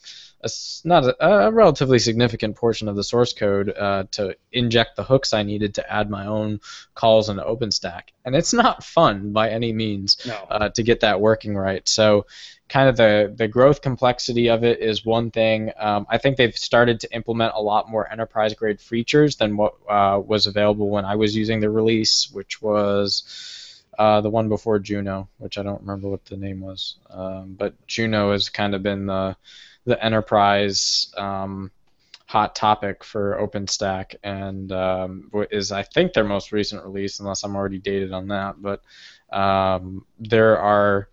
a, 0.43 0.51
not 0.85 1.05
a, 1.05 1.47
a 1.47 1.51
relatively 1.51 1.99
significant 1.99 2.57
portion 2.57 2.89
of 2.89 2.97
the 2.97 3.03
source 3.03 3.33
code 3.33 3.71
uh, 3.71 4.05
to 4.11 4.37
inject 4.53 4.97
the 4.97 5.03
hooks 5.03 5.33
I 5.33 5.45
needed 5.45 5.77
to 5.77 5.91
add 5.91 6.11
my 6.11 6.27
own 6.27 6.61
calls 6.95 7.31
into 7.31 7.43
OpenStack, 7.43 8.03
and 8.27 8.37
it's 8.37 8.53
not 8.53 8.85
fun 8.85 9.33
by 9.33 9.49
any 9.49 9.73
means 9.73 10.19
no. 10.27 10.35
uh, 10.51 10.69
to 10.69 10.83
get 10.83 11.01
that 11.01 11.23
working 11.23 11.57
right. 11.57 11.89
So 11.89 12.27
kind 12.69 12.89
of 12.89 12.97
the, 12.97 13.33
the 13.37 13.49
growth 13.49 13.83
complexity 13.83 14.49
of 14.49 14.65
it 14.65 14.81
is 14.81 15.05
one 15.05 15.31
thing. 15.31 15.71
Um, 15.79 16.07
I 16.09 16.19
think 16.19 16.37
they've 16.37 16.57
started 16.57 17.01
to 17.01 17.15
implement 17.15 17.53
a 17.55 17.61
lot 17.61 17.91
more 17.91 18.11
enterprise 18.11 18.55
grade 18.55 18.81
features 18.81 19.37
than 19.37 19.57
what 19.57 19.75
uh, 19.89 20.21
was 20.25 20.47
available 20.47 20.89
when 20.89 21.05
I 21.05 21.17
was 21.17 21.37
using 21.37 21.61
the 21.61 21.71
release, 21.71 22.31
which 22.33 22.63
was 22.63 23.85
uh, 23.99 24.21
the 24.21 24.31
one 24.31 24.49
before 24.49 24.79
Juno, 24.79 25.29
which 25.39 25.59
I 25.59 25.63
don't 25.63 25.81
remember 25.81 26.09
what 26.09 26.25
the 26.25 26.37
name 26.37 26.61
was. 26.61 26.97
Um, 27.11 27.55
but 27.59 27.75
Juno 27.87 28.33
has 28.33 28.49
kind 28.49 28.75
of 28.75 28.83
been 28.83 29.07
the 29.07 29.37
the 29.87 30.03
enterprise 30.03 31.13
um, 31.19 31.71
hot 32.27 32.55
topic 32.55 33.05
for 33.05 33.39
OpenStack, 33.39 34.17
and 34.23 34.73
um, 34.73 35.31
is 35.51 35.73
I 35.73 35.83
think 35.83 36.13
their 36.13 36.25
most 36.25 36.53
recent 36.53 36.83
release, 36.83 37.21
unless 37.21 37.45
I'm 37.45 37.55
already 37.55 37.79
dated 37.79 38.13
on 38.13 38.29
that. 38.29 38.57
But 38.61 38.83
um, 39.31 40.07
there 40.19 40.59
are 40.59 41.09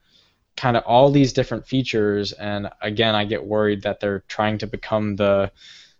kind 0.61 0.77
of 0.77 0.83
all 0.83 1.09
these 1.09 1.33
different 1.33 1.65
features, 1.65 2.33
and 2.33 2.69
again, 2.81 3.15
I 3.15 3.25
get 3.25 3.43
worried 3.43 3.81
that 3.81 3.99
they're 3.99 4.23
trying 4.27 4.59
to 4.59 4.67
become 4.67 5.15
the 5.15 5.51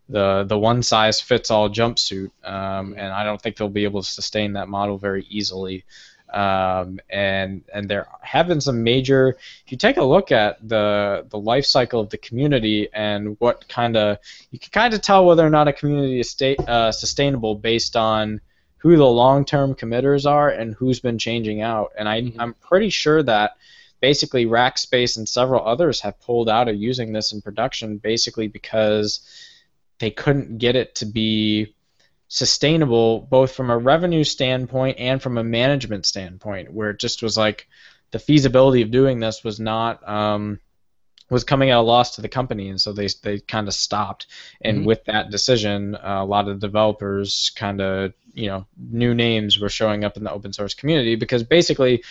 the 0.08 0.44
the 0.44 0.60
one 0.60 0.84
size 0.84 1.20
fits 1.20 1.50
all 1.50 1.68
jumpsuit, 1.68 2.30
um, 2.44 2.94
and 2.96 3.12
I 3.12 3.24
don't 3.24 3.42
think 3.42 3.58
they'll 3.58 3.70
be 3.70 3.86
able 3.86 4.04
to 4.04 4.08
sustain 4.08 4.54
that 4.54 4.70
model 4.70 5.00
very 5.00 5.26
easily. 5.30 5.84
Um, 6.32 7.00
and 7.10 7.64
and 7.74 7.90
there 7.90 8.08
have 8.22 8.48
been 8.48 8.62
some 8.62 8.84
major. 8.84 9.36
If 9.66 9.72
you 9.72 9.78
take 9.80 9.98
a 9.98 10.04
look 10.04 10.32
at 10.32 10.60
the 10.68 11.26
the 11.28 11.40
life 11.40 11.66
cycle 11.66 12.00
of 12.00 12.10
the 12.12 12.20
community 12.20 12.88
and 12.94 13.38
what 13.40 13.68
kind 13.68 13.98
of 13.98 14.20
you 14.52 14.60
can 14.60 14.70
kind 14.72 14.94
of 14.94 15.02
tell 15.02 15.26
whether 15.26 15.46
or 15.46 15.50
not 15.50 15.70
a 15.70 15.74
community 15.74 16.20
is 16.20 16.30
state, 16.30 16.60
uh, 16.60 16.92
sustainable 16.92 17.56
based 17.56 17.96
on 17.96 18.42
who 18.78 18.96
the 18.96 19.06
long-term 19.06 19.74
committers 19.74 20.28
are 20.28 20.50
and 20.50 20.76
who's 20.76 21.00
been 21.00 21.18
changing 21.18 21.62
out. 21.62 21.94
And 21.98 22.08
I, 22.08 22.22
mm-hmm. 22.22 22.40
I'm 22.40 22.54
pretty 22.56 22.90
sure 22.90 23.24
that 23.24 23.52
basically 24.02 24.46
Rackspace 24.46 25.18
and 25.18 25.30
several 25.30 25.66
others 25.66 26.02
have 26.02 26.20
pulled 26.20 26.50
out 26.50 26.68
of 26.68 26.76
using 26.76 27.14
this 27.14 27.32
in 27.32 27.42
production 27.42 27.98
basically 27.98 28.48
because 28.48 29.22
they 30.00 30.12
couldn't 30.12 30.58
get 30.58 30.76
it 30.76 30.96
to 30.96 31.06
be 31.06 31.76
sustainable 32.28 33.20
both 33.30 33.52
from 33.54 33.70
a 33.70 33.78
revenue 33.78 34.24
standpoint 34.24 34.98
and 35.00 35.22
from 35.22 35.38
a 35.38 35.44
management 35.44 36.06
standpoint 36.06 36.74
where 36.74 36.90
it 36.90 37.00
just 37.00 37.22
was 37.22 37.38
like 37.38 37.68
the 38.12 38.20
feasibility 38.20 38.82
of 38.82 38.90
doing 38.90 39.20
this 39.20 39.44
was 39.44 39.60
not 39.60 40.08
um, 40.08 40.60
was 41.30 41.44
coming 41.44 41.70
at 41.70 41.78
a 41.78 41.82
loss 41.82 42.16
to 42.16 42.22
the 42.22 42.30
company 42.30 42.70
and 42.70 42.80
so 42.80 42.94
they, 42.94 43.08
they 43.24 43.40
kind 43.40 43.68
of 43.68 43.74
stopped 43.74 44.28
and 44.62 44.78
mm-hmm. 44.78 44.88
with 44.88 45.04
that 45.06 45.30
decision 45.30 45.96
uh, 45.96 46.20
a 46.22 46.26
lot 46.26 46.48
of 46.48 46.60
developers 46.60 47.52
kind 47.56 47.82
of 47.82 48.14
you 48.34 48.48
know 48.48 48.66
new 48.78 49.14
names 49.14 49.60
were 49.60 49.70
showing 49.70 50.04
up 50.04 50.18
in 50.18 50.24
the 50.24 50.32
open 50.32 50.54
source 50.54 50.74
community 50.74 51.16
because 51.16 51.44
basically 51.44 52.02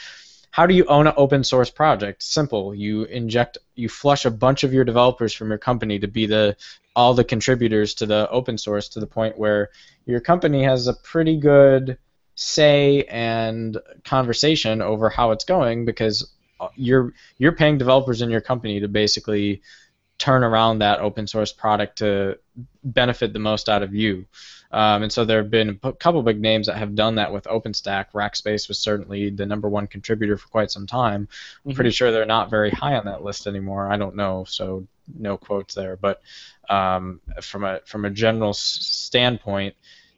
how 0.51 0.67
do 0.67 0.75
you 0.75 0.85
own 0.87 1.07
an 1.07 1.15
open 1.17 1.45
source 1.45 1.71
project? 1.71 2.23
Simple. 2.23 2.75
You 2.75 3.05
inject, 3.05 3.59
you 3.75 3.89
flush 3.89 4.25
a 4.25 4.31
bunch 4.31 4.65
of 4.65 4.73
your 4.73 4.85
developers 4.85 5.33
from 5.33 5.49
your 5.49 5.59
company 5.59 5.99
to 6.01 6.09
be 6.09 6.27
the 6.27 6.57
all 6.97 7.15
the 7.15 7.25
contributors 7.25 7.95
to 7.95 8.07
the 8.07 8.29
open 8.31 8.59
source 8.59 8.89
to 8.89 9.01
the 9.01 9.07
point 9.07 9.39
where 9.39 9.71
your 10.07 10.21
company 10.21 10.65
has 10.65 10.89
a 10.89 10.95
pretty 10.95 11.37
good 11.37 11.99
say 12.35 13.05
and 13.05 13.79
conversation 14.05 14.83
over 14.83 15.09
how 15.09 15.31
it's 15.31 15.45
going 15.45 15.85
because 15.85 16.33
uh, 16.59 16.69
you're 16.75 17.13
you're 17.39 17.53
paying 17.53 17.79
developers 17.79 18.23
in 18.23 18.31
your 18.31 18.41
company 18.41 18.81
to 18.81 18.89
basically 18.89 19.63
turn 20.21 20.45
around 20.45 20.79
that 20.79 21.01
open 21.01 21.27
source 21.27 21.51
product 21.51 21.99
to 21.99 22.39
benefit 22.85 23.33
the 23.33 23.39
most 23.39 23.69
out 23.69 23.83
of 23.83 23.95
you. 23.95 24.27
Um, 24.71 25.03
and 25.03 25.13
so 25.13 25.25
there 25.25 25.43
have 25.43 25.51
been 25.51 25.81
a 25.83 25.93
couple 25.93 26.23
big 26.23 26.41
names 26.41 26.67
that 26.67 26.77
have 26.77 26.95
done 26.95 27.17
that 27.17 27.33
with 27.33 27.45
OpenStack. 27.45 28.13
Rackspace 28.15 28.69
was 28.69 28.79
certainly 28.79 29.31
the 29.31 29.47
number 29.47 29.69
one 29.69 29.89
contributor 29.89 30.37
for 30.37 30.47
quite 30.49 30.71
some 30.71 30.87
time. 30.87 31.27
I'm 31.65 31.71
mm-hmm. 31.71 31.75
pretty 31.75 31.91
sure 31.91 32.13
they're 32.13 32.27
not 32.27 32.51
very 32.51 32.71
high 32.71 32.95
on 32.95 33.07
that 33.07 33.25
list 33.25 33.49
anymore. 33.49 33.91
I 33.91 33.97
don't 33.97 34.15
know, 34.15 34.45
so 34.47 34.87
no 35.19 35.37
quotes 35.39 35.75
there. 35.75 35.97
But 35.97 36.21
um, 36.69 37.21
from 37.41 37.65
a 37.65 37.81
from 37.87 38.05
a 38.05 38.11
general 38.11 38.53
standpoint, 38.53 39.75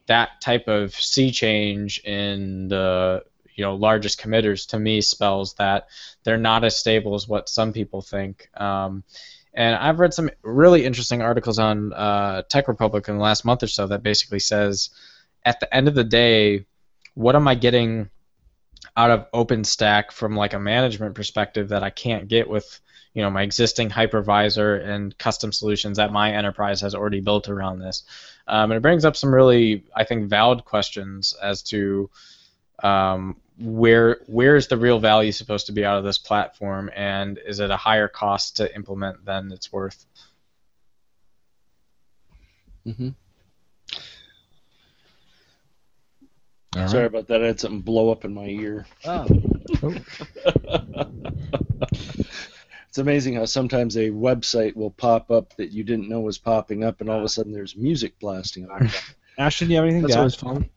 that 0.07 0.41
type 0.43 0.69
of 0.69 0.95
sea 0.95 1.31
change 1.31 2.01
in 2.01 2.69
the 2.69 3.25
you 3.55 3.65
know 3.65 3.77
largest 3.77 4.19
committers 4.19 4.67
to 4.67 4.79
me 4.79 5.01
spells 5.01 5.55
that 5.55 5.87
they're 6.25 6.37
not 6.37 6.65
as 6.65 6.77
stable 6.77 7.15
as 7.15 7.27
what 7.29 7.49
some 7.49 7.73
people 7.73 8.03
think. 8.03 8.51
Um, 8.61 9.05
and 9.55 9.77
I've 9.77 10.01
read 10.01 10.15
some 10.15 10.31
really 10.43 10.85
interesting 10.85 11.23
articles 11.23 11.59
on 11.59 11.93
uh, 11.93 12.43
Tech 12.49 12.69
Republic 12.69 13.09
in 13.09 13.17
the 13.17 13.23
last 13.23 13.45
month 13.45 13.63
or 13.63 13.67
so 13.67 13.87
that 13.89 14.03
basically 14.03 14.39
says, 14.39 14.91
at 15.45 15.61
the 15.61 15.75
end 15.75 15.89
of 15.89 15.95
the 15.95 16.05
day, 16.05 16.67
what 17.15 17.37
am 17.37 17.47
I 17.47 17.55
getting 17.55 18.09
out 18.97 19.11
of 19.11 19.31
OpenStack 19.33 20.13
from 20.13 20.37
like 20.37 20.55
a 20.55 20.59
management 20.59 21.15
perspective 21.15 21.69
that 21.71 21.83
I 21.83 21.91
can't 21.91 22.29
get 22.29 22.49
with 22.49 22.81
you 23.15 23.23
know 23.23 23.31
my 23.31 23.43
existing 23.43 23.91
hypervisor 23.91 24.83
and 24.87 25.17
custom 25.19 25.53
solutions 25.53 25.99
that 25.99 26.13
my 26.13 26.33
enterprise 26.33 26.81
has 26.81 26.95
already 26.95 27.21
built 27.21 27.49
around 27.49 27.79
this. 27.79 28.05
Um, 28.49 28.71
and 28.71 28.79
it 28.79 28.83
brings 28.83 29.05
up 29.05 29.17
some 29.17 29.35
really 29.35 29.85
I 29.95 30.05
think 30.05 30.29
valid 30.29 30.65
questions 30.65 31.35
as 31.43 31.63
to 31.65 32.11
um, 32.83 33.37
where 33.63 34.21
where 34.27 34.57
is 34.57 34.67
the 34.67 34.77
real 34.77 34.99
value 34.99 35.33
supposed 35.33 35.67
to 35.67 35.73
be 35.73 35.85
out 35.85 35.99
of 35.99 36.05
this 36.05 36.19
platform, 36.19 36.91
and 36.95 37.39
is 37.47 37.61
it 37.61 37.71
a 37.71 37.77
higher 37.77 38.09
cost 38.09 38.57
to 38.57 38.75
implement 38.75 39.25
than 39.25 39.53
it's 39.53 39.73
worth? 39.73 40.05
Mm-hmm. 42.87 43.11
Right. 46.75 46.91
Sorry 46.91 47.07
about 47.07 47.29
that. 47.29 47.43
I 47.43 47.47
had 47.47 47.61
something 47.61 47.83
blow 47.83 48.11
up 48.11 48.25
in 48.25 48.35
my 48.35 48.47
ear. 48.47 48.87
Oh. 49.85 49.97
it's 52.89 52.99
amazing 52.99 53.35
how 53.35 53.45
sometimes 53.47 53.97
a 53.97 54.11
website 54.11 54.77
will 54.77 54.91
pop 54.91 55.31
up 55.31 55.57
that 55.57 55.73
you 55.73 55.83
didn't 55.83 56.09
know 56.09 56.21
was 56.21 56.39
popping 56.39 56.85
up, 56.85 57.01
and 57.01 57.11
all 57.11 57.19
of 57.19 57.25
a 57.25 57.29
sudden 57.29 57.53
there's 57.53 57.77
music 57.77 58.19
blasting 58.21 58.69
on. 58.71 58.89
Ashton, 59.39 59.69
do 59.69 59.75
you 59.75 59.81
have 59.81 59.87
anything? 59.87 60.03
That's 60.03 60.17
always 60.17 60.35
fun. 60.35 60.69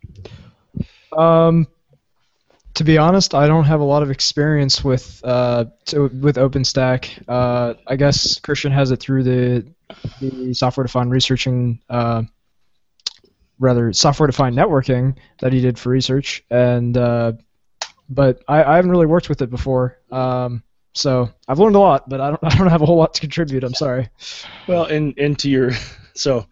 Um, 1.15 1.67
to 2.75 2.83
be 2.83 2.97
honest, 2.97 3.33
I 3.33 3.47
don't 3.47 3.63
have 3.65 3.79
a 3.79 3.85
lot 3.85 4.03
of 4.03 4.11
experience 4.11 4.83
with 4.83 5.21
uh, 5.23 5.65
to, 5.85 6.07
with 6.07 6.35
OpenStack. 6.35 7.23
Uh, 7.27 7.73
I 7.87 7.95
guess 7.95 8.39
Christian 8.39 8.71
has 8.71 8.91
it 8.91 8.99
through 8.99 9.23
the 9.23 9.65
the 10.19 10.53
software-defined 10.53 11.11
researching, 11.11 11.79
uh, 11.89 12.23
rather 13.59 13.93
software-defined 13.93 14.55
networking 14.55 15.15
that 15.39 15.53
he 15.53 15.61
did 15.61 15.79
for 15.79 15.89
research, 15.89 16.43
and 16.49 16.97
uh, 16.97 17.33
but 18.09 18.43
I, 18.47 18.63
I, 18.63 18.75
haven't 18.75 18.91
really 18.91 19.05
worked 19.05 19.29
with 19.29 19.41
it 19.41 19.49
before. 19.49 19.97
Um, 20.11 20.63
so 20.93 21.29
I've 21.47 21.59
learned 21.59 21.75
a 21.75 21.79
lot, 21.79 22.09
but 22.09 22.19
I 22.19 22.29
don't 22.29 22.43
I 22.43 22.57
don't 22.57 22.67
have 22.67 22.81
a 22.81 22.85
whole 22.85 22.97
lot 22.97 23.13
to 23.15 23.21
contribute. 23.21 23.63
I'm 23.63 23.73
sorry. 23.73 24.09
Well, 24.67 24.85
and 24.85 25.17
into 25.17 25.49
your 25.49 25.71
so 26.13 26.45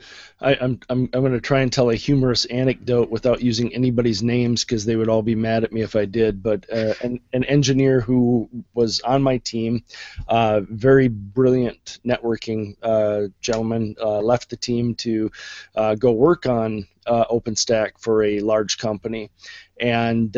I, 0.43 0.53
am 0.53 0.79
I'm, 0.89 1.09
I'm 1.13 1.21
going 1.21 1.31
to 1.31 1.41
try 1.41 1.61
and 1.61 1.71
tell 1.71 1.89
a 1.89 1.95
humorous 1.95 2.45
anecdote 2.45 3.09
without 3.09 3.41
using 3.41 3.73
anybody's 3.73 4.21
names 4.21 4.65
because 4.65 4.85
they 4.85 4.95
would 4.95 5.07
all 5.07 5.21
be 5.21 5.35
mad 5.35 5.63
at 5.63 5.71
me 5.71 5.81
if 5.81 5.95
I 5.95 6.05
did. 6.05 6.43
But 6.43 6.65
uh, 6.71 6.93
an, 7.01 7.21
an 7.31 7.45
engineer 7.45 8.01
who 8.01 8.49
was 8.73 8.99
on 9.01 9.23
my 9.23 9.37
team, 9.37 9.83
uh, 10.27 10.61
very 10.69 11.07
brilliant 11.07 11.99
networking 12.05 12.75
uh, 12.83 13.29
gentleman, 13.39 13.95
uh, 14.01 14.19
left 14.19 14.49
the 14.49 14.57
team 14.57 14.95
to 14.95 15.31
uh, 15.75 15.95
go 15.95 16.11
work 16.11 16.45
on 16.45 16.87
uh, 17.07 17.25
OpenStack 17.31 17.91
for 17.99 18.23
a 18.23 18.41
large 18.41 18.77
company, 18.77 19.31
and 19.79 20.35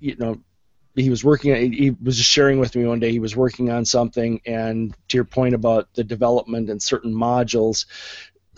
you 0.00 0.16
know 0.16 0.40
he 0.96 1.10
was 1.10 1.24
working 1.24 1.72
he 1.72 1.90
was 1.90 2.16
just 2.16 2.28
sharing 2.28 2.58
with 2.58 2.74
me 2.74 2.84
one 2.84 2.98
day 2.98 3.10
he 3.10 3.20
was 3.20 3.36
working 3.36 3.70
on 3.70 3.84
something 3.84 4.40
and 4.44 4.94
to 5.08 5.16
your 5.16 5.24
point 5.24 5.54
about 5.54 5.88
the 5.94 6.02
development 6.04 6.68
and 6.68 6.82
certain 6.82 7.14
modules 7.14 7.86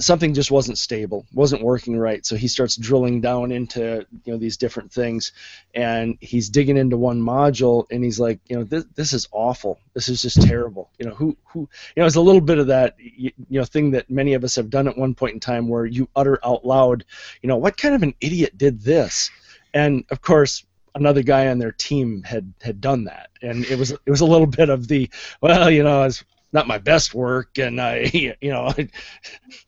something 0.02 0.34
just 0.34 0.50
wasn't 0.50 0.78
stable, 0.78 1.26
wasn't 1.32 1.62
working 1.62 1.96
right. 1.98 2.24
So 2.24 2.36
he 2.36 2.48
starts 2.48 2.76
drilling 2.76 3.20
down 3.20 3.52
into 3.52 4.06
you 4.24 4.32
know 4.32 4.38
these 4.38 4.56
different 4.56 4.92
things, 4.92 5.32
and 5.74 6.16
he's 6.20 6.48
digging 6.48 6.76
into 6.76 6.96
one 6.96 7.20
module, 7.20 7.86
and 7.90 8.04
he's 8.04 8.20
like, 8.20 8.40
you 8.48 8.56
know, 8.56 8.64
this 8.64 8.84
this 8.94 9.12
is 9.12 9.28
awful. 9.32 9.78
This 9.94 10.08
is 10.08 10.22
just 10.22 10.42
terrible. 10.42 10.90
You 10.98 11.06
know, 11.06 11.14
who 11.14 11.36
who 11.44 11.60
you 11.96 12.00
know, 12.00 12.06
it's 12.06 12.16
a 12.16 12.20
little 12.20 12.40
bit 12.40 12.58
of 12.58 12.66
that 12.68 12.96
you, 12.98 13.30
you 13.48 13.60
know 13.60 13.64
thing 13.64 13.90
that 13.92 14.10
many 14.10 14.34
of 14.34 14.44
us 14.44 14.56
have 14.56 14.70
done 14.70 14.88
at 14.88 14.98
one 14.98 15.14
point 15.14 15.34
in 15.34 15.40
time, 15.40 15.68
where 15.68 15.86
you 15.86 16.08
utter 16.16 16.38
out 16.44 16.64
loud, 16.64 17.04
you 17.42 17.48
know, 17.48 17.56
what 17.56 17.76
kind 17.76 17.94
of 17.94 18.02
an 18.02 18.14
idiot 18.20 18.58
did 18.58 18.80
this? 18.82 19.30
And 19.74 20.04
of 20.10 20.20
course, 20.20 20.64
another 20.94 21.22
guy 21.22 21.48
on 21.48 21.58
their 21.58 21.72
team 21.72 22.22
had 22.22 22.52
had 22.60 22.80
done 22.80 23.04
that, 23.04 23.30
and 23.40 23.64
it 23.66 23.78
was 23.78 23.92
it 23.92 24.10
was 24.10 24.20
a 24.20 24.26
little 24.26 24.46
bit 24.46 24.68
of 24.68 24.88
the 24.88 25.08
well, 25.40 25.70
you 25.70 25.82
know, 25.82 26.04
it's 26.04 26.24
not 26.52 26.66
my 26.66 26.78
best 26.78 27.14
work, 27.14 27.58
and 27.58 27.80
I, 27.80 28.10
you 28.12 28.50
know, 28.50 28.72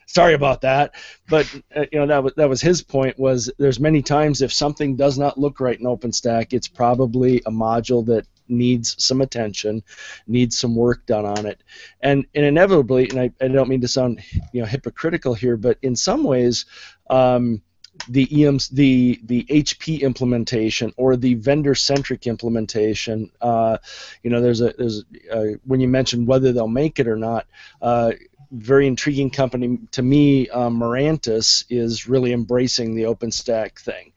sorry 0.06 0.34
about 0.34 0.60
that. 0.62 0.94
But 1.28 1.52
uh, 1.74 1.86
you 1.92 1.98
know 1.98 2.06
that 2.06 2.22
was 2.22 2.32
that 2.36 2.48
was 2.48 2.60
his 2.60 2.82
point. 2.82 3.18
Was 3.18 3.50
there's 3.58 3.80
many 3.80 4.02
times 4.02 4.42
if 4.42 4.52
something 4.52 4.96
does 4.96 5.18
not 5.18 5.38
look 5.38 5.60
right 5.60 5.78
in 5.78 5.86
OpenStack, 5.86 6.52
it's 6.52 6.68
probably 6.68 7.38
a 7.46 7.50
module 7.50 8.04
that 8.06 8.26
needs 8.48 9.02
some 9.02 9.22
attention, 9.22 9.82
needs 10.26 10.58
some 10.58 10.76
work 10.76 11.06
done 11.06 11.24
on 11.24 11.46
it, 11.46 11.62
and 12.00 12.26
and 12.34 12.44
inevitably, 12.44 13.08
and 13.08 13.20
I, 13.20 13.30
I 13.40 13.48
don't 13.48 13.68
mean 13.68 13.80
to 13.80 13.88
sound 13.88 14.20
you 14.52 14.60
know 14.60 14.66
hypocritical 14.66 15.34
here, 15.34 15.56
but 15.56 15.78
in 15.82 15.96
some 15.96 16.24
ways. 16.24 16.66
Um, 17.10 17.62
the 18.08 18.44
EMs, 18.44 18.68
the 18.68 19.20
the 19.24 19.44
HP 19.44 20.00
implementation 20.00 20.92
or 20.96 21.16
the 21.16 21.34
vendor-centric 21.34 22.26
implementation. 22.26 23.30
Uh, 23.40 23.78
you 24.22 24.30
know, 24.30 24.40
there's 24.40 24.60
a 24.60 24.74
there's 24.76 25.04
a, 25.32 25.54
when 25.64 25.80
you 25.80 25.88
mentioned 25.88 26.26
whether 26.26 26.52
they'll 26.52 26.68
make 26.68 26.98
it 26.98 27.08
or 27.08 27.16
not. 27.16 27.46
Uh, 27.80 28.12
very 28.52 28.86
intriguing 28.86 29.30
company 29.30 29.78
to 29.90 30.02
me. 30.02 30.48
Uh, 30.48 30.68
Mirantis 30.68 31.64
is 31.70 32.08
really 32.08 32.32
embracing 32.32 32.94
the 32.94 33.02
OpenStack 33.02 33.80
thing, 33.80 34.12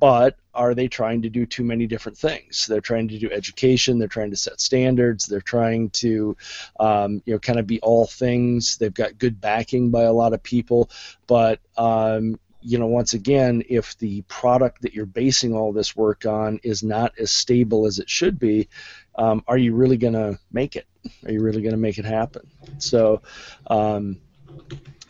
but 0.00 0.38
are 0.54 0.74
they 0.74 0.88
trying 0.88 1.22
to 1.22 1.28
do 1.28 1.44
too 1.44 1.64
many 1.64 1.86
different 1.86 2.16
things? 2.16 2.66
They're 2.66 2.80
trying 2.80 3.08
to 3.08 3.18
do 3.18 3.30
education. 3.30 3.98
They're 3.98 4.08
trying 4.08 4.30
to 4.30 4.36
set 4.36 4.60
standards. 4.60 5.26
They're 5.26 5.40
trying 5.40 5.90
to, 5.90 6.36
um, 6.80 7.22
you 7.26 7.34
know, 7.34 7.38
kind 7.38 7.58
of 7.58 7.66
be 7.66 7.80
all 7.80 8.06
things. 8.06 8.78
They've 8.78 8.94
got 8.94 9.18
good 9.18 9.40
backing 9.40 9.90
by 9.90 10.02
a 10.02 10.12
lot 10.12 10.32
of 10.32 10.42
people, 10.42 10.90
but 11.26 11.60
um, 11.76 12.38
you 12.64 12.78
know, 12.78 12.86
once 12.86 13.12
again, 13.12 13.62
if 13.68 13.96
the 13.98 14.22
product 14.22 14.82
that 14.82 14.94
you're 14.94 15.04
basing 15.04 15.52
all 15.52 15.72
this 15.72 15.94
work 15.94 16.24
on 16.24 16.58
is 16.62 16.82
not 16.82 17.12
as 17.18 17.30
stable 17.30 17.86
as 17.86 17.98
it 17.98 18.08
should 18.08 18.38
be, 18.38 18.68
um, 19.16 19.44
are 19.46 19.58
you 19.58 19.74
really 19.74 19.98
going 19.98 20.14
to 20.14 20.38
make 20.50 20.74
it? 20.74 20.86
Are 21.26 21.30
you 21.30 21.42
really 21.42 21.60
going 21.60 21.74
to 21.74 21.78
make 21.78 21.98
it 21.98 22.06
happen? 22.06 22.50
So, 22.78 23.20
um, 23.66 24.18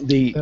the 0.00 0.34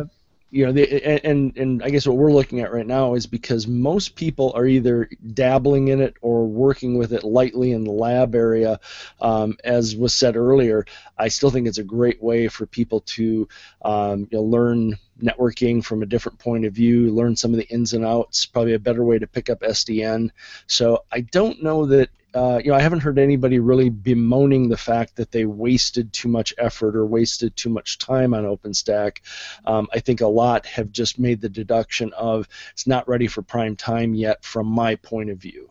you 0.53 0.67
know, 0.67 0.71
the, 0.71 1.25
and 1.25 1.57
and 1.57 1.81
I 1.81 1.89
guess 1.89 2.05
what 2.05 2.15
we're 2.15 2.31
looking 2.31 2.59
at 2.59 2.71
right 2.71 2.85
now 2.85 3.15
is 3.15 3.25
because 3.25 3.67
most 3.67 4.15
people 4.15 4.53
are 4.55 4.67
either 4.67 5.09
dabbling 5.33 5.87
in 5.87 5.99
it 5.99 6.15
or 6.21 6.45
working 6.45 6.95
with 6.95 7.11
it 7.11 7.23
lightly 7.23 7.71
in 7.71 7.83
the 7.83 7.91
lab 7.91 8.35
area. 8.35 8.79
Um, 9.19 9.57
as 9.63 9.95
was 9.95 10.13
said 10.13 10.37
earlier, 10.37 10.85
I 11.17 11.29
still 11.29 11.49
think 11.49 11.65
it's 11.65 11.79
a 11.79 11.83
great 11.83 12.21
way 12.21 12.49
for 12.49 12.67
people 12.67 12.99
to 12.99 13.47
um, 13.81 14.27
you 14.29 14.37
know, 14.37 14.43
learn 14.43 14.99
networking 15.19 15.83
from 15.83 16.03
a 16.03 16.05
different 16.05 16.37
point 16.37 16.65
of 16.65 16.73
view, 16.73 17.09
learn 17.09 17.35
some 17.35 17.51
of 17.51 17.57
the 17.57 17.67
ins 17.69 17.93
and 17.93 18.05
outs. 18.05 18.45
Probably 18.45 18.75
a 18.75 18.79
better 18.79 19.03
way 19.03 19.17
to 19.17 19.25
pick 19.25 19.49
up 19.49 19.61
SDN. 19.61 20.29
So 20.67 21.03
I 21.11 21.21
don't 21.21 21.63
know 21.63 21.87
that 21.87 22.09
uh, 22.33 22.59
you 22.63 22.71
know, 22.71 22.77
I 22.77 22.81
haven't 22.81 23.01
heard 23.01 23.19
anybody 23.19 23.59
really 23.59 23.89
bemoaning 23.89 24.69
the 24.69 24.77
fact 24.77 25.15
that 25.17 25.31
they 25.31 25.45
wasted 25.45 26.11
too 26.13 26.27
much 26.27 26.53
effort 26.57 26.95
or 26.95 27.05
wasted 27.05 27.55
too 27.55 27.69
much 27.69 27.97
time 27.97 28.33
on 28.33 28.43
OpenStack. 28.43 29.19
Um, 29.65 29.87
I 29.93 29.99
think 29.99 30.21
a 30.21 30.27
lot 30.27 30.65
have 30.65 30.91
just 30.91 31.19
made 31.19 31.41
the 31.41 31.49
deduction 31.49 32.11
of 32.13 32.47
it's 32.71 32.87
not 32.87 33.07
ready 33.07 33.27
for 33.27 33.41
prime 33.41 33.75
time 33.75 34.13
yet, 34.13 34.43
from 34.43 34.67
my 34.67 34.95
point 34.95 35.29
of 35.29 35.37
view. 35.37 35.69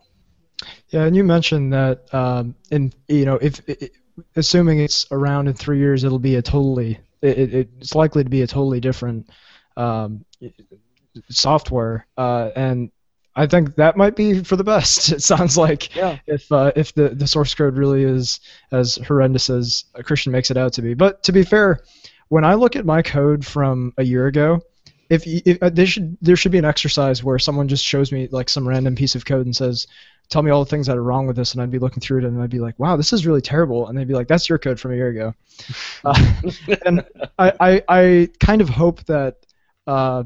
Yeah, 0.89 1.05
and 1.05 1.17
you 1.17 1.25
mentioned 1.25 1.73
that, 1.73 2.13
um, 2.15 2.55
and 2.71 2.95
you 3.09 3.25
know, 3.25 3.37
if 3.37 3.69
it, 3.69 3.93
assuming 4.37 4.79
it's 4.79 5.07
around 5.11 5.49
in 5.49 5.55
three 5.55 5.79
years, 5.79 6.05
it'll 6.05 6.19
be 6.19 6.37
a 6.37 6.43
totally, 6.43 7.01
it, 7.21 7.55
it's 7.81 7.95
likely 7.95 8.23
to 8.23 8.31
be 8.31 8.43
a 8.43 8.47
totally 8.47 8.81
different 8.81 9.29
um, 9.77 10.25
software, 11.29 12.07
uh, 12.17 12.51
and 12.55 12.93
I 13.35 13.47
think 13.47 13.77
that 13.77 13.97
might 13.97 14.15
be 14.15 14.43
for 14.45 14.57
the 14.57 14.65
best. 14.65 15.13
It 15.13 15.23
sounds 15.23 15.57
like 15.57 15.95
yeah. 15.97 16.19
if 16.27 16.51
uh, 16.53 16.73
if 16.77 16.95
the, 16.95 17.11
the 17.11 17.27
source 17.27 17.55
code 17.55 17.77
really 17.77 18.05
is 18.05 18.41
as 18.71 18.97
horrendous 19.07 19.49
as 19.51 19.85
Christian 20.05 20.33
makes 20.33 20.51
it 20.51 20.57
out 20.57 20.73
to 20.75 20.83
be. 20.83 20.95
But 20.95 21.23
to 21.25 21.33
be 21.33 21.43
fair, 21.43 21.81
when 22.29 22.45
I 22.45 22.55
look 22.55 22.77
at 22.77 22.87
my 22.87 23.03
code 23.03 23.45
from 23.45 23.93
a 23.99 24.03
year 24.03 24.27
ago, 24.27 24.61
if, 25.11 25.27
if 25.27 25.63
uh, 25.63 25.69
there 25.69 25.87
should 25.87 26.17
there 26.23 26.37
should 26.37 26.53
be 26.53 26.59
an 26.59 26.65
exercise 26.65 27.23
where 27.23 27.39
someone 27.39 27.69
just 27.69 27.85
shows 27.85 28.11
me 28.11 28.29
like 28.33 28.49
some 28.49 28.67
random 28.67 28.95
piece 28.97 29.15
of 29.15 29.27
code 29.27 29.45
and 29.45 29.55
says, 29.55 29.87
"Tell 30.31 30.43
me 30.43 30.51
all 30.51 30.65
the 30.65 30.71
things 30.71 30.87
that 30.87 30.97
are 30.97 31.03
wrong 31.03 31.27
with 31.27 31.37
this," 31.37 31.53
and 31.53 31.61
I'd 31.61 31.71
be 31.71 31.79
looking 31.79 32.01
through 32.01 32.21
it 32.21 32.25
and 32.25 32.41
I'd 32.41 32.49
be 32.49 32.61
like, 32.61 32.79
"Wow, 32.79 32.97
this 32.97 33.13
is 33.13 33.27
really 33.27 33.43
terrible," 33.43 33.87
and 33.87 33.99
they'd 33.99 34.09
be 34.09 34.15
like, 34.15 34.29
"That's 34.29 34.49
your 34.49 34.59
code 34.59 34.81
from 34.81 34.93
a 34.93 34.97
year 34.97 35.09
ago." 35.09 35.35
Uh, 36.05 36.33
and 36.85 37.05
I, 37.39 37.53
I 37.61 37.83
I 37.89 38.29
kind 38.41 38.61
of 38.61 38.69
hope 38.69 39.05
that, 39.05 39.37
uh, 39.87 40.25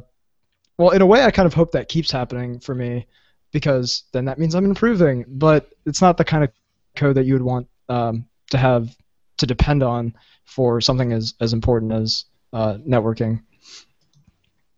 well, 0.79 0.91
in 0.91 1.03
a 1.03 1.07
way, 1.07 1.23
I 1.23 1.31
kind 1.31 1.47
of 1.47 1.55
hope 1.55 1.73
that 1.73 1.89
keeps 1.89 2.11
happening 2.11 2.61
for 2.61 2.75
me 2.75 3.07
because 3.53 4.05
then 4.13 4.27
that 4.27 4.39
means 4.39 4.55
I'm 4.55 4.65
improving. 4.65 5.25
But 5.29 5.71
it's 5.87 6.03
not 6.03 6.17
the 6.17 6.25
kind 6.25 6.45
of 6.45 6.51
code 6.95 7.17
that 7.17 7.25
you 7.25 7.35
would 7.35 7.43
want 7.43 7.69
um, 7.89 8.27
to 8.51 8.59
have 8.59 8.95
to 9.39 9.47
depend 9.47 9.83
on 9.83 10.15
for 10.45 10.81
something 10.81 11.13
as 11.13 11.35
as 11.41 11.53
important 11.53 11.93
as 11.93 12.25
uh, 12.53 12.75
networking. 12.87 13.43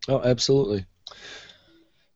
Oh, 0.09 0.23
absolutely. 0.23 0.87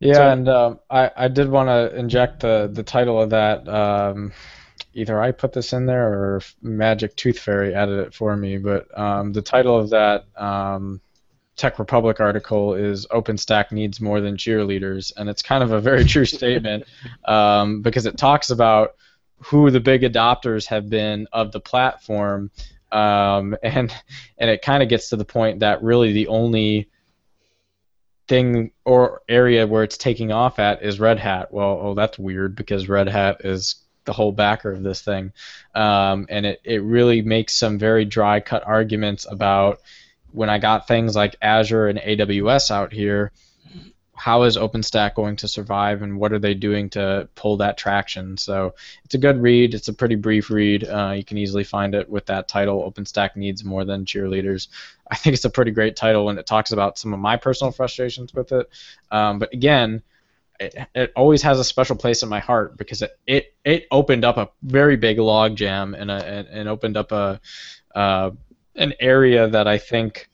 Yeah, 0.00 0.14
so, 0.14 0.28
and 0.28 0.48
um, 0.48 0.80
I 0.90 1.10
I 1.16 1.28
did 1.28 1.48
want 1.48 1.68
to 1.68 1.96
inject 1.96 2.40
the 2.40 2.70
the 2.72 2.82
title 2.82 3.20
of 3.20 3.30
that. 3.30 3.68
Um, 3.68 4.32
either 4.94 5.20
I 5.20 5.32
put 5.32 5.52
this 5.52 5.72
in 5.72 5.86
there 5.86 6.08
or 6.08 6.42
Magic 6.60 7.16
Tooth 7.16 7.38
Fairy 7.38 7.74
added 7.74 7.98
it 8.00 8.14
for 8.14 8.36
me, 8.36 8.58
but 8.58 8.86
um, 8.98 9.32
the 9.32 9.42
title 9.42 9.78
of 9.78 9.90
that 9.90 10.26
um, 10.36 11.00
Tech 11.56 11.78
Republic 11.78 12.18
article 12.18 12.74
is 12.74 13.06
OpenStack 13.08 13.72
needs 13.72 14.00
more 14.00 14.20
than 14.20 14.36
cheerleaders, 14.36 15.12
and 15.16 15.28
it's 15.28 15.42
kind 15.42 15.62
of 15.62 15.72
a 15.72 15.80
very 15.80 16.04
true 16.04 16.24
statement 16.38 16.84
um, 17.26 17.82
because 17.82 18.06
it 18.06 18.16
talks 18.16 18.50
about 18.50 18.94
who 19.36 19.70
the 19.70 19.80
big 19.80 20.02
adopters 20.02 20.66
have 20.66 20.88
been 20.88 21.26
of 21.32 21.52
the 21.52 21.60
platform, 21.60 22.50
um, 22.90 23.56
and 23.62 23.94
and 24.38 24.50
it 24.50 24.62
kind 24.62 24.82
of 24.82 24.88
gets 24.88 25.10
to 25.10 25.16
the 25.16 25.24
point 25.24 25.60
that 25.60 25.82
really 25.82 26.12
the 26.12 26.28
only 26.28 26.88
thing 28.28 28.70
or 28.84 29.20
area 29.28 29.66
where 29.66 29.82
it's 29.82 29.98
taking 29.98 30.32
off 30.32 30.58
at 30.58 30.82
is 30.82 30.98
Red 30.98 31.18
Hat. 31.18 31.52
Well, 31.52 31.78
oh, 31.82 31.94
that's 31.94 32.18
weird 32.18 32.56
because 32.56 32.88
Red 32.88 33.08
Hat 33.08 33.42
is 33.44 33.76
the 34.04 34.12
whole 34.12 34.32
backer 34.32 34.72
of 34.72 34.82
this 34.82 35.02
thing, 35.02 35.32
um, 35.74 36.26
and 36.30 36.46
it 36.46 36.60
it 36.64 36.82
really 36.82 37.20
makes 37.20 37.54
some 37.54 37.78
very 37.78 38.04
dry 38.06 38.40
cut 38.40 38.66
arguments 38.66 39.26
about 39.28 39.80
when 40.32 40.50
I 40.50 40.58
got 40.58 40.88
things 40.88 41.14
like 41.14 41.36
Azure 41.40 41.88
and 41.88 41.98
AWS 41.98 42.70
out 42.70 42.92
here, 42.92 43.32
how 44.14 44.44
is 44.44 44.56
OpenStack 44.56 45.14
going 45.14 45.36
to 45.36 45.48
survive 45.48 46.02
and 46.02 46.16
what 46.16 46.32
are 46.32 46.38
they 46.38 46.54
doing 46.54 46.90
to 46.90 47.28
pull 47.34 47.56
that 47.56 47.76
traction? 47.76 48.36
So 48.36 48.74
it's 49.04 49.14
a 49.14 49.18
good 49.18 49.42
read. 49.42 49.74
It's 49.74 49.88
a 49.88 49.92
pretty 49.92 50.14
brief 50.14 50.50
read. 50.50 50.84
Uh, 50.84 51.14
you 51.16 51.24
can 51.24 51.38
easily 51.38 51.64
find 51.64 51.94
it 51.94 52.08
with 52.08 52.26
that 52.26 52.46
title 52.46 52.88
OpenStack 52.88 53.34
Needs 53.36 53.64
More 53.64 53.84
Than 53.84 54.04
Cheerleaders. 54.04 54.68
I 55.10 55.16
think 55.16 55.34
it's 55.34 55.44
a 55.44 55.50
pretty 55.50 55.72
great 55.72 55.96
title 55.96 56.26
when 56.26 56.38
it 56.38 56.46
talks 56.46 56.72
about 56.72 56.98
some 56.98 57.12
of 57.12 57.20
my 57.20 57.36
personal 57.36 57.72
frustrations 57.72 58.32
with 58.32 58.52
it. 58.52 58.68
Um, 59.10 59.38
but 59.38 59.52
again, 59.52 60.02
it, 60.60 60.76
it, 60.94 61.12
always 61.16 61.42
has 61.42 61.58
a 61.58 61.64
special 61.64 61.96
place 61.96 62.22
in 62.22 62.28
my 62.28 62.38
heart 62.38 62.76
because 62.76 63.02
it, 63.02 63.18
it, 63.26 63.54
it 63.64 63.86
opened 63.90 64.24
up 64.24 64.36
a 64.36 64.50
very 64.62 64.96
big 64.96 65.18
log 65.18 65.56
jam 65.56 65.94
and, 65.94 66.10
a, 66.10 66.24
and, 66.24 66.46
and 66.48 66.68
opened 66.68 66.96
up 66.96 67.10
a, 67.10 67.40
uh, 67.94 68.30
an 68.74 68.94
area 69.00 69.48
that 69.48 69.68
I 69.68 69.78
think 69.78 70.28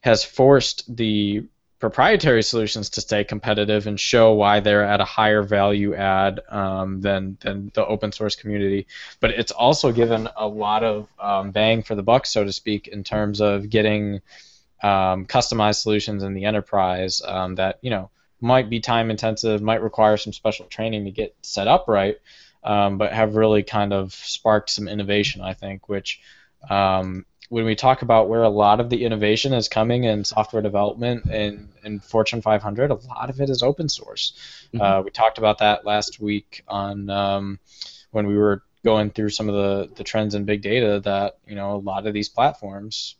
has 0.00 0.24
forced 0.24 0.96
the 0.96 1.44
proprietary 1.78 2.42
solutions 2.42 2.90
to 2.90 3.00
stay 3.00 3.22
competitive 3.22 3.86
and 3.86 3.98
show 4.00 4.32
why 4.32 4.58
they're 4.60 4.84
at 4.84 5.00
a 5.00 5.04
higher 5.04 5.42
value 5.42 5.94
add 5.94 6.40
um, 6.48 7.00
than 7.00 7.38
than 7.40 7.70
the 7.74 7.86
open 7.86 8.10
source 8.10 8.34
community. 8.34 8.86
But 9.20 9.30
it's 9.30 9.52
also 9.52 9.92
given 9.92 10.28
a 10.36 10.46
lot 10.46 10.82
of 10.82 11.08
um, 11.20 11.50
bang 11.52 11.82
for 11.82 11.94
the 11.94 12.02
buck, 12.02 12.26
so 12.26 12.44
to 12.44 12.52
speak, 12.52 12.88
in 12.88 13.04
terms 13.04 13.40
of 13.40 13.70
getting 13.70 14.20
um, 14.82 15.26
customized 15.26 15.82
solutions 15.82 16.22
in 16.22 16.34
the 16.34 16.44
enterprise 16.44 17.22
um, 17.24 17.54
that 17.56 17.78
you 17.80 17.90
know 17.90 18.10
might 18.40 18.70
be 18.70 18.80
time 18.80 19.10
intensive, 19.10 19.62
might 19.62 19.82
require 19.82 20.16
some 20.16 20.32
special 20.32 20.66
training 20.66 21.04
to 21.04 21.10
get 21.10 21.34
set 21.42 21.68
up 21.68 21.86
right, 21.88 22.16
um, 22.64 22.98
but 22.98 23.12
have 23.12 23.36
really 23.36 23.62
kind 23.62 23.92
of 23.92 24.12
sparked 24.14 24.70
some 24.70 24.88
innovation, 24.88 25.42
I 25.42 25.54
think, 25.54 25.88
which 25.88 26.20
um, 26.68 27.24
when 27.48 27.64
we 27.64 27.74
talk 27.74 28.02
about 28.02 28.28
where 28.28 28.42
a 28.42 28.48
lot 28.48 28.78
of 28.80 28.90
the 28.90 29.04
innovation 29.04 29.54
is 29.54 29.68
coming 29.68 30.04
in 30.04 30.24
software 30.24 30.62
development 30.62 31.24
and 31.24 31.68
in 31.82 31.98
Fortune 32.00 32.42
500, 32.42 32.90
a 32.90 32.94
lot 32.94 33.30
of 33.30 33.40
it 33.40 33.48
is 33.48 33.62
open 33.62 33.88
source. 33.88 34.34
Mm-hmm. 34.74 34.80
Uh, 34.80 35.02
we 35.02 35.10
talked 35.10 35.38
about 35.38 35.58
that 35.58 35.86
last 35.86 36.20
week 36.20 36.62
on 36.68 37.08
um, 37.08 37.58
when 38.10 38.26
we 38.26 38.36
were 38.36 38.62
going 38.84 39.10
through 39.10 39.30
some 39.30 39.48
of 39.48 39.54
the, 39.54 39.94
the 39.96 40.04
trends 40.04 40.34
in 40.34 40.44
big 40.44 40.62
data 40.62 41.00
that 41.04 41.38
you 41.46 41.54
know 41.54 41.74
a 41.74 41.78
lot 41.78 42.06
of 42.06 42.14
these 42.14 42.28
platforms 42.28 43.16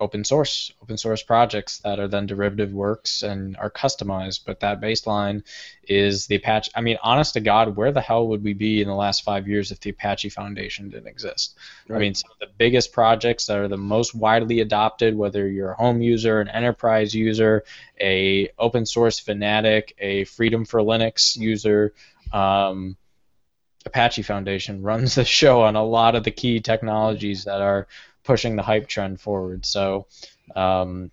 open 0.00 0.24
source 0.24 0.72
open 0.80 0.96
source 0.96 1.22
projects 1.22 1.78
that 1.78 1.98
are 1.98 2.08
then 2.08 2.26
derivative 2.26 2.72
works 2.72 3.22
and 3.22 3.56
are 3.56 3.70
customized 3.70 4.40
but 4.46 4.60
that 4.60 4.80
baseline 4.80 5.42
is 5.84 6.26
the 6.26 6.36
apache 6.36 6.70
i 6.74 6.80
mean 6.80 6.96
honest 7.02 7.34
to 7.34 7.40
god 7.40 7.76
where 7.76 7.90
the 7.90 8.00
hell 8.00 8.28
would 8.28 8.42
we 8.44 8.52
be 8.52 8.80
in 8.80 8.88
the 8.88 8.94
last 8.94 9.24
five 9.24 9.48
years 9.48 9.72
if 9.72 9.80
the 9.80 9.90
apache 9.90 10.28
foundation 10.28 10.88
didn't 10.88 11.08
exist 11.08 11.56
right. 11.88 11.96
i 11.96 12.00
mean 12.00 12.14
some 12.14 12.30
of 12.30 12.38
the 12.38 12.54
biggest 12.58 12.92
projects 12.92 13.46
that 13.46 13.58
are 13.58 13.68
the 13.68 13.76
most 13.76 14.14
widely 14.14 14.60
adopted 14.60 15.16
whether 15.16 15.48
you're 15.48 15.72
a 15.72 15.76
home 15.76 16.00
user 16.00 16.40
an 16.40 16.48
enterprise 16.48 17.14
user 17.14 17.64
a 18.00 18.48
open 18.58 18.86
source 18.86 19.18
fanatic 19.18 19.94
a 19.98 20.24
freedom 20.24 20.64
for 20.64 20.80
linux 20.80 21.36
user 21.36 21.92
um, 22.32 22.96
apache 23.84 24.22
foundation 24.22 24.82
runs 24.88 25.16
the 25.16 25.24
show 25.24 25.62
on 25.62 25.74
a 25.74 25.84
lot 25.84 26.14
of 26.14 26.22
the 26.22 26.30
key 26.30 26.60
technologies 26.60 27.44
that 27.44 27.60
are 27.60 27.88
pushing 28.28 28.56
the 28.56 28.62
hype 28.62 28.86
trend 28.86 29.18
forward. 29.18 29.64
So 29.64 30.06
um, 30.54 31.10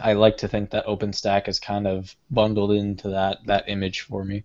I 0.00 0.12
like 0.12 0.36
to 0.38 0.48
think 0.48 0.70
that 0.70 0.86
OpenStack 0.86 1.48
is 1.48 1.58
kind 1.58 1.88
of 1.88 2.14
bundled 2.30 2.70
into 2.70 3.08
that 3.08 3.38
that 3.46 3.68
image 3.68 4.02
for 4.02 4.24
me. 4.24 4.44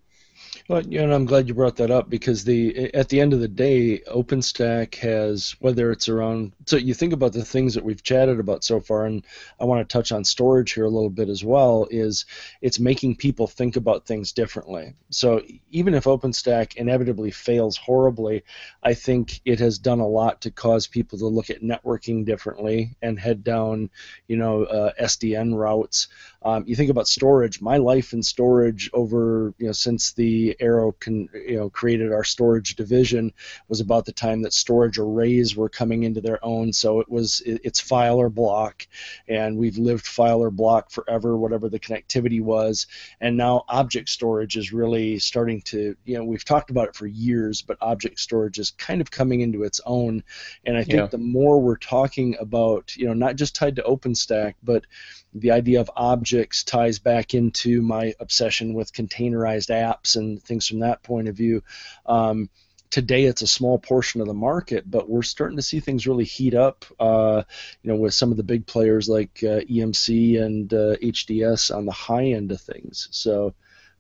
Well, 0.68 0.86
you 0.86 1.06
know, 1.06 1.16
I'm 1.16 1.26
glad 1.26 1.48
you 1.48 1.54
brought 1.54 1.78
that 1.78 1.92
up 1.92 2.10
because 2.10 2.44
the 2.44 2.94
at 2.94 3.10
the 3.10 3.22
end 3.22 3.34
of 3.34 3.40
the 3.40 3.48
day, 3.48 4.00
OpenStack 4.00 4.96
has 4.96 5.56
whether 5.60 5.92
it's 5.92 6.10
around. 6.10 6.54
So 6.66 6.76
you 6.78 6.94
think 6.94 7.14
about 7.14 7.34
the 7.34 7.46
things 7.46 7.74
that 7.74 7.84
we've 7.84 8.04
chatted 8.04 8.40
about 8.40 8.64
so 8.64 8.80
far, 8.80 9.06
and 9.06 9.26
I 9.60 9.66
want 9.66 9.88
to 9.88 9.92
touch 9.92 10.12
on 10.12 10.24
storage 10.24 10.74
here 10.74 10.86
a 10.86 10.90
little 10.90 11.10
bit 11.10 11.30
as 11.30 11.44
well. 11.44 11.88
Is 11.90 12.26
it's 12.62 12.80
making 12.80 13.16
people 13.16 13.48
think 13.48 13.76
about 13.76 14.06
things 14.06 14.34
differently. 14.34 14.94
So 15.10 15.42
even 15.72 15.94
if 15.94 16.04
OpenStack 16.04 16.76
inevitably 16.76 17.32
fails 17.32 17.78
horribly, 17.78 18.44
I 18.84 18.94
think 18.94 19.42
it 19.46 19.60
has 19.60 19.80
done 19.80 20.00
a 20.00 20.08
lot 20.08 20.42
to 20.42 20.52
cause 20.52 20.86
people 20.86 21.18
to 21.20 21.28
look 21.28 21.50
at 21.50 21.62
networking 21.62 22.26
differently 22.26 22.96
and 23.02 23.20
head 23.20 23.44
down, 23.44 23.90
you 24.28 24.38
know, 24.38 24.64
uh, 24.64 24.92
SDN 25.00 25.56
routes. 25.56 26.08
Um, 26.44 26.64
you 26.66 26.76
think 26.76 26.90
about 26.90 27.08
storage. 27.08 27.62
My 27.62 27.78
life 27.78 28.14
in 28.14 28.24
storage 28.24 28.90
over 28.94 29.54
you 29.60 29.68
know 29.68 29.72
since 29.72 30.14
the 30.14 30.56
Arrow 30.60 30.94
con, 30.94 31.30
you 31.34 31.58
know 31.58 31.70
created 31.70 32.12
our 32.12 32.24
storage 32.24 32.76
division 32.76 33.32
was 33.68 33.80
about 33.80 34.06
the 34.06 34.12
time 34.12 34.42
that 34.42 34.54
storage 34.54 34.98
arrays 34.98 35.56
were 35.56 35.70
coming 35.70 36.04
into 36.04 36.22
their 36.22 36.44
own. 36.44 36.74
So 36.74 37.00
it 37.00 37.10
was 37.10 37.42
it, 37.46 37.62
it's 37.64 37.80
file 37.80 38.18
or 38.18 38.30
block, 38.30 38.88
and 39.28 39.58
we've 39.58 39.78
lived 39.78 40.08
file 40.08 40.42
or 40.42 40.50
block 40.50 40.90
forever, 40.90 41.38
whatever 41.38 41.70
the 41.70 41.80
connectivity 41.80 42.42
was. 42.42 42.88
And 43.20 43.38
now 43.38 43.64
object 43.70 44.10
storage 44.10 44.58
is 44.58 44.74
really 44.74 45.20
starting 45.20 45.62
to 45.64 45.96
you 46.06 46.18
know 46.18 46.24
we've 46.24 46.46
talked 46.46 46.72
about 46.72 46.88
it 46.88 46.96
for 46.96 47.06
years, 47.08 47.62
but 47.62 47.78
object 47.82 48.20
storage 48.20 48.58
is 48.58 48.72
kind 48.72 49.00
of 49.00 49.12
coming 49.12 49.42
into 49.42 49.64
its 49.64 49.80
own. 49.86 50.24
And 50.66 50.76
I 50.76 50.84
think 50.84 51.00
yeah. 51.00 51.06
the 51.06 51.18
more 51.20 51.62
we're 51.62 51.78
talking 51.78 52.36
about 52.40 52.96
you 52.96 53.06
know 53.06 53.14
not 53.14 53.36
just 53.36 53.54
tied 53.54 53.76
to 53.76 53.84
OpenStack, 53.84 54.56
but 54.64 54.86
the 55.34 55.52
idea 55.52 55.80
of 55.80 55.90
objects 55.96 56.64
ties 56.64 57.00
back 57.00 57.34
into 57.34 57.82
my 57.82 58.14
obsession 58.20 58.74
with 58.74 58.94
containerized 58.94 59.70
apps 59.70 60.16
and 60.16 60.42
things 60.42 60.68
from 60.68 60.80
that 60.80 61.04
point 61.04 61.28
of 61.28 61.36
view. 61.36 61.64
Um, 62.06 62.50
today 62.90 63.24
it's 63.24 63.42
a 63.42 63.48
small 63.48 63.80
portion 63.80 64.22
of 64.22 64.28
the 64.28 64.34
market, 64.34 64.90
but 64.90 65.10
we're 65.10 65.22
starting 65.22 65.58
to 65.58 65.64
see 65.64 65.80
things 65.80 66.06
really 66.06 66.26
heat 66.26 66.54
up. 66.54 66.86
Uh, 67.00 67.44
you 67.82 67.92
know, 67.92 67.98
with 67.98 68.14
some 68.14 68.32
of 68.32 68.38
the 68.38 68.44
big 68.44 68.66
players 68.68 69.08
like 69.08 69.40
uh, 69.44 69.62
EMC 69.62 70.42
and 70.42 70.74
uh, 70.74 70.96
HDS 70.98 71.76
on 71.76 71.86
the 71.86 71.92
high 71.92 72.26
end 72.26 72.52
of 72.52 72.60
things. 72.60 73.08
So 73.12 73.54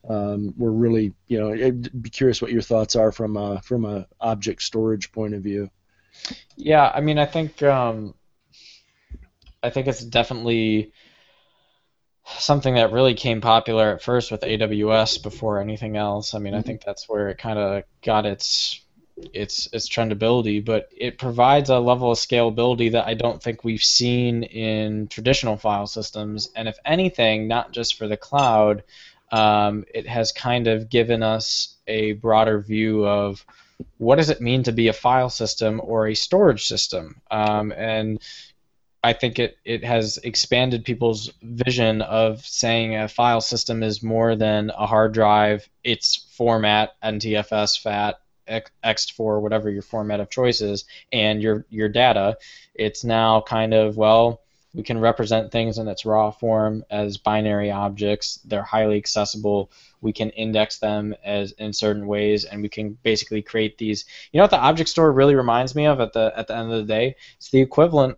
um, 0.08 0.54
we're 0.58 0.72
really, 0.72 1.14
you 1.28 1.40
know, 1.40 1.54
I'd 1.54 2.02
be 2.02 2.10
curious 2.10 2.42
what 2.42 2.52
your 2.52 2.62
thoughts 2.62 2.96
are 2.96 3.12
from 3.12 3.38
a, 3.38 3.62
from 3.62 3.86
a 3.86 4.08
object 4.20 4.62
storage 4.62 5.12
point 5.12 5.34
of 5.34 5.42
view. 5.42 5.70
Yeah, 6.56 6.92
I 6.94 7.02
mean, 7.02 7.18
I 7.18 7.26
think 7.26 7.64
um, 7.64 8.14
I 9.64 9.70
think 9.70 9.88
it's 9.88 10.04
definitely 10.04 10.92
something 12.40 12.76
that 12.76 12.92
really 12.92 13.14
came 13.14 13.42
popular 13.42 13.94
at 13.94 14.02
first 14.02 14.32
with 14.32 14.42
AWS 14.42 15.22
before 15.24 15.60
anything 15.60 15.98
else. 15.98 16.34
I 16.34 16.40
mean, 16.40 16.54
mm-hmm. 16.54 16.60
I 16.60 16.64
think 16.64 16.84
that's 16.84 17.08
where 17.08 17.30
it 17.30 17.38
kind 17.38 17.60
of 17.60 17.84
got 18.02 18.26
its 18.26 18.82
its 19.34 19.68
its 19.72 19.88
trendability, 19.88 20.64
but 20.64 20.90
it 20.96 21.18
provides 21.18 21.70
a 21.70 21.80
level 21.80 22.12
of 22.12 22.18
scalability 22.18 22.92
that 22.92 23.08
I 23.08 23.14
don't 23.14 23.42
think 23.42 23.64
we've 23.64 23.84
seen 23.84 24.44
in 24.44 25.08
traditional 25.08 25.58
file 25.58 25.88
systems. 25.88 26.50
And 26.56 26.68
if 26.68 26.78
anything, 26.86 27.48
not 27.48 27.72
just 27.72 27.98
for 27.98 28.08
the 28.08 28.18
cloud, 28.18 28.84
um, 29.32 29.86
it 29.94 30.08
has 30.08 30.32
kind 30.32 30.68
of 30.68 30.90
given 30.90 31.24
us 31.24 31.76
a 31.88 32.14
broader 32.14 32.60
view 32.60 33.06
of 33.06 33.46
what 33.98 34.18
does 34.18 34.30
it 34.30 34.42
mean 34.42 34.64
to 34.64 34.72
be 34.72 34.88
a 34.88 34.94
file 34.94 35.30
system 35.30 35.82
or 35.84 36.08
a 36.08 36.16
storage 36.16 36.66
system. 36.66 37.22
Um, 37.30 37.72
and 37.72 38.22
I 39.04 39.14
think 39.14 39.39
it, 39.39 39.58
it 39.66 39.84
has 39.84 40.18
expanded 40.24 40.86
people's 40.86 41.32
vision 41.41 42.02
of 42.04 42.45
saying 42.45 42.95
a 42.95 43.08
file 43.08 43.41
system 43.41 43.82
is 43.82 44.04
more 44.04 44.36
than 44.36 44.70
a 44.78 44.86
hard 44.86 45.14
drive, 45.14 45.68
its 45.84 46.28
format, 46.38 46.91
NTFS, 47.04 47.82
FAT, 47.82 48.20
ext4, 48.47 49.41
whatever 49.41 49.70
your 49.70 49.82
format 49.82 50.20
of 50.20 50.30
choice 50.30 50.62
is, 50.62 50.86
and 51.12 51.41
your 51.41 51.66
your 51.70 51.89
data. 51.89 52.38
It's 52.76 53.04
now 53.04 53.41
kind 53.41 53.74
of 53.74 53.97
well, 53.97 54.41
we 54.74 54.84
can 54.84 54.99
represent 54.99 55.52
things 55.52 55.78
in 55.78 55.88
its 55.88 56.06
raw 56.06 56.32
form 56.32 56.84
as 56.89 57.18
binary 57.18 57.72
objects. 57.72 58.39
They're 58.45 58.64
highly 58.64 58.97
accessible. 58.97 59.72
We 60.02 60.14
can 60.14 60.30
index 60.32 60.80
them 60.80 61.16
as 61.24 61.52
in 61.54 61.74
certain 61.74 62.08
ways, 62.08 62.45
and 62.45 62.62
we 62.62 62.70
can 62.70 62.97
basically 63.04 63.41
create 63.41 63.78
these. 63.78 64.06
You 64.32 64.38
know 64.38 64.43
what 64.43 64.52
the 64.52 64.60
object 64.60 64.89
store 64.89 65.12
really 65.12 65.36
reminds 65.36 65.76
me 65.76 65.88
of 65.88 65.99
at 65.99 66.14
the 66.14 66.32
at 66.36 66.47
the 66.47 66.56
end 66.56 66.72
of 66.72 66.78
the 66.78 66.93
day? 66.93 67.16
It's 67.38 67.49
the 67.49 67.62
equivalent, 67.62 68.18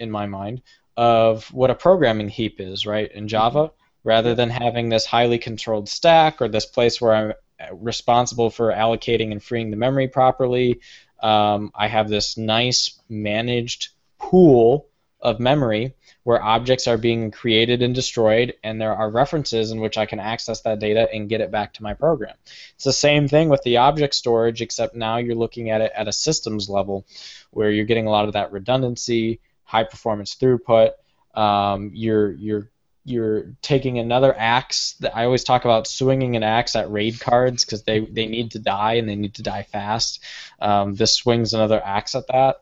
in 0.00 0.10
my 0.10 0.26
mind, 0.26 0.62
of 0.96 1.44
what 1.52 1.70
a 1.70 1.74
programming 1.74 2.28
heap 2.28 2.60
is, 2.60 2.86
right? 2.86 3.10
In 3.12 3.28
Java, 3.28 3.70
rather 4.02 4.34
than 4.34 4.50
having 4.50 4.88
this 4.88 5.06
highly 5.06 5.38
controlled 5.38 5.88
stack 5.88 6.42
or 6.42 6.48
this 6.48 6.66
place 6.66 7.00
where 7.00 7.14
I'm 7.14 7.32
responsible 7.72 8.50
for 8.50 8.72
allocating 8.72 9.32
and 9.32 9.42
freeing 9.42 9.70
the 9.70 9.76
memory 9.76 10.08
properly. 10.08 10.80
Um, 11.22 11.70
I 11.74 11.88
have 11.88 12.08
this 12.08 12.36
nice 12.36 12.98
managed 13.08 13.88
pool 14.18 14.88
of 15.20 15.38
memory 15.38 15.94
where 16.22 16.42
objects 16.42 16.86
are 16.86 16.98
being 16.98 17.30
created 17.30 17.82
and 17.82 17.94
destroyed, 17.94 18.54
and 18.62 18.80
there 18.80 18.94
are 18.94 19.10
references 19.10 19.70
in 19.70 19.80
which 19.80 19.98
I 19.98 20.06
can 20.06 20.20
access 20.20 20.60
that 20.62 20.78
data 20.78 21.08
and 21.12 21.28
get 21.28 21.40
it 21.40 21.50
back 21.50 21.74
to 21.74 21.82
my 21.82 21.94
program. 21.94 22.36
It's 22.74 22.84
the 22.84 22.92
same 22.92 23.26
thing 23.26 23.48
with 23.48 23.62
the 23.62 23.78
object 23.78 24.14
storage, 24.14 24.62
except 24.62 24.94
now 24.94 25.16
you're 25.16 25.34
looking 25.34 25.70
at 25.70 25.80
it 25.80 25.92
at 25.94 26.08
a 26.08 26.12
systems 26.12 26.68
level 26.68 27.06
where 27.50 27.70
you're 27.70 27.86
getting 27.86 28.06
a 28.06 28.10
lot 28.10 28.26
of 28.26 28.34
that 28.34 28.52
redundancy, 28.52 29.40
high 29.70 29.84
performance 29.84 30.34
throughput. 30.34 30.90
Um, 31.34 31.92
you're 31.94 32.32
you're 32.32 32.70
you're 33.04 33.52
taking 33.62 33.98
another 33.98 34.34
axe. 34.36 34.94
That 35.00 35.16
I 35.16 35.24
always 35.24 35.44
talk 35.44 35.64
about 35.64 35.86
swinging 35.86 36.34
an 36.36 36.42
axe 36.42 36.74
at 36.74 36.90
raid 36.90 37.20
cards 37.20 37.64
because 37.64 37.84
they, 37.84 38.00
they 38.00 38.26
need 38.26 38.50
to 38.52 38.58
die 38.58 38.94
and 38.94 39.08
they 39.08 39.14
need 39.14 39.34
to 39.34 39.42
die 39.42 39.62
fast. 39.62 40.24
Um, 40.60 40.94
this 40.94 41.14
swings 41.14 41.54
another 41.54 41.80
axe 41.84 42.14
at 42.14 42.26
that. 42.28 42.56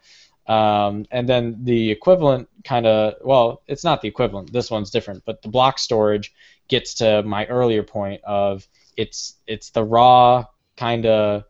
Um, 0.52 1.06
and 1.10 1.28
then 1.28 1.64
the 1.64 1.90
equivalent 1.90 2.48
kind 2.64 2.86
of, 2.86 3.14
well, 3.22 3.62
it's 3.66 3.84
not 3.84 4.00
the 4.00 4.08
equivalent. 4.08 4.52
This 4.52 4.70
one's 4.70 4.90
different, 4.90 5.24
but 5.26 5.42
the 5.42 5.48
block 5.48 5.78
storage 5.78 6.32
gets 6.68 6.94
to 6.94 7.22
my 7.22 7.46
earlier 7.46 7.82
point 7.82 8.22
of 8.24 8.66
it's 8.96 9.34
it's 9.46 9.70
the 9.70 9.84
raw 9.84 10.44
kind 10.76 11.06
of 11.06 11.44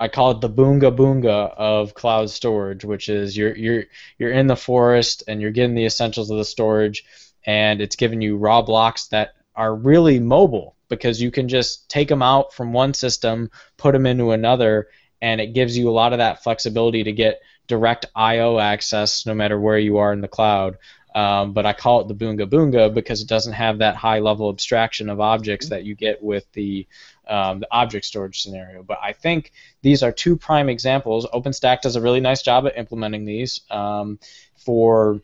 I 0.00 0.08
call 0.08 0.30
it 0.30 0.40
the 0.40 0.48
boonga 0.48 0.96
boonga 0.96 1.52
of 1.56 1.92
cloud 1.92 2.30
storage, 2.30 2.86
which 2.86 3.10
is 3.10 3.36
you're 3.36 3.54
you're 3.54 3.84
you're 4.18 4.32
in 4.32 4.46
the 4.46 4.56
forest 4.56 5.22
and 5.28 5.42
you're 5.42 5.50
getting 5.50 5.74
the 5.74 5.84
essentials 5.84 6.30
of 6.30 6.38
the 6.38 6.44
storage 6.44 7.04
and 7.44 7.82
it's 7.82 7.96
giving 7.96 8.22
you 8.22 8.38
raw 8.38 8.62
blocks 8.62 9.08
that 9.08 9.34
are 9.54 9.74
really 9.74 10.18
mobile 10.18 10.74
because 10.88 11.20
you 11.20 11.30
can 11.30 11.48
just 11.48 11.88
take 11.90 12.08
them 12.08 12.22
out 12.22 12.54
from 12.54 12.72
one 12.72 12.94
system, 12.94 13.50
put 13.76 13.92
them 13.92 14.06
into 14.06 14.30
another, 14.30 14.88
and 15.20 15.38
it 15.40 15.52
gives 15.52 15.76
you 15.76 15.88
a 15.88 15.92
lot 15.92 16.12
of 16.12 16.18
that 16.18 16.42
flexibility 16.42 17.04
to 17.04 17.12
get 17.12 17.40
direct 17.66 18.06
I/O 18.16 18.58
access 18.58 19.26
no 19.26 19.34
matter 19.34 19.60
where 19.60 19.78
you 19.78 19.98
are 19.98 20.14
in 20.14 20.22
the 20.22 20.28
cloud. 20.28 20.78
Um, 21.14 21.52
but 21.52 21.66
I 21.66 21.72
call 21.72 22.00
it 22.00 22.08
the 22.08 22.14
Boonga 22.14 22.48
Boonga 22.48 22.94
because 22.94 23.20
it 23.20 23.28
doesn't 23.28 23.52
have 23.52 23.78
that 23.78 23.96
high 23.96 24.20
level 24.20 24.48
abstraction 24.48 25.08
of 25.08 25.20
objects 25.20 25.68
that 25.70 25.84
you 25.84 25.94
get 25.94 26.22
with 26.22 26.50
the, 26.52 26.86
um, 27.30 27.60
the 27.60 27.68
object 27.70 28.04
storage 28.04 28.42
scenario. 28.42 28.82
But 28.82 28.98
I 29.02 29.12
think 29.12 29.52
these 29.82 30.02
are 30.02 30.12
two 30.12 30.36
prime 30.36 30.68
examples. 30.68 31.26
OpenStack 31.32 31.80
does 31.80 31.96
a 31.96 32.00
really 32.00 32.20
nice 32.20 32.42
job 32.42 32.66
at 32.66 32.76
implementing 32.76 33.24
these 33.24 33.60
um, 33.70 34.18
for 34.56 35.20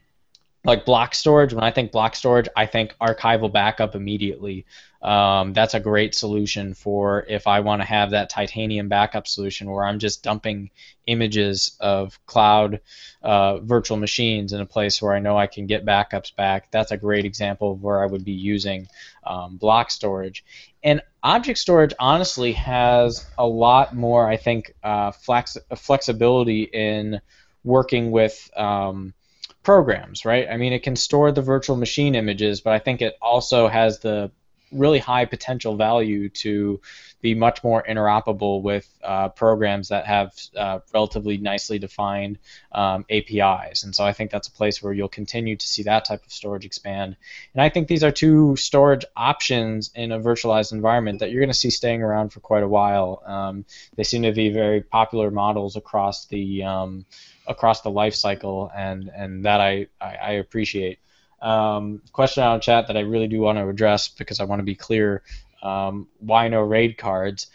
like 0.64 0.84
block 0.84 1.14
storage. 1.14 1.52
When 1.52 1.64
I 1.64 1.70
think 1.70 1.92
block 1.92 2.14
storage, 2.16 2.48
I 2.57 2.66
think 2.66 2.94
archival 3.00 3.52
backup 3.52 3.94
immediately. 3.94 4.66
Um, 5.07 5.52
that's 5.52 5.74
a 5.74 5.80
great 5.80 6.16
solution 6.16 6.74
for 6.74 7.24
if 7.28 7.46
I 7.46 7.61
want 7.61 7.80
to 7.80 7.86
have 7.86 8.11
that 8.11 8.28
titanium 8.28 8.88
backup 8.88 9.28
solution 9.28 9.70
where 9.70 9.84
I'm 9.84 10.00
just 10.00 10.24
dumping 10.24 10.70
images 11.07 11.76
of 11.78 12.18
cloud 12.26 12.80
uh, 13.22 13.59
virtual 13.59 13.98
machines 13.98 14.52
in 14.52 14.61
a 14.61 14.66
place 14.66 15.00
where 15.00 15.12
I 15.12 15.20
know 15.20 15.38
I 15.38 15.46
can 15.46 15.68
get 15.68 15.86
backups 15.86 16.34
back. 16.34 16.72
That's 16.72 16.90
a 16.90 16.96
great 16.96 17.24
example 17.24 17.70
of 17.70 17.84
where 17.84 18.02
I 18.02 18.07
would 18.07 18.24
be 18.24 18.32
using 18.32 18.88
um, 19.24 19.59
block 19.59 19.92
storage. 19.92 20.44
And 20.82 21.00
object 21.22 21.61
storage 21.61 21.94
honestly 22.00 22.50
has 22.54 23.24
a 23.38 23.46
lot 23.46 23.94
more, 23.94 24.28
I 24.28 24.36
think, 24.36 24.74
uh, 24.82 25.12
flex- 25.12 25.57
flexibility 25.76 26.64
in 26.64 27.20
working 27.62 28.11
with. 28.11 28.50
Um, 28.57 29.14
programs, 29.62 30.24
right? 30.24 30.46
I 30.48 30.59
mean, 30.59 30.72
it 30.72 30.84
can 30.84 30.94
store 30.94 31.32
the 31.32 31.42
virtual 31.42 31.74
machine 31.74 32.14
images, 32.14 32.61
but 32.61 32.72
I 32.72 32.78
think 32.78 33.02
it 33.02 33.16
also 33.20 33.66
has 33.66 33.98
the 33.98 34.30
really 34.73 34.99
high 34.99 35.25
potential 35.25 35.77
value 35.77 36.29
to 36.29 36.81
be 37.21 37.35
much 37.35 37.64
more 37.64 37.83
interoperable 37.89 38.62
with 38.62 38.89
uh, 39.03 39.29
programs 39.31 39.89
that 39.89 40.07
have 40.07 40.33
uh, 40.57 40.81
relatively 40.93 41.39
nicely 41.39 41.79
defined 41.79 42.39
um, 42.73 43.05
APIs. 43.11 43.85
And 43.85 43.95
so 43.95 44.05
I 44.05 44.12
think 44.12 44.31
that's 44.31 44.49
a 44.49 44.53
place 44.53 44.83
where 44.83 44.93
you'll 44.93 45.09
continue 45.09 45.57
to 45.57 45.67
see 45.67 45.85
that 45.85 46.05
type 46.05 46.25
of 46.25 46.33
storage 46.33 46.64
expand. 46.64 47.17
And 47.55 47.62
I 47.62 47.69
think 47.69 47.89
these 47.89 48.05
are 48.05 48.12
two 48.12 48.57
storage 48.57 49.05
options 49.17 49.91
in 49.95 50.12
a 50.12 50.21
virtualized 50.21 50.73
environment 50.73 51.21
that 51.21 51.31
you're 51.31 51.41
going 51.41 51.51
to 51.51 51.55
see 51.55 51.71
staying 51.71 52.03
around 52.03 52.31
for 52.31 52.41
quite 52.41 52.62
a 52.62 52.69
while. 52.69 53.23
Um, 53.25 53.64
they 53.97 54.05
seem 54.05 54.23
to 54.23 54.33
be 54.33 54.51
very 54.51 54.83
popular 54.83 55.31
models 55.31 55.77
across 55.77 56.27
the 56.27 56.64
um, 56.64 57.07
across 57.47 57.81
the 57.83 57.91
life 57.91 58.14
cycle, 58.14 58.71
and 58.75 59.11
and 59.14 59.45
that 59.45 59.61
I 59.61 59.87
I, 60.01 60.14
I 60.17 60.31
appreciate. 60.33 60.99
Um, 61.41 62.03
question 62.12 62.43
out 62.43 62.57
of 62.57 62.62
chat 62.62 62.87
that 62.89 62.97
I 62.97 63.01
really 63.01 63.28
do 63.28 63.41
want 63.41 63.59
to 63.59 63.68
address 63.68 64.09
because 64.09 64.41
I 64.41 64.45
want 64.45 64.61
to 64.61 64.64
be 64.64 64.74
clear. 64.74 65.22
Um, 65.62 66.09
why 66.18 66.49
no 66.49 66.61
raid 66.61 66.99
cards? 66.99 67.49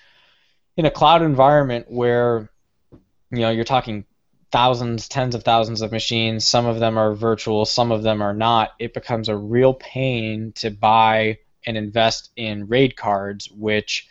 In 0.77 0.86
a 0.86 0.91
cloud 0.91 1.21
environment 1.21 1.88
where 1.89 2.49
you 3.32 3.39
know 3.39 3.49
you're 3.49 3.63
talking 3.63 4.05
thousands, 4.51 5.07
tens 5.07 5.36
of 5.36 5.43
thousands 5.43 5.82
of 5.82 5.91
machines, 5.91 6.45
some 6.45 6.65
of 6.65 6.79
them 6.79 6.97
are 6.97 7.13
virtual, 7.13 7.65
some 7.65 7.91
of 7.91 8.03
them 8.03 8.21
are 8.21 8.34
not, 8.34 8.71
it 8.79 8.93
becomes 8.93 9.29
a 9.29 9.36
real 9.36 9.73
pain 9.73 10.51
to 10.55 10.69
buy 10.69 11.38
and 11.65 11.77
invest 11.77 12.32
in 12.36 12.67
raid 12.67 12.97
cards, 12.97 13.49
which 13.49 14.07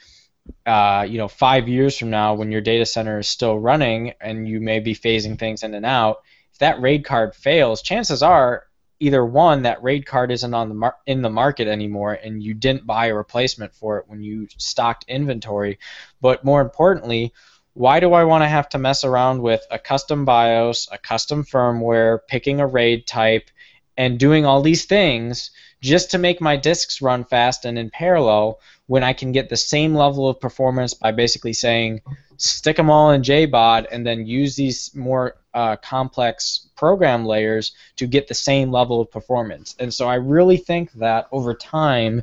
uh, 0.66 1.06
you 1.08 1.18
know, 1.18 1.28
five 1.28 1.68
years 1.68 1.96
from 1.96 2.10
now, 2.10 2.34
when 2.34 2.50
your 2.50 2.60
data 2.60 2.86
center 2.86 3.18
is 3.18 3.28
still 3.28 3.58
running 3.58 4.14
and 4.20 4.48
you 4.48 4.60
may 4.60 4.80
be 4.80 4.94
phasing 4.94 5.38
things 5.38 5.62
in 5.62 5.74
and 5.74 5.86
out, 5.86 6.22
if 6.52 6.58
that 6.58 6.80
RAID 6.80 7.04
card 7.04 7.34
fails, 7.34 7.82
chances 7.82 8.22
are 8.22 8.64
either 9.00 9.24
one 9.24 9.62
that 9.62 9.82
RAID 9.82 10.06
card 10.06 10.30
isn't 10.30 10.54
on 10.54 10.68
the 10.68 10.74
mar- 10.74 10.96
in 11.06 11.22
the 11.22 11.30
market 11.30 11.66
anymore, 11.66 12.12
and 12.12 12.42
you 12.42 12.54
didn't 12.54 12.86
buy 12.86 13.06
a 13.06 13.14
replacement 13.14 13.74
for 13.74 13.98
it 13.98 14.04
when 14.06 14.22
you 14.22 14.46
stocked 14.58 15.06
inventory. 15.08 15.78
But 16.20 16.44
more 16.44 16.60
importantly, 16.60 17.32
why 17.72 18.00
do 18.00 18.12
I 18.12 18.24
want 18.24 18.42
to 18.42 18.48
have 18.48 18.68
to 18.70 18.78
mess 18.78 19.04
around 19.04 19.42
with 19.42 19.66
a 19.70 19.78
custom 19.78 20.24
BIOS, 20.24 20.88
a 20.92 20.98
custom 20.98 21.44
firmware, 21.44 22.18
picking 22.28 22.60
a 22.60 22.66
RAID 22.66 23.06
type, 23.06 23.50
and 23.96 24.18
doing 24.18 24.44
all 24.44 24.62
these 24.62 24.84
things 24.84 25.50
just 25.80 26.10
to 26.10 26.18
make 26.18 26.40
my 26.40 26.56
disks 26.56 27.00
run 27.00 27.24
fast 27.24 27.64
and 27.64 27.78
in 27.78 27.90
parallel 27.90 28.60
when 28.86 29.02
I 29.02 29.12
can 29.12 29.32
get 29.32 29.48
the 29.48 29.56
same 29.56 29.94
level 29.94 30.28
of 30.28 30.40
performance 30.40 30.94
by 30.94 31.12
basically 31.12 31.52
saying 31.52 32.00
stick 32.36 32.76
them 32.76 32.90
all 32.90 33.10
in 33.10 33.22
JBOD 33.22 33.86
and 33.90 34.06
then 34.06 34.26
use 34.26 34.56
these 34.56 34.94
more 34.94 35.36
uh, 35.54 35.76
complex 35.76 36.68
program 36.76 37.24
layers 37.24 37.72
to 37.96 38.06
get 38.06 38.28
the 38.28 38.34
same 38.34 38.70
level 38.70 39.00
of 39.00 39.10
performance. 39.10 39.74
And 39.78 39.92
so 39.92 40.08
I 40.08 40.14
really 40.14 40.56
think 40.56 40.92
that 40.92 41.28
over 41.32 41.54
time, 41.54 42.22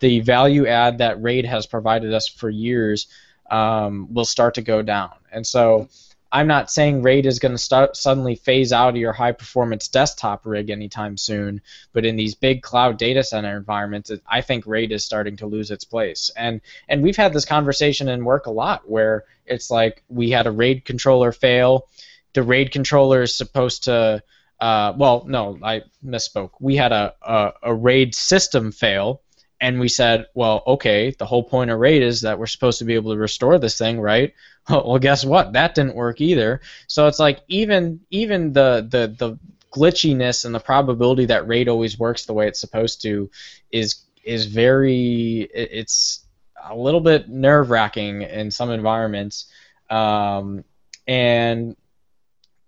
the 0.00 0.20
value 0.20 0.66
add 0.66 0.98
that 0.98 1.20
RAID 1.20 1.44
has 1.44 1.66
provided 1.66 2.14
us 2.14 2.28
for 2.28 2.50
years 2.50 3.08
um, 3.50 4.12
will 4.12 4.24
start 4.24 4.54
to 4.54 4.62
go 4.62 4.82
down. 4.82 5.12
And 5.32 5.46
so 5.46 5.88
I'm 6.30 6.46
not 6.46 6.70
saying 6.70 7.02
RAID 7.02 7.26
is 7.26 7.38
going 7.38 7.52
to 7.52 7.58
start 7.58 7.96
suddenly 7.96 8.34
phase 8.34 8.72
out 8.72 8.90
of 8.90 8.96
your 8.96 9.12
high 9.12 9.32
performance 9.32 9.88
desktop 9.88 10.44
rig 10.44 10.68
anytime 10.68 11.16
soon, 11.16 11.62
but 11.92 12.04
in 12.04 12.16
these 12.16 12.34
big 12.34 12.62
cloud 12.62 12.98
data 12.98 13.24
center 13.24 13.56
environments, 13.56 14.10
I 14.26 14.42
think 14.42 14.66
RAID 14.66 14.92
is 14.92 15.04
starting 15.04 15.36
to 15.38 15.46
lose 15.46 15.70
its 15.70 15.84
place. 15.84 16.30
And 16.36 16.60
and 16.88 17.02
we've 17.02 17.16
had 17.16 17.32
this 17.32 17.46
conversation 17.46 18.08
in 18.08 18.24
work 18.24 18.46
a 18.46 18.50
lot 18.50 18.88
where 18.88 19.24
it's 19.46 19.70
like 19.70 20.02
we 20.08 20.30
had 20.30 20.46
a 20.46 20.50
RAID 20.50 20.84
controller 20.84 21.32
fail. 21.32 21.88
The 22.34 22.42
RAID 22.42 22.72
controller 22.72 23.22
is 23.22 23.34
supposed 23.34 23.84
to 23.84 24.22
uh, 24.60 24.92
well, 24.96 25.24
no, 25.26 25.58
I 25.62 25.82
misspoke. 26.04 26.50
We 26.60 26.76
had 26.76 26.92
a, 26.92 27.14
a, 27.22 27.52
a 27.62 27.74
RAID 27.74 28.14
system 28.14 28.72
fail, 28.72 29.22
and 29.60 29.78
we 29.78 29.88
said, 29.88 30.26
well, 30.34 30.62
okay, 30.66 31.14
the 31.16 31.26
whole 31.26 31.44
point 31.44 31.70
of 31.70 31.78
RAID 31.78 32.02
is 32.02 32.22
that 32.22 32.38
we're 32.38 32.46
supposed 32.46 32.80
to 32.80 32.84
be 32.84 32.94
able 32.94 33.12
to 33.12 33.18
restore 33.18 33.58
this 33.58 33.78
thing, 33.78 34.00
right? 34.00 34.34
well, 34.68 34.98
guess 34.98 35.24
what? 35.24 35.52
That 35.52 35.74
didn't 35.74 35.94
work 35.94 36.20
either. 36.20 36.60
So 36.86 37.06
it's 37.06 37.18
like 37.18 37.40
even 37.48 38.00
even 38.10 38.52
the 38.52 38.86
the 38.88 39.14
the 39.16 39.38
glitchiness 39.72 40.44
and 40.44 40.54
the 40.54 40.60
probability 40.60 41.26
that 41.26 41.46
RAID 41.46 41.68
always 41.68 41.98
works 41.98 42.24
the 42.24 42.32
way 42.32 42.48
it's 42.48 42.60
supposed 42.60 43.02
to 43.02 43.30
is 43.70 44.02
is 44.24 44.46
very 44.46 45.48
it's 45.54 46.24
a 46.64 46.74
little 46.76 47.00
bit 47.00 47.28
nerve 47.28 47.70
wracking 47.70 48.22
in 48.22 48.50
some 48.50 48.70
environments. 48.70 49.46
Um, 49.88 50.64
and 51.06 51.76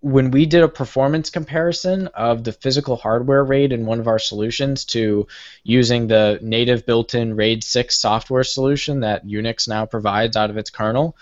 when 0.01 0.31
we 0.31 0.47
did 0.47 0.63
a 0.63 0.67
performance 0.67 1.29
comparison 1.29 2.07
of 2.07 2.43
the 2.43 2.51
physical 2.51 2.95
hardware 2.95 3.43
RAID 3.43 3.71
in 3.71 3.85
one 3.85 3.99
of 3.99 4.07
our 4.07 4.17
solutions 4.19 4.83
to 4.85 5.27
using 5.63 6.07
the 6.07 6.39
native 6.41 6.85
built-in 6.87 7.35
RAID 7.35 7.63
6 7.63 7.97
software 7.97 8.43
solution 8.43 9.01
that 9.01 9.25
Unix 9.25 9.67
now 9.67 9.85
provides 9.85 10.35
out 10.35 10.49
of 10.49 10.57
its 10.57 10.71
kernel, 10.71 11.15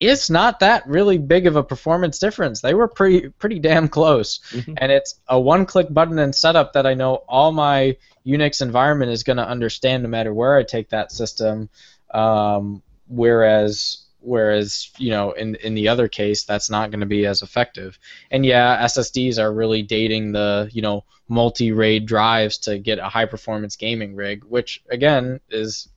it's 0.00 0.30
not 0.30 0.60
that 0.60 0.86
really 0.86 1.18
big 1.18 1.46
of 1.46 1.56
a 1.56 1.62
performance 1.62 2.18
difference. 2.18 2.60
They 2.60 2.74
were 2.74 2.88
pretty 2.88 3.28
pretty 3.28 3.58
damn 3.58 3.88
close, 3.88 4.40
mm-hmm. 4.50 4.74
and 4.78 4.90
it's 4.90 5.20
a 5.28 5.38
one-click 5.38 5.92
button 5.92 6.18
and 6.18 6.34
setup 6.34 6.72
that 6.72 6.86
I 6.86 6.94
know 6.94 7.16
all 7.28 7.52
my 7.52 7.96
Unix 8.26 8.62
environment 8.62 9.12
is 9.12 9.22
going 9.22 9.36
to 9.36 9.46
understand 9.46 10.02
no 10.02 10.08
matter 10.08 10.32
where 10.32 10.56
I 10.56 10.62
take 10.62 10.88
that 10.90 11.12
system. 11.12 11.68
Um, 12.10 12.82
whereas 13.06 14.03
whereas 14.24 14.90
you 14.98 15.10
know 15.10 15.32
in 15.32 15.54
in 15.56 15.74
the 15.74 15.88
other 15.88 16.08
case 16.08 16.44
that's 16.44 16.70
not 16.70 16.90
going 16.90 17.00
to 17.00 17.06
be 17.06 17.26
as 17.26 17.42
effective. 17.42 17.98
And 18.30 18.44
yeah 18.44 18.84
ssds 18.84 19.38
are 19.38 19.52
really 19.52 19.82
dating 19.82 20.32
the 20.32 20.68
you 20.72 20.82
know 20.82 21.04
multi 21.28 21.72
raid 21.72 22.06
drives 22.06 22.58
to 22.58 22.78
get 22.78 22.98
a 22.98 23.08
high 23.08 23.24
performance 23.24 23.76
gaming 23.76 24.14
rig 24.14 24.44
which 24.44 24.82
again 24.90 25.40
is 25.50 25.88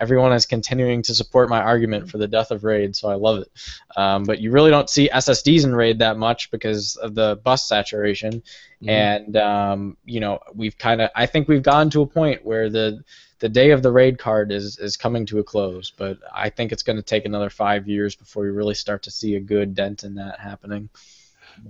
everyone 0.00 0.32
is 0.32 0.46
continuing 0.46 1.02
to 1.02 1.14
support 1.14 1.48
my 1.48 1.60
argument 1.60 2.10
for 2.10 2.18
the 2.18 2.28
death 2.28 2.50
of 2.50 2.64
raid 2.64 2.94
so 2.94 3.08
i 3.08 3.14
love 3.14 3.38
it 3.38 3.50
um, 3.96 4.24
but 4.24 4.40
you 4.40 4.50
really 4.50 4.70
don't 4.70 4.90
see 4.90 5.08
ssds 5.08 5.64
in 5.64 5.74
raid 5.74 5.98
that 5.98 6.16
much 6.16 6.50
because 6.50 6.96
of 6.96 7.14
the 7.14 7.40
bus 7.44 7.68
saturation 7.68 8.32
mm-hmm. 8.32 8.88
and 8.88 9.36
um, 9.36 9.96
you 10.04 10.20
know 10.20 10.38
we've 10.54 10.78
kind 10.78 11.00
of 11.00 11.10
i 11.14 11.26
think 11.26 11.48
we've 11.48 11.62
gotten 11.62 11.90
to 11.90 12.02
a 12.02 12.06
point 12.06 12.44
where 12.44 12.68
the 12.70 13.02
the 13.44 13.48
day 13.50 13.72
of 13.72 13.82
the 13.82 13.92
raid 13.92 14.18
card 14.18 14.50
is 14.50 14.78
is 14.78 14.96
coming 14.96 15.26
to 15.26 15.38
a 15.38 15.44
close, 15.44 15.90
but 15.90 16.16
I 16.34 16.48
think 16.48 16.72
it's 16.72 16.82
going 16.82 16.96
to 16.96 17.02
take 17.02 17.26
another 17.26 17.50
five 17.50 17.86
years 17.86 18.14
before 18.14 18.44
we 18.44 18.48
really 18.48 18.74
start 18.74 19.02
to 19.02 19.10
see 19.10 19.34
a 19.34 19.40
good 19.40 19.74
dent 19.74 20.02
in 20.02 20.14
that 20.14 20.40
happening. 20.40 20.88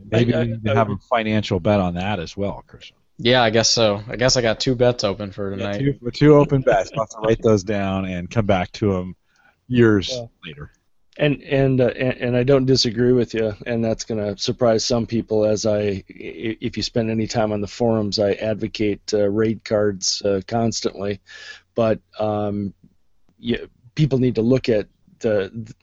Maybe 0.09 0.35
I, 0.35 0.43
I, 0.43 0.55
we 0.63 0.71
have 0.71 0.91
a 0.91 0.97
financial 1.11 1.59
bet 1.59 1.81
on 1.81 1.95
that 1.95 2.21
as 2.21 2.37
well, 2.37 2.63
Christian. 2.69 2.97
Yeah, 3.19 3.43
I 3.43 3.51
guess 3.51 3.71
so. 3.71 4.03
I 4.09 4.17
guess 4.17 4.37
I 4.37 4.43
got 4.43 4.61
two 4.61 4.75
bets 4.75 5.05
open 5.05 5.31
for 5.31 5.51
tonight. 5.51 5.81
Yeah, 5.81 5.93
two, 5.93 6.11
two 6.11 6.35
open 6.35 6.63
bets. 6.63 6.91
I'll 6.95 7.03
have 7.03 7.11
to 7.11 7.19
write 7.19 7.43
those 7.43 7.63
down 7.63 8.07
and 8.07 8.31
come 8.31 8.47
back 8.47 8.73
to 8.73 8.93
them 8.93 9.17
years 9.69 10.11
yeah. 10.11 10.27
later. 10.45 10.73
And 11.17 11.41
and, 11.43 11.81
uh, 11.81 11.93
and 11.97 12.19
and 12.19 12.37
I 12.37 12.43
don't 12.43 12.67
disagree 12.67 13.13
with 13.13 13.35
you, 13.35 13.55
and 13.67 13.85
that's 13.85 14.05
going 14.05 14.19
to 14.19 14.43
surprise 14.43 14.85
some 14.85 15.07
people. 15.07 15.45
As 15.45 15.65
I, 15.65 16.03
if 16.09 16.77
you 16.77 16.83
spend 16.83 17.09
any 17.09 17.29
time 17.29 17.53
on 17.53 17.61
the 17.61 17.69
forums, 17.69 18.19
I 18.19 18.33
advocate 18.33 19.15
uh, 19.15 19.29
raid 19.29 19.63
cards 19.65 20.23
uh, 20.23 20.41
constantly 20.49 21.21
but 21.75 22.01
um, 22.19 22.75
you, 23.39 23.69
people 23.95 24.19
need 24.19 24.37
to 24.37 24.43
look 24.43 24.69
at 24.69 24.89
the, 25.25 25.75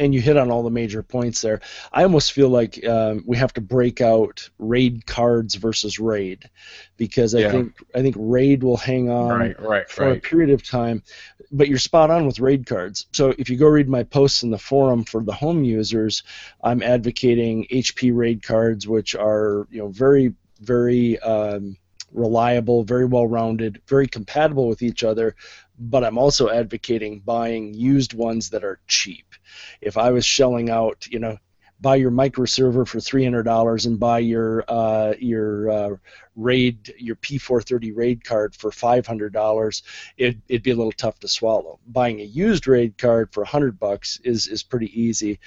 and 0.00 0.14
you 0.14 0.20
hit 0.20 0.36
on 0.36 0.50
all 0.50 0.62
the 0.62 0.70
major 0.70 1.02
points 1.02 1.40
there. 1.40 1.60
I 1.92 2.02
almost 2.02 2.32
feel 2.32 2.48
like 2.48 2.84
um, 2.86 3.24
we 3.26 3.36
have 3.36 3.52
to 3.54 3.60
break 3.60 4.00
out 4.00 4.48
raid 4.58 5.06
cards 5.06 5.54
versus 5.54 5.98
raid 5.98 6.48
because 6.96 7.34
I 7.34 7.40
yeah. 7.40 7.50
think 7.50 7.74
I 7.94 8.02
think 8.02 8.16
raid 8.18 8.62
will 8.62 8.76
hang 8.76 9.10
on 9.10 9.28
right, 9.38 9.60
right, 9.60 9.88
for 9.88 10.06
right. 10.06 10.18
a 10.18 10.20
period 10.20 10.50
of 10.50 10.62
time. 10.62 11.02
But 11.50 11.68
you're 11.68 11.78
spot 11.78 12.10
on 12.10 12.26
with 12.26 12.38
raid 12.38 12.66
cards. 12.66 13.06
So 13.12 13.34
if 13.36 13.50
you 13.50 13.56
go 13.56 13.66
read 13.66 13.88
my 13.88 14.04
posts 14.04 14.44
in 14.44 14.50
the 14.50 14.58
forum 14.58 15.02
for 15.04 15.22
the 15.22 15.32
home 15.32 15.64
users, 15.64 16.22
I'm 16.62 16.82
advocating 16.82 17.66
HP 17.72 18.14
raid 18.14 18.42
cards, 18.42 18.86
which 18.86 19.16
are 19.16 19.66
you 19.70 19.78
know 19.78 19.88
very 19.88 20.34
very 20.60 21.18
um, 21.20 21.76
reliable, 22.12 22.84
very 22.84 23.04
well 23.04 23.26
rounded, 23.26 23.80
very 23.86 24.06
compatible 24.06 24.68
with 24.68 24.82
each 24.82 25.04
other, 25.04 25.36
but 25.78 26.04
I'm 26.04 26.18
also 26.18 26.50
advocating 26.50 27.20
buying 27.20 27.74
used 27.74 28.14
ones 28.14 28.50
that 28.50 28.64
are 28.64 28.80
cheap. 28.86 29.34
If 29.80 29.96
I 29.96 30.10
was 30.10 30.24
shelling 30.24 30.70
out, 30.70 31.06
you 31.10 31.18
know, 31.18 31.38
buy 31.80 31.96
your 31.96 32.10
microserver 32.10 32.86
for 32.86 32.98
$300 32.98 33.86
and 33.86 33.98
buy 33.98 34.18
your 34.18 34.64
uh, 34.68 35.14
your 35.18 35.70
uh, 35.70 35.96
raid 36.36 36.92
your 36.98 37.16
P430 37.16 37.96
raid 37.96 38.24
card 38.24 38.54
for 38.54 38.70
$500, 38.70 39.82
it, 40.16 40.36
it'd 40.48 40.62
be 40.62 40.70
a 40.70 40.76
little 40.76 40.92
tough 40.92 41.18
to 41.20 41.28
swallow. 41.28 41.78
Buying 41.86 42.20
a 42.20 42.24
used 42.24 42.66
raid 42.66 42.98
card 42.98 43.32
for 43.32 43.40
100 43.42 43.78
bucks 43.78 44.20
is 44.24 44.46
is 44.46 44.62
pretty 44.62 45.00
easy. 45.00 45.40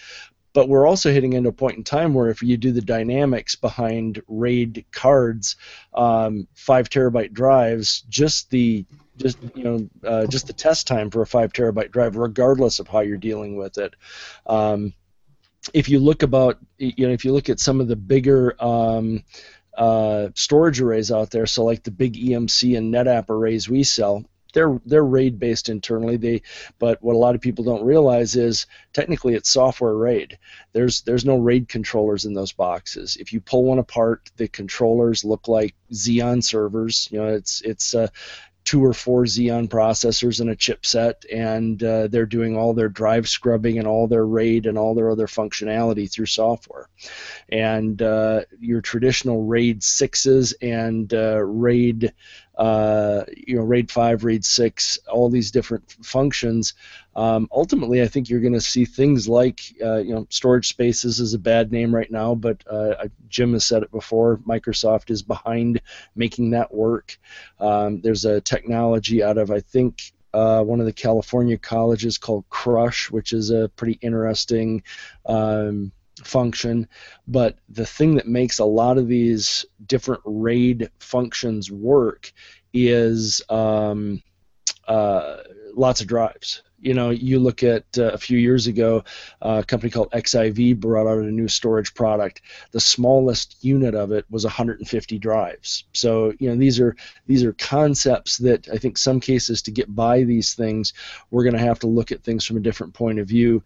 But 0.54 0.70
we're 0.70 0.88
also 0.88 1.12
hitting 1.12 1.34
into 1.34 1.50
a 1.50 1.54
point 1.54 1.78
in 1.78 1.84
time 1.84 2.14
where 2.14 2.30
if 2.30 2.44
you 2.44 2.58
do 2.58 2.72
the 2.72 2.82
dynamics 2.82 3.56
behind 3.56 4.22
RAID 4.28 4.86
cards, 4.92 5.56
um, 5.94 6.48
five 6.54 6.90
terabyte 6.90 7.34
drives, 7.34 8.02
just 8.10 8.50
the 8.52 8.86
just 9.18 9.38
you 9.56 9.64
know 9.64 9.90
uh, 10.08 10.26
just 10.28 10.48
the 10.48 10.54
test 10.54 10.88
time 10.88 11.10
for 11.10 11.22
a 11.22 11.28
five 11.28 11.54
terabyte 11.54 11.92
drive, 11.92 12.16
regardless 12.16 12.80
of 12.80 12.88
how 12.88 13.00
you're 13.00 13.18
dealing 13.18 13.56
with 13.56 13.78
it. 13.78 13.96
Um, 14.46 14.94
if 15.74 15.90
you 15.90 16.00
look 16.00 16.24
about 16.24 16.60
you 16.78 17.08
know 17.08 17.14
if 17.14 17.26
you 17.26 17.34
look 17.34 17.50
at 17.50 17.60
some 17.60 17.80
of 17.80 17.88
the 17.88 17.96
bigger 17.96 18.56
um, 18.64 19.24
uh, 19.78 20.30
storage 20.36 20.82
arrays 20.82 21.12
out 21.12 21.32
there, 21.32 21.46
so 21.46 21.64
like 21.64 21.84
the 21.84 21.92
big 21.92 22.14
EMC 22.14 22.78
and 22.78 22.94
NetApp 22.94 23.30
arrays 23.30 23.70
we 23.70 23.84
sell, 23.84 24.26
they're 24.54 24.80
they're 24.86 25.04
RAID 25.04 25.40
based 25.40 25.70
internally. 25.70 26.18
They 26.18 26.42
but 26.80 27.02
what 27.04 27.16
a 27.16 27.20
lot 27.20 27.36
of 27.36 27.42
people 27.42 27.66
don't 27.66 27.86
realize 27.86 28.36
is 28.36 28.68
technically 28.94 29.36
it's 29.36 29.50
software 29.50 29.96
RAID. 29.96 30.38
There's 30.72 31.02
there's 31.02 31.26
no 31.26 31.38
RAID 31.38 31.68
controllers 31.68 32.26
in 32.26 32.34
those 32.34 32.54
boxes. 32.54 33.18
If 33.18 33.34
you 33.34 33.42
pull 33.42 33.66
one 33.66 33.80
apart, 33.80 34.32
the 34.38 34.48
controllers 34.48 35.26
look 35.26 35.48
like 35.48 35.76
Xeon 35.92 36.44
servers. 36.44 37.10
You 37.12 37.20
know, 37.20 37.28
it's 37.28 37.62
it's 37.62 37.94
uh, 37.94 38.08
two 38.64 38.84
or 38.84 38.94
four 38.94 39.24
Xeon 39.24 39.68
processors 39.68 40.40
and 40.40 40.50
a 40.50 40.56
chipset, 40.56 41.26
and 41.32 41.84
uh, 41.84 42.08
they're 42.08 42.26
doing 42.26 42.56
all 42.58 42.74
their 42.74 42.90
drive 42.90 43.28
scrubbing 43.28 43.78
and 43.78 43.88
all 43.88 44.08
their 44.08 44.26
RAID 44.26 44.66
and 44.66 44.78
all 44.78 44.96
their 44.96 45.10
other 45.10 45.28
functionality 45.28 46.10
through 46.10 46.28
software. 46.28 46.88
And 47.50 48.02
uh, 48.02 48.42
your 48.60 48.82
traditional 48.82 49.44
RAID 49.44 49.84
sixes 49.84 50.54
and 50.62 51.14
uh, 51.14 51.44
RAID 51.44 52.14
uh, 52.58 53.24
you 53.36 53.58
know, 53.58 53.64
RAID 53.64 53.92
5, 53.92 54.24
RAID 54.24 54.46
6, 54.46 55.00
all 55.12 55.30
these 55.30 55.52
different 55.52 55.92
functions. 56.04 56.74
Um, 57.16 57.48
ultimately, 57.52 58.02
I 58.02 58.08
think 58.08 58.30
you're 58.30 58.42
going 58.42 58.54
to 58.54 58.62
see 58.62 58.86
things 58.86 59.28
like, 59.28 59.62
uh, 59.84 59.98
you 59.98 60.14
know, 60.14 60.28
storage 60.30 60.68
spaces 60.68 61.20
is 61.20 61.34
a 61.34 61.40
bad 61.40 61.72
name 61.72 61.94
right 61.94 62.12
now, 62.12 62.36
but 62.36 62.64
uh, 62.70 63.08
Jim 63.28 63.54
has 63.54 63.66
said 63.66 63.84
it 63.84 63.92
before. 63.92 64.38
Microsoft 64.38 65.10
is 65.10 65.22
behind 65.22 65.82
making 66.16 66.52
that 66.52 66.74
work. 66.74 67.18
Um, 67.60 68.02
there's 68.02 68.26
a 68.26 68.42
technology 68.42 69.24
out 69.24 69.38
of, 69.38 69.52
I 69.52 69.60
think, 69.60 70.14
uh, 70.34 70.64
one 70.64 70.80
of 70.80 70.86
the 70.86 70.94
California 70.94 71.58
colleges 71.58 72.18
called 72.18 72.46
Crush, 72.50 73.12
which 73.12 73.34
is 73.34 73.52
a 73.52 73.70
pretty 73.70 74.00
interesting 74.02 74.84
um, 75.26 75.92
function. 76.24 76.88
But 77.28 77.58
the 77.70 77.86
thing 77.86 78.16
that 78.16 78.28
makes 78.28 78.60
a 78.60 78.66
lot 78.66 78.98
of 78.98 79.08
these 79.08 79.66
different 79.86 80.22
RAID 80.26 80.90
functions 81.00 81.72
work 81.72 82.32
is 82.74 83.42
um, 83.50 84.22
uh, 84.88 85.38
lots 85.76 86.02
of 86.02 86.08
drives. 86.08 86.64
You 86.80 86.94
know, 86.94 87.12
you 87.12 87.40
look 87.40 87.64
at 87.64 87.86
uh, 87.98 88.12
a 88.12 88.18
few 88.18 88.38
years 88.38 88.68
ago, 88.68 89.06
uh, 89.42 89.62
a 89.64 89.66
company 89.66 89.90
called 89.90 90.12
XIV 90.12 90.78
brought 90.82 91.08
out 91.08 91.20
a 91.20 91.32
new 91.32 91.48
storage 91.48 91.94
product. 91.94 92.42
The 92.72 92.82
smallest 92.82 93.64
unit 93.64 93.96
of 93.96 94.12
it 94.12 94.26
was 94.30 94.44
150 94.44 95.18
drives. 95.18 95.86
So, 95.94 96.34
you 96.40 96.50
know, 96.50 96.58
these 96.58 96.82
are 96.82 96.98
these 97.26 97.46
are 97.46 97.54
concepts 97.54 98.38
that 98.40 98.68
I 98.68 98.78
think 98.78 98.98
some 98.98 99.22
cases 99.22 99.62
to 99.62 99.72
get 99.72 99.96
by 99.96 100.24
these 100.24 100.56
things, 100.56 100.94
we're 101.32 101.44
going 101.44 101.56
to 101.56 101.60
have 101.60 101.80
to 101.80 101.88
look 101.88 102.12
at 102.12 102.22
things 102.22 102.44
from 102.44 102.58
a 102.58 102.62
different 102.62 102.94
point 102.94 103.18
of 103.18 103.28
view 103.28 103.64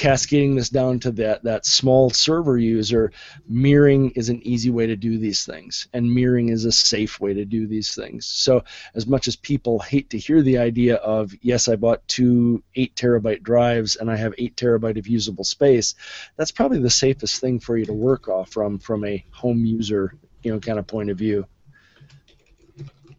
cascading 0.00 0.54
this 0.54 0.70
down 0.70 0.98
to 0.98 1.10
that 1.10 1.42
that 1.44 1.66
small 1.66 2.08
server 2.08 2.56
user 2.56 3.12
mirroring 3.46 4.10
is 4.12 4.30
an 4.30 4.40
easy 4.46 4.70
way 4.70 4.86
to 4.86 4.96
do 4.96 5.18
these 5.18 5.44
things 5.44 5.88
and 5.92 6.10
mirroring 6.10 6.48
is 6.48 6.64
a 6.64 6.72
safe 6.72 7.20
way 7.20 7.34
to 7.34 7.44
do 7.44 7.66
these 7.66 7.94
things. 7.94 8.24
So 8.24 8.64
as 8.94 9.06
much 9.06 9.28
as 9.28 9.36
people 9.36 9.78
hate 9.78 10.08
to 10.08 10.18
hear 10.18 10.40
the 10.40 10.56
idea 10.56 10.94
of 10.96 11.34
yes 11.42 11.68
i 11.68 11.76
bought 11.76 12.08
two 12.08 12.62
8 12.74 12.94
terabyte 12.94 13.42
drives 13.42 13.96
and 13.96 14.10
i 14.10 14.16
have 14.16 14.32
8 14.38 14.56
terabyte 14.56 14.98
of 14.98 15.06
usable 15.06 15.44
space 15.44 15.94
that's 16.36 16.50
probably 16.50 16.78
the 16.78 16.88
safest 16.88 17.38
thing 17.38 17.60
for 17.60 17.76
you 17.76 17.84
to 17.84 17.92
work 17.92 18.26
off 18.26 18.48
from 18.48 18.78
from 18.78 19.04
a 19.04 19.22
home 19.32 19.66
user 19.66 20.14
you 20.42 20.50
know 20.50 20.60
kind 20.60 20.78
of 20.78 20.86
point 20.86 21.10
of 21.10 21.18
view. 21.18 21.46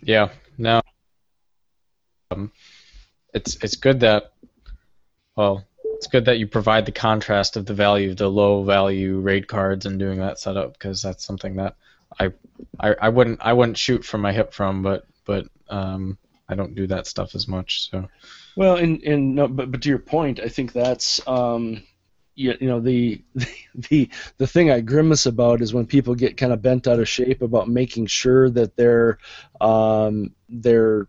Yeah 0.02 0.30
no. 0.58 0.82
Um, 2.32 2.52
it's 3.36 3.56
it's 3.62 3.76
good 3.76 4.00
that 4.00 4.34
well 5.36 5.64
it's 6.02 6.08
good 6.08 6.26
that 6.26 6.40
you 6.40 6.48
provide 6.48 6.88
the 6.88 6.92
contrast 6.92 7.58
of 7.58 7.68
the 7.68 7.76
value 7.76 8.10
of 8.10 8.18
the 8.18 8.28
low 8.28 8.64
value 8.64 9.20
raid 9.20 9.48
cards 9.48 9.86
and 9.86 10.00
doing 10.00 10.18
that 10.18 10.40
setup 10.40 10.74
because 10.74 11.00
that's 11.00 11.24
something 11.24 11.58
that 11.58 11.76
I, 12.20 12.32
I 12.80 12.96
I 13.04 13.10
wouldn't 13.10 13.40
I 13.40 13.54
wouldn't 13.54 13.78
shoot 13.78 14.04
from 14.04 14.22
my 14.22 14.34
hip 14.34 14.52
from, 14.52 14.82
but 14.82 15.06
but 15.26 15.46
um, 15.70 16.18
I 16.50 16.56
don't 16.56 16.74
do 16.74 16.88
that 16.88 17.06
stuff 17.06 17.36
as 17.36 17.48
much. 17.48 17.92
So. 17.92 18.10
Well, 18.56 18.78
and 18.78 19.04
and 19.04 19.36
no, 19.36 19.48
but 19.48 19.70
but 19.70 19.84
to 19.84 19.90
your 19.90 20.00
point, 20.00 20.40
I 20.40 20.48
think 20.48 20.74
that's 20.74 21.22
um, 21.28 21.84
you, 22.34 22.58
you 22.60 22.68
know 22.68 22.80
the, 22.80 23.22
the 23.76 24.10
the 24.40 24.48
thing 24.48 24.72
I 24.72 24.82
grimace 24.82 25.28
about 25.28 25.62
is 25.62 25.72
when 25.72 25.86
people 25.86 26.16
get 26.16 26.36
kind 26.36 26.52
of 26.52 26.64
bent 26.64 26.88
out 26.88 27.00
of 27.00 27.08
shape 27.08 27.44
about 27.44 27.70
making 27.70 28.08
sure 28.08 28.50
that 28.50 28.76
their 28.76 29.20
um, 29.62 30.34
their 30.50 31.08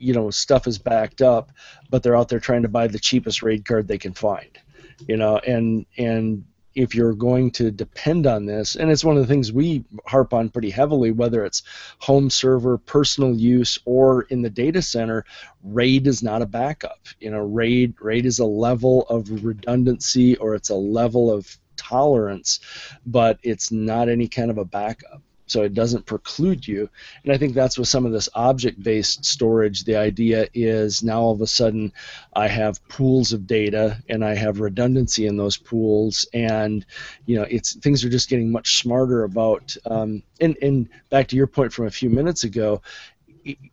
you 0.00 0.14
know 0.14 0.30
stuff 0.30 0.66
is 0.66 0.78
backed 0.78 1.22
up, 1.22 1.52
but 1.90 2.02
they're 2.02 2.16
out 2.16 2.28
there 2.28 2.40
trying 2.40 2.62
to 2.62 2.68
buy 2.68 2.86
the 2.86 2.98
cheapest 2.98 3.42
raid 3.42 3.64
card 3.64 3.86
they 3.86 3.98
can 3.98 4.14
find, 4.14 4.58
you 5.06 5.16
know, 5.16 5.38
and 5.38 5.86
and 5.98 6.44
if 6.74 6.94
you're 6.94 7.14
going 7.14 7.50
to 7.50 7.70
depend 7.70 8.26
on 8.26 8.46
this, 8.46 8.76
and 8.76 8.90
it's 8.90 9.04
one 9.04 9.16
of 9.16 9.22
the 9.22 9.32
things 9.32 9.52
we 9.52 9.84
harp 10.06 10.32
on 10.32 10.48
pretty 10.48 10.70
heavily, 10.70 11.10
whether 11.10 11.44
it's 11.44 11.62
home 11.98 12.30
server, 12.30 12.78
personal 12.78 13.34
use, 13.34 13.78
or 13.84 14.22
in 14.22 14.42
the 14.42 14.50
data 14.50 14.80
center, 14.80 15.24
RAID 15.64 16.06
is 16.06 16.22
not 16.22 16.42
a 16.42 16.46
backup. 16.46 17.00
You 17.18 17.30
know, 17.32 17.40
RAID 17.40 17.94
RAID 18.00 18.26
is 18.26 18.38
a 18.38 18.44
level 18.46 19.02
of 19.08 19.44
redundancy 19.44 20.36
or 20.36 20.54
it's 20.54 20.70
a 20.70 20.74
level 20.74 21.30
of 21.32 21.58
tolerance, 21.76 22.60
but 23.04 23.38
it's 23.42 23.72
not 23.72 24.08
any 24.08 24.28
kind 24.28 24.50
of 24.50 24.58
a 24.58 24.64
backup 24.64 25.22
so 25.50 25.62
it 25.62 25.74
doesn't 25.74 26.06
preclude 26.06 26.66
you. 26.66 26.88
And 27.24 27.32
I 27.32 27.38
think 27.38 27.54
that's 27.54 27.78
with 27.78 27.88
some 27.88 28.06
of 28.06 28.12
this 28.12 28.28
object 28.34 28.82
based 28.82 29.24
storage. 29.24 29.84
The 29.84 29.96
idea 29.96 30.46
is 30.54 31.02
now 31.02 31.20
all 31.20 31.32
of 31.32 31.40
a 31.40 31.46
sudden 31.46 31.92
I 32.34 32.48
have 32.48 32.86
pools 32.88 33.32
of 33.32 33.46
data 33.46 34.02
and 34.08 34.24
I 34.24 34.34
have 34.34 34.60
redundancy 34.60 35.26
in 35.26 35.36
those 35.36 35.56
pools, 35.56 36.26
and 36.32 36.86
you 37.26 37.36
know 37.36 37.46
it's 37.50 37.74
things 37.74 38.04
are 38.04 38.10
just 38.10 38.28
getting 38.28 38.52
much 38.52 38.78
smarter 38.78 39.24
about. 39.24 39.76
Um, 39.84 40.22
and 40.40 40.56
and 40.62 40.88
back 41.10 41.28
to 41.28 41.36
your 41.36 41.46
point 41.46 41.72
from 41.72 41.86
a 41.86 41.90
few 41.90 42.10
minutes 42.10 42.44
ago, 42.44 42.82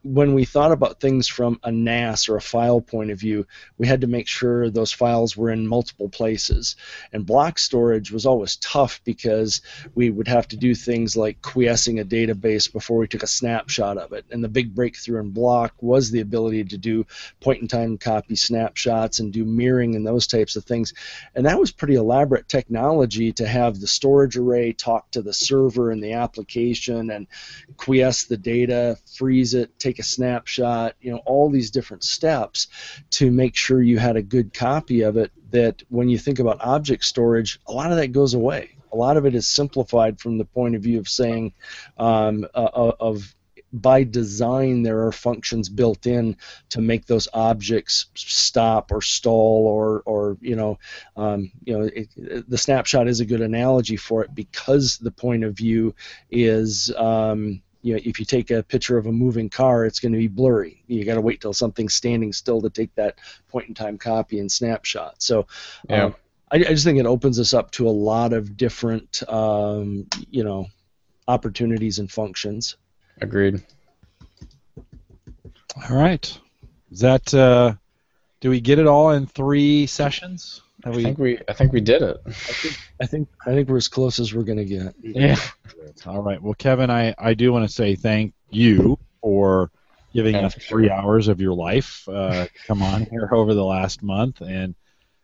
when 0.03 0.33
we 0.33 0.45
thought 0.45 0.71
about 0.71 0.99
things 0.99 1.27
from 1.27 1.59
a 1.63 1.71
NAS 1.71 2.29
or 2.29 2.35
a 2.35 2.41
file 2.41 2.81
point 2.81 3.11
of 3.11 3.19
view, 3.19 3.45
we 3.77 3.87
had 3.87 4.01
to 4.01 4.07
make 4.07 4.27
sure 4.27 4.69
those 4.69 4.91
files 4.91 5.35
were 5.35 5.49
in 5.49 5.67
multiple 5.67 6.09
places. 6.09 6.75
And 7.11 7.25
block 7.25 7.59
storage 7.59 8.11
was 8.11 8.25
always 8.25 8.55
tough 8.57 9.01
because 9.03 9.61
we 9.95 10.09
would 10.09 10.27
have 10.27 10.47
to 10.49 10.57
do 10.57 10.75
things 10.75 11.17
like 11.17 11.41
quiescing 11.41 11.99
a 11.99 12.05
database 12.05 12.71
before 12.71 12.97
we 12.97 13.07
took 13.07 13.23
a 13.23 13.27
snapshot 13.27 13.97
of 13.97 14.13
it. 14.13 14.25
And 14.31 14.43
the 14.43 14.49
big 14.49 14.75
breakthrough 14.75 15.19
in 15.19 15.31
block 15.31 15.73
was 15.81 16.11
the 16.11 16.21
ability 16.21 16.65
to 16.65 16.77
do 16.77 17.05
point 17.39 17.61
in 17.61 17.67
time 17.67 17.97
copy 17.97 18.35
snapshots 18.35 19.19
and 19.19 19.33
do 19.33 19.45
mirroring 19.45 19.95
and 19.95 20.05
those 20.05 20.27
types 20.27 20.55
of 20.55 20.65
things. 20.65 20.93
And 21.35 21.45
that 21.45 21.59
was 21.59 21.71
pretty 21.71 21.95
elaborate 21.95 22.47
technology 22.47 23.33
to 23.33 23.47
have 23.47 23.79
the 23.79 23.87
storage 23.87 24.37
array 24.37 24.73
talk 24.73 25.11
to 25.11 25.21
the 25.21 25.33
server 25.33 25.91
and 25.91 26.03
the 26.03 26.13
application 26.13 27.11
and 27.11 27.27
quiesce 27.75 28.25
the 28.25 28.37
data, 28.37 28.97
freeze 29.15 29.53
it, 29.53 29.66
take 29.79 29.99
a 29.99 30.03
snapshot, 30.03 30.95
you 31.01 31.11
know, 31.11 31.21
all 31.25 31.49
these 31.49 31.71
different 31.71 32.03
steps 32.03 32.67
to 33.11 33.31
make 33.31 33.55
sure 33.55 33.81
you 33.81 33.99
had 33.99 34.15
a 34.15 34.21
good 34.21 34.53
copy 34.53 35.01
of 35.01 35.17
it. 35.17 35.31
That 35.51 35.81
when 35.89 36.09
you 36.09 36.17
think 36.17 36.39
about 36.39 36.61
object 36.61 37.05
storage, 37.05 37.59
a 37.67 37.71
lot 37.71 37.91
of 37.91 37.97
that 37.97 38.11
goes 38.11 38.33
away. 38.33 38.71
A 38.91 38.97
lot 38.97 39.17
of 39.17 39.25
it 39.25 39.35
is 39.35 39.47
simplified 39.47 40.19
from 40.19 40.37
the 40.37 40.45
point 40.45 40.75
of 40.75 40.81
view 40.81 40.99
of 40.99 41.07
saying, 41.07 41.53
um, 41.97 42.45
uh, 42.53 42.57
uh 42.57 42.91
of 42.99 43.35
by 43.73 44.03
design 44.03 44.83
there 44.83 45.05
are 45.05 45.11
functions 45.11 45.69
built 45.69 46.07
in 46.07 46.37
to 46.69 46.81
make 46.81 47.05
those 47.05 47.27
objects 47.33 48.07
stop 48.15 48.91
or 48.91 49.01
stall 49.01 49.67
or 49.67 50.01
or 50.05 50.37
you 50.41 50.55
know 50.55 50.79
um, 51.15 51.51
you 51.63 51.77
know 51.77 51.89
it, 51.93 52.49
the 52.49 52.57
snapshot 52.57 53.07
is 53.07 53.19
a 53.19 53.25
good 53.25 53.41
analogy 53.41 53.97
for 53.97 54.23
it 54.23 54.33
because 54.33 54.97
the 54.97 55.11
point 55.11 55.43
of 55.43 55.53
view 55.53 55.93
is 56.31 56.93
um, 56.97 57.61
you 57.87 57.93
know, 57.93 58.01
if 58.03 58.19
you 58.19 58.25
take 58.25 58.51
a 58.51 58.63
picture 58.63 58.97
of 58.97 59.05
a 59.05 59.11
moving 59.13 59.49
car, 59.49 59.85
it's 59.85 60.01
going 60.01 60.11
to 60.11 60.17
be 60.17 60.27
blurry. 60.27 60.83
You 60.87 61.05
got 61.05 61.13
to 61.13 61.21
wait 61.21 61.39
till 61.39 61.53
something's 61.53 61.93
standing 61.93 62.33
still 62.33 62.61
to 62.61 62.69
take 62.69 62.93
that 62.95 63.17
point 63.47 63.69
in 63.69 63.75
time 63.75 63.97
copy 63.97 64.39
and 64.39 64.51
snapshot. 64.51 65.21
So, 65.21 65.47
yeah. 65.89 66.05
Um, 66.05 66.15
I, 66.51 66.57
I, 66.57 66.59
just 66.63 66.83
think 66.83 66.99
it 66.99 67.05
opens 67.05 67.39
us 67.39 67.53
up 67.53 67.71
to 67.71 67.87
a 67.87 67.91
lot 67.91 68.33
of 68.33 68.57
different, 68.57 69.23
um, 69.29 70.07
you 70.29 70.43
know, 70.43 70.67
opportunities 71.29 71.99
and 71.99 72.11
functions. 72.11 72.75
Agreed. 73.21 73.63
All 75.89 75.95
right. 75.95 76.39
Is 76.91 76.99
that? 76.99 77.33
Uh, 77.33 77.75
do 78.41 78.49
we 78.49 78.59
get 78.59 78.79
it 78.79 78.87
all 78.87 79.11
in 79.11 79.27
three 79.27 79.87
sessions? 79.87 80.61
Have 80.83 80.95
I 80.95 81.03
think 81.03 81.17
we 81.17 81.39
I 81.47 81.53
think 81.53 81.73
we 81.73 81.81
did 81.81 82.01
it. 82.03 82.17
I 82.25 82.31
think 82.31 82.77
I 83.01 83.05
think, 83.07 83.29
I 83.45 83.49
think 83.51 83.69
we're 83.69 83.77
as 83.77 83.87
close 83.87 84.19
as 84.19 84.33
we're 84.33 84.43
gonna 84.43 84.65
get. 84.65 84.93
Yeah. 85.01 85.37
All 86.05 86.21
right. 86.21 86.41
Well, 86.41 86.53
Kevin, 86.53 86.89
I, 86.91 87.15
I 87.17 87.33
do 87.33 87.51
want 87.51 87.67
to 87.67 87.73
say 87.73 87.95
thank 87.95 88.33
you 88.51 88.99
for 89.21 89.71
giving 90.13 90.35
yeah, 90.35 90.45
us 90.45 90.55
three 90.55 90.87
sure. 90.87 90.93
hours 90.93 91.27
of 91.27 91.41
your 91.41 91.53
life. 91.53 92.07
Uh, 92.07 92.45
come 92.67 92.81
on 92.83 93.05
here 93.05 93.29
over 93.33 93.53
the 93.53 93.63
last 93.63 94.03
month, 94.03 94.41
and 94.41 94.75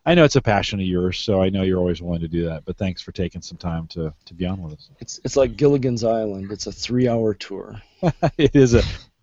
I 0.06 0.16
know 0.16 0.24
it's 0.24 0.36
a 0.36 0.42
passion 0.42 0.80
of 0.80 0.86
yours, 0.86 1.20
so 1.20 1.42
I 1.42 1.50
know 1.50 1.62
you're 1.62 1.80
always 1.80 2.02
willing 2.02 2.22
to 2.22 2.28
do 2.28 2.46
that. 2.46 2.66
But 2.66 2.78
thanks 2.78 3.02
for 3.02 3.12
taking 3.12 3.42
some 3.42 3.58
time 3.58 3.88
to, 3.90 4.14
to 4.26 4.34
be 4.34 4.46
on 4.46 4.62
with 4.62 4.74
us. 4.74 4.90
It's 5.00 5.20
it's 5.24 5.36
like 5.38 5.56
Gilligan's 5.56 6.04
Island. 6.04 6.52
It's 6.52 6.68
a 6.68 6.72
three-hour 6.72 7.36
tour. 7.36 7.82
it 8.38 8.56
is 8.56 8.74
a. 8.74 8.82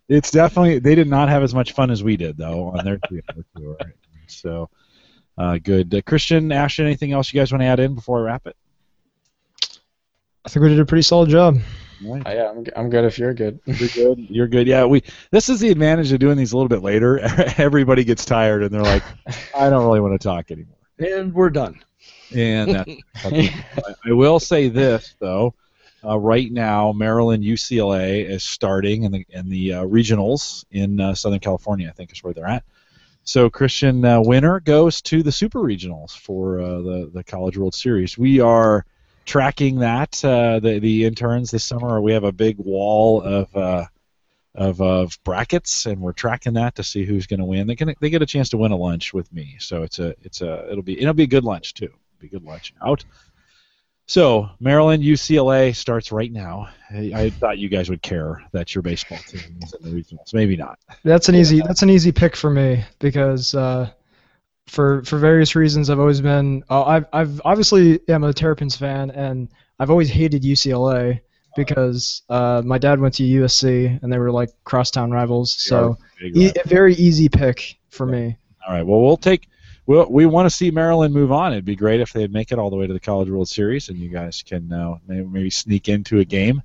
It's 0.09 0.31
definitely 0.31 0.78
they 0.78 0.95
did 0.95 1.09
not 1.09 1.28
have 1.28 1.43
as 1.43 1.55
much 1.55 1.72
fun 1.72 1.91
as 1.91 2.03
we 2.03 2.16
did 2.16 2.37
though 2.37 2.68
on 2.68 2.85
their 2.85 2.99
three-hour 3.09 3.45
tour. 3.57 3.76
So 4.26 4.70
uh, 5.41 5.59
good. 5.59 5.95
Uh, 5.95 6.03
Christian, 6.03 6.53
Ashton, 6.53 6.84
anything 6.84 7.12
else 7.12 7.32
you 7.32 7.41
guys 7.41 7.51
want 7.51 7.62
to 7.62 7.66
add 7.66 7.80
in 7.80 7.95
before 7.95 8.18
I 8.18 8.22
wrap 8.22 8.47
it? 8.47 8.57
I 10.45 10.49
think 10.51 10.62
we 10.62 10.68
did 10.68 10.80
a 10.80 10.84
pretty 10.84 11.03
solid 11.03 11.30
job. 11.30 11.59
Right. 12.05 12.26
Uh, 12.26 12.30
yeah, 12.30 12.51
I'm, 12.51 12.64
I'm 12.76 12.91
good 12.91 13.07
if 13.07 13.18
you're 13.18 13.32
good. 13.32 13.59
You're 13.64 13.88
good. 13.88 14.18
You're 14.30 14.49
good. 14.49 14.66
Yeah, 14.66 14.84
we. 14.84 15.03
This 15.30 15.49
is 15.49 15.61
the 15.61 15.70
advantage 15.70 16.12
of 16.12 16.18
doing 16.18 16.36
these 16.36 16.53
a 16.53 16.57
little 16.57 16.68
bit 16.68 16.82
later. 16.82 17.18
Everybody 17.57 18.05
gets 18.05 18.26
tired 18.26 18.62
and 18.62 18.70
they're 18.70 18.82
like, 18.82 19.03
I 19.57 19.70
don't 19.70 19.84
really 19.84 20.01
want 20.01 20.20
to 20.20 20.22
talk 20.22 20.51
anymore. 20.51 20.76
And 20.99 21.32
we're 21.32 21.51
done. 21.51 21.80
And 22.34 22.74
that's, 23.22 23.34
I 24.05 24.12
will 24.12 24.41
say 24.41 24.68
this 24.68 25.14
though. 25.20 25.55
Uh, 26.05 26.18
right 26.18 26.51
now, 26.51 26.93
Maryland 26.93 27.45
UCLA 27.45 28.26
is 28.28 28.45
starting 28.45 29.05
in 29.05 29.12
the 29.12 29.26
in 29.30 29.49
the 29.49 29.72
uh, 29.74 29.84
regionals 29.84 30.66
in 30.70 31.01
uh, 31.01 31.14
Southern 31.14 31.41
California. 31.41 31.88
I 31.88 31.93
think 31.93 32.12
is 32.12 32.22
where 32.22 32.34
they're 32.34 32.47
at. 32.47 32.64
So 33.25 33.51
Christian 33.51 34.05
uh, 34.05 34.21
winner 34.21 34.61
goes 34.61 35.03
to 35.03 35.23
the 35.23 35.33
Super 35.33 35.61
Regionals 35.61 36.16
for 36.16 36.61
uh, 36.61 36.81
the 36.81 37.11
the 37.12 37.25
College 37.25 37.57
World 37.57 37.75
Series. 37.75 38.18
We 38.18 38.41
are 38.41 38.85
tracking 39.25 39.81
that 39.81 40.25
uh, 40.25 40.61
the 40.61 40.79
the 40.79 41.05
interns 41.05 41.51
this 41.51 41.64
summer. 41.64 42.01
We 42.01 42.12
have 42.12 42.25
a 42.25 42.33
big 42.33 42.59
wall 42.59 43.23
of 43.23 43.57
uh, 43.57 43.87
of, 44.55 44.81
of 44.81 45.18
brackets, 45.25 45.87
and 45.87 46.01
we're 46.01 46.12
tracking 46.12 46.55
that 46.55 46.75
to 46.77 46.83
see 46.83 47.05
who's 47.05 47.27
going 47.27 47.41
to 47.41 47.47
win. 47.47 47.66
They 47.66 47.77
can 47.77 47.95
they 48.01 48.11
get 48.11 48.23
a 48.23 48.27
chance 48.27 48.49
to 48.51 48.57
win 48.57 48.73
a 48.73 48.77
lunch 48.77 49.14
with 49.14 49.33
me. 49.33 49.57
So 49.61 49.83
it's 49.83 49.99
a 49.99 50.14
it's 50.23 50.41
a 50.41 50.71
it'll 50.71 50.83
be 50.83 51.01
it'll 51.01 51.14
be 51.14 51.25
a 51.25 51.29
good 51.29 51.45
lunch 51.45 51.75
too. 51.75 51.85
It'll 51.85 52.21
be 52.21 52.27
a 52.27 52.31
good 52.31 52.45
lunch 52.45 52.75
out. 52.83 53.05
So 54.11 54.51
Maryland 54.59 55.05
UCLA 55.05 55.73
starts 55.73 56.11
right 56.11 56.33
now. 56.33 56.69
I, 56.91 57.13
I, 57.15 57.31
thought 57.31 57.59
you 57.59 57.69
guys 57.69 57.89
would 57.89 58.03
care 58.03 58.43
that 58.51 58.75
your 58.75 58.83
baseball 58.83 59.19
team 59.19 59.61
is 59.63 59.73
in 59.73 59.89
the 59.89 59.97
regionals. 59.97 60.35
Maybe 60.35 60.57
not. 60.57 60.81
That's 61.05 61.29
an 61.29 61.37
easy. 61.37 61.61
That's 61.61 61.83
an 61.83 61.91
easy 61.91 62.11
pick 62.11 62.35
for 62.35 62.51
me 62.51 62.83
because 62.99 63.55
uh, 63.55 63.89
for 64.67 65.05
for 65.05 65.19
various 65.19 65.55
reasons 65.55 65.91
I've 65.91 66.01
always 66.01 66.21
been. 66.21 66.65
Uh, 66.69 66.83
I've 66.83 67.07
I've 67.13 67.41
obviously 67.45 68.01
am 68.09 68.25
a 68.25 68.33
Terrapins 68.33 68.77
fan 68.77 69.13
and 69.13 69.49
I've 69.79 69.91
always 69.91 70.11
hated 70.11 70.43
UCLA 70.43 71.21
because 71.55 72.23
uh, 72.29 72.63
my 72.65 72.79
dad 72.79 72.99
went 72.99 73.15
to 73.15 73.23
USC 73.23 74.03
and 74.03 74.13
they 74.13 74.19
were 74.19 74.33
like 74.33 74.51
crosstown 74.65 75.13
rivals. 75.13 75.53
So 75.53 75.97
e- 76.21 76.51
a 76.65 76.67
very 76.67 76.95
easy 76.97 77.29
pick 77.29 77.79
for 77.91 78.07
me. 78.07 78.37
All 78.67 78.75
right. 78.75 78.85
Well, 78.85 79.03
we'll 79.03 79.17
take 79.17 79.49
we 79.91 80.05
we 80.05 80.26
want 80.26 80.49
to 80.49 80.55
see 80.55 80.70
Maryland 80.70 81.12
move 81.12 81.32
on. 81.32 81.53
It'd 81.53 81.64
be 81.64 81.74
great 81.74 82.01
if 82.01 82.12
they'd 82.12 82.32
make 82.32 82.53
it 82.53 82.61
all 82.61 82.70
the 82.70 82.76
way 82.76 82.86
to 82.86 82.93
the 82.93 83.01
College 83.01 83.28
World 83.28 83.49
Series, 83.49 83.88
and 83.88 83.99
you 83.99 84.09
guys 84.09 84.41
can 84.41 84.72
uh, 84.72 84.99
maybe, 85.09 85.51
sneak 85.51 85.88
into 85.88 86.20
a 86.20 86.24
game 86.24 86.62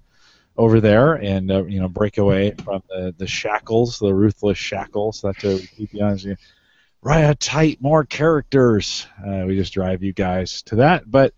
over 0.58 0.80
there 0.80 1.16
and 1.16 1.52
uh, 1.52 1.66
you 1.66 1.80
know 1.80 1.88
break 1.88 2.20
away 2.20 2.54
from 2.64 2.84
the, 2.88 3.16
the 3.18 3.26
shackles, 3.26 3.98
the 3.98 4.14
ruthless 4.14 4.60
shackles 4.60 5.22
that 5.22 5.44
uh, 5.44 5.58
keep 5.76 5.92
you 5.92 6.04
on. 6.04 6.20
Riot 7.02 7.40
tight, 7.40 7.82
more 7.82 8.04
characters. 8.04 9.08
Uh, 9.26 9.46
we 9.48 9.56
just 9.56 9.74
drive 9.74 10.04
you 10.04 10.14
guys 10.14 10.62
to 10.64 10.76
that, 10.76 11.10
but. 11.10 11.34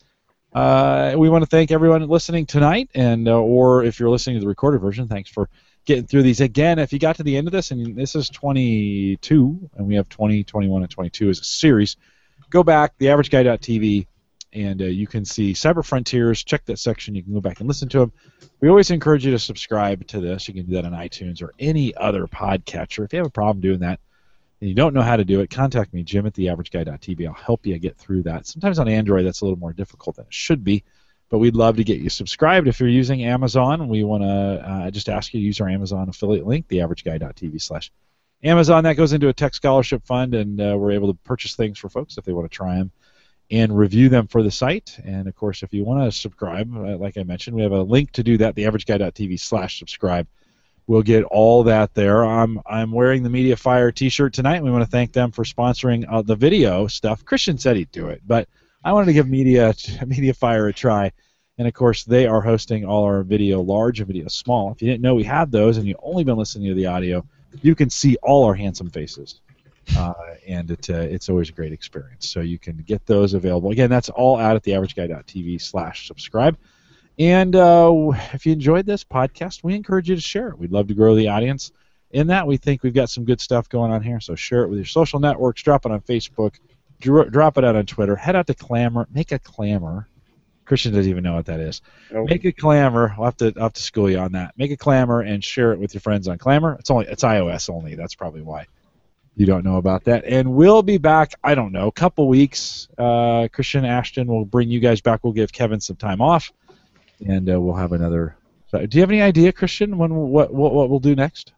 Uh, 0.54 1.14
we 1.16 1.30
want 1.30 1.44
to 1.44 1.46
thank 1.46 1.70
everyone 1.70 2.08
listening 2.08 2.46
tonight, 2.46 2.90
and 2.96 3.28
uh, 3.28 3.38
or 3.38 3.84
if 3.84 4.00
you're 4.00 4.10
listening 4.10 4.38
to 4.38 4.40
the 4.40 4.48
recorded 4.48 4.80
version, 4.80 5.08
thanks 5.08 5.30
for 5.30 5.50
getting 5.88 6.06
through 6.06 6.22
these. 6.22 6.42
Again, 6.42 6.78
if 6.78 6.94
you 6.94 7.00
got 7.00 7.16
to 7.16 7.24
the 7.24 7.36
end 7.36 7.48
of 7.48 7.54
this, 7.54 7.72
and 7.72 7.96
this 7.96 8.14
is 8.14 8.30
22, 8.30 9.70
and 9.76 9.88
we 9.88 9.96
have 9.96 10.08
20, 10.10 10.44
21, 10.44 10.84
and 10.84 10.92
22 10.92 11.30
as 11.30 11.40
a 11.40 11.44
series, 11.44 11.96
go 12.52 12.62
back, 12.62 12.94
the 13.00 13.10
average 13.10 13.32
theaverageguy.tv, 13.32 14.06
and 14.54 14.82
uh, 14.82 14.86
you 14.86 15.08
can 15.08 15.26
see 15.26 15.54
Cyber 15.54 15.84
Frontiers. 15.84 16.44
Check 16.44 16.66
that 16.66 16.78
section. 16.78 17.16
You 17.16 17.24
can 17.24 17.34
go 17.34 17.42
back 17.42 17.60
and 17.60 17.68
listen 17.68 17.90
to 17.90 18.00
them. 18.00 18.14
We 18.60 18.70
always 18.70 18.92
encourage 18.92 19.26
you 19.26 19.32
to 19.32 19.40
subscribe 19.40 20.06
to 20.08 20.20
this. 20.20 20.48
You 20.48 20.54
can 20.54 20.66
do 20.66 20.74
that 20.74 20.86
on 20.86 20.92
iTunes 20.92 21.42
or 21.42 21.54
any 21.58 21.96
other 21.96 22.28
podcatcher. 22.28 23.06
If 23.06 23.14
you 23.14 23.20
have 23.20 23.28
a 23.28 23.32
problem 23.32 23.62
doing 23.62 23.80
that, 23.80 24.00
and 24.60 24.68
you 24.70 24.76
don't 24.76 24.94
know 24.94 25.02
how 25.02 25.16
to 25.16 25.26
do 25.26 25.40
it, 25.42 25.50
contact 25.50 25.94
me, 25.94 26.04
Jim 26.04 26.26
at 26.26 26.34
theaverageguy.tv. 26.34 27.28
I'll 27.28 27.34
help 27.34 27.66
you 27.66 27.78
get 27.80 27.98
through 27.98 28.24
that. 28.24 28.46
Sometimes 28.46 28.80
on 28.80 28.88
Android, 28.88 29.26
that's 29.26 29.42
a 29.42 29.46
little 29.46 29.60
more 29.60 29.74
difficult 29.74 30.18
than 30.18 30.26
it 30.26 30.34
should 30.34 30.64
be 30.64 30.84
but 31.30 31.40
we'd 31.40 31.56
love 31.56 31.78
to 31.78 31.84
get 31.84 32.00
you 32.00 32.10
subscribed. 32.10 32.68
If 32.68 32.80
you're 32.80 32.90
using 32.90 33.24
Amazon, 33.24 33.88
we 33.88 34.04
want 34.04 34.24
to 34.24 34.28
uh, 34.28 34.92
just 34.92 35.10
ask 35.10 35.34
you 35.34 35.40
to 35.40 35.46
use 35.46 35.60
our 35.60 35.70
Amazon 35.70 36.10
affiliate 36.10 36.48
link, 36.48 36.68
theaverageguy.tv 36.68 37.62
slash 37.62 37.92
Amazon. 38.44 38.84
That 38.84 38.96
goes 38.96 39.14
into 39.14 39.28
a 39.28 39.34
tech 39.34 39.54
scholarship 39.54 40.06
fund, 40.06 40.34
and 40.34 40.62
uh, 40.62 40.76
we're 40.78 40.92
able 40.92 41.12
to 41.14 41.20
purchase 41.24 41.56
things 41.56 41.78
for 41.80 41.90
folks 41.90 42.18
if 42.18 42.26
they 42.26 42.34
want 42.34 42.50
to 42.50 42.56
try 42.56 42.76
them 42.76 42.92
and 43.50 43.78
review 43.78 44.10
them 44.10 44.28
for 44.28 44.44
the 44.44 44.52
site. 44.52 44.98
And 45.04 45.28
of 45.28 45.36
course, 45.36 45.64
if 45.64 45.74
you 45.74 45.84
want 45.84 46.04
to 46.04 46.18
subscribe, 46.18 46.74
uh, 46.76 46.98
like 46.98 47.18
I 47.18 47.24
mentioned, 47.24 47.56
we 47.56 47.64
have 47.64 47.72
a 47.72 47.82
link 47.82 48.12
to 48.14 48.24
do 48.24 48.38
that, 48.38 48.56
theaverageguy.tv 48.56 49.40
slash 49.40 49.80
subscribe. 49.80 50.28
We'll 50.86 51.04
get 51.04 51.24
all 51.26 51.64
that 51.64 51.94
there. 51.94 52.24
I'm 52.24 52.62
I'm 52.66 52.94
wearing 52.94 53.22
the 53.24 53.30
MediaFire 53.30 53.94
T-shirt 53.94 54.34
tonight. 54.34 54.64
We 54.64 54.72
want 54.72 54.86
to 54.86 54.90
thank 54.90 55.12
them 55.12 55.32
for 55.32 55.44
sponsoring 55.44 56.06
uh, 56.10 56.22
the 56.22 56.38
video 56.38 56.88
stuff. 56.88 57.26
Christian 57.26 57.58
said 57.58 57.76
he'd 57.76 57.92
do 57.92 58.08
it, 58.08 58.22
but 58.26 58.48
I 58.88 58.94
wanted 58.94 59.08
to 59.08 59.14
give 59.14 59.28
Media 59.28 59.74
MediaFire 59.74 60.70
a 60.70 60.74
try. 60.74 61.12
And 61.58 61.68
of 61.68 61.74
course, 61.74 62.06
they 62.06 62.26
are 62.26 62.40
hosting 62.40 62.86
all 62.86 63.04
our 63.04 63.22
video 63.22 63.60
large 63.60 64.00
and 64.00 64.08
video 64.08 64.30
small. 64.30 64.72
If 64.72 64.82
you 64.82 64.88
didn't 64.88 65.02
know 65.02 65.14
we 65.14 65.26
had 65.26 65.52
those 65.52 65.76
and 65.76 65.86
you've 65.86 66.00
only 66.02 66.24
been 66.24 66.38
listening 66.38 66.70
to 66.70 66.74
the 66.74 66.86
audio, 66.86 67.26
you 67.62 67.76
can 67.76 67.90
see 67.90 68.16
all 68.24 68.46
our 68.46 68.54
handsome 68.54 68.90
faces. 68.90 69.42
Uh, 69.98 70.14
and 70.48 70.72
it, 70.72 70.90
uh, 70.90 71.00
it's 71.00 71.28
always 71.28 71.50
a 71.50 71.52
great 71.52 71.74
experience. 71.74 72.30
So 72.30 72.40
you 72.40 72.58
can 72.58 72.78
get 72.78 73.06
those 73.06 73.34
available. 73.34 73.72
Again, 73.72 73.90
that's 73.90 74.08
all 74.08 74.38
out 74.38 74.56
at 74.56 74.64
theaverageguy.tv 74.64 75.62
slash 75.62 76.08
subscribe. 76.08 76.58
And 77.20 77.58
uh, 77.58 78.14
if 78.32 78.46
you 78.46 78.54
enjoyed 78.54 78.86
this 78.86 79.04
podcast, 79.04 79.66
we 79.66 79.76
encourage 79.76 80.08
you 80.08 80.16
to 80.16 80.22
share 80.22 80.48
it. 80.48 80.58
We'd 80.58 80.72
love 80.72 80.88
to 80.88 80.94
grow 80.94 81.14
the 81.14 81.28
audience. 81.28 81.74
In 82.12 82.28
that, 82.28 82.48
we 82.48 82.56
think 82.56 82.84
we've 82.84 82.94
got 82.94 83.10
some 83.10 83.26
good 83.26 83.42
stuff 83.42 83.68
going 83.68 83.92
on 83.92 84.02
here. 84.02 84.22
So 84.22 84.36
share 84.36 84.64
it 84.64 84.70
with 84.70 84.78
your 84.78 84.86
social 84.86 85.20
networks, 85.20 85.62
drop 85.62 85.86
it 85.86 85.92
on 85.92 86.00
Facebook, 86.00 86.56
drop 87.00 87.58
it 87.58 87.64
out 87.64 87.76
on 87.76 87.86
Twitter, 87.86 88.16
head 88.16 88.36
out 88.36 88.48
to 88.48 88.54
Clammr. 88.54 89.06
make 89.14 89.32
a 89.32 89.40
clamor. 89.40 90.08
Christian 90.66 90.94
doesn't 90.94 91.10
even 91.10 91.24
know 91.24 91.36
what 91.36 91.46
that 91.46 91.62
is. 91.62 91.82
Nope. 92.12 92.30
Make 92.30 92.44
a 92.44 92.52
clamor. 92.52 93.16
I'll 93.18 93.26
have 93.26 93.38
to 93.38 93.54
I'll 93.56 93.64
have 93.64 93.74
to 93.74 93.82
school 93.82 94.10
you 94.10 94.20
on 94.20 94.34
that. 94.34 94.54
Make 94.58 94.72
a 94.72 94.78
clamor 94.78 95.22
and 95.22 95.42
share 95.42 95.72
it 95.72 95.80
with 95.80 95.94
your 95.94 96.02
friends 96.02 96.28
on 96.28 96.38
Clammr. 96.38 96.78
It's 96.80 96.92
only 96.92 97.08
it's 97.08 97.24
iOS 97.24 97.70
only. 97.70 97.96
That's 97.96 98.16
probably 98.16 98.42
why 98.42 98.68
you 99.38 99.46
don't 99.46 99.64
know 99.64 99.78
about 99.78 100.04
that. 100.06 100.26
And 100.26 100.54
we'll 100.54 100.82
be 100.82 100.98
back. 100.98 101.34
I 101.44 101.56
don't 101.56 101.72
know, 101.72 101.88
a 101.88 101.92
couple 101.92 102.28
weeks. 102.28 102.88
Uh, 102.98 103.48
Christian 103.54 103.86
Ashton 103.86 104.28
will 104.28 104.46
bring 104.46 104.70
you 104.70 104.80
guys 104.80 105.00
back. 105.00 105.24
We'll 105.24 105.34
give 105.34 105.54
Kevin 105.54 105.80
some 105.80 105.96
time 105.96 106.22
off, 106.22 106.52
and 107.26 107.50
uh, 107.50 107.62
we'll 107.62 107.76
have 107.76 107.94
another. 107.94 108.36
So, 108.70 108.86
do 108.86 108.98
you 108.98 109.02
have 109.02 109.12
any 109.12 109.22
idea, 109.22 109.54
Christian, 109.54 109.98
when 109.98 110.14
what 110.14 110.52
what, 110.54 110.74
what 110.74 110.90
we'll 110.90 111.00
do 111.00 111.16
next? 111.16 111.54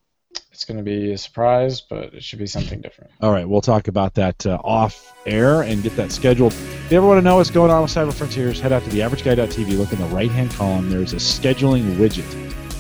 It's 0.60 0.66
going 0.66 0.76
to 0.76 0.84
be 0.84 1.14
a 1.14 1.18
surprise, 1.18 1.80
but 1.80 2.14
it 2.14 2.22
should 2.22 2.38
be 2.38 2.46
something 2.46 2.82
different. 2.82 3.12
All 3.22 3.32
right, 3.32 3.48
we'll 3.48 3.62
talk 3.62 3.88
about 3.88 4.16
that 4.16 4.46
uh, 4.46 4.60
off 4.62 5.16
air 5.26 5.62
and 5.62 5.82
get 5.82 5.96
that 5.96 6.12
scheduled. 6.12 6.52
If 6.52 6.92
you 6.92 6.98
ever 6.98 7.08
want 7.08 7.18
to 7.18 7.22
know 7.22 7.38
what's 7.38 7.50
going 7.50 7.72
on 7.72 7.82
with 7.84 7.92
Cyber 7.92 8.14
Frontiers, 8.14 8.60
head 8.60 8.74
out 8.74 8.84
to 8.84 8.90
theaverageguy.tv. 8.90 9.78
Look 9.78 9.94
in 9.94 10.00
the 10.00 10.06
right 10.08 10.30
hand 10.30 10.52
column. 10.52 10.90
There's 10.90 11.14
a 11.14 11.16
scheduling 11.16 11.96
widget 11.96 12.30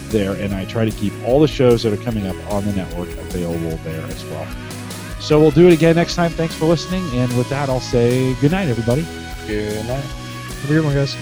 there, 0.10 0.34
and 0.34 0.54
I 0.54 0.66
try 0.66 0.84
to 0.84 0.92
keep 0.92 1.14
all 1.24 1.40
the 1.40 1.48
shows 1.48 1.84
that 1.84 1.94
are 1.94 2.04
coming 2.04 2.28
up 2.28 2.36
on 2.52 2.66
the 2.66 2.74
network 2.74 3.08
available 3.12 3.78
there 3.86 4.06
as 4.08 4.26
well. 4.26 4.46
So 5.22 5.40
we'll 5.40 5.52
do 5.52 5.70
it 5.70 5.74
again 5.74 5.96
next 5.96 6.16
time. 6.16 6.32
Thanks 6.32 6.56
for 6.56 6.66
listening. 6.66 7.08
And 7.14 7.32
with 7.38 7.48
that, 7.48 7.70
I'll 7.70 7.80
say 7.80 8.34
good 8.42 8.52
night, 8.52 8.68
everybody. 8.68 9.04
Good 9.48 9.86
night. 9.86 10.04
Have 10.04 10.66
a 10.66 10.68
good 10.68 10.84
one, 10.84 10.96
guys. 10.96 11.16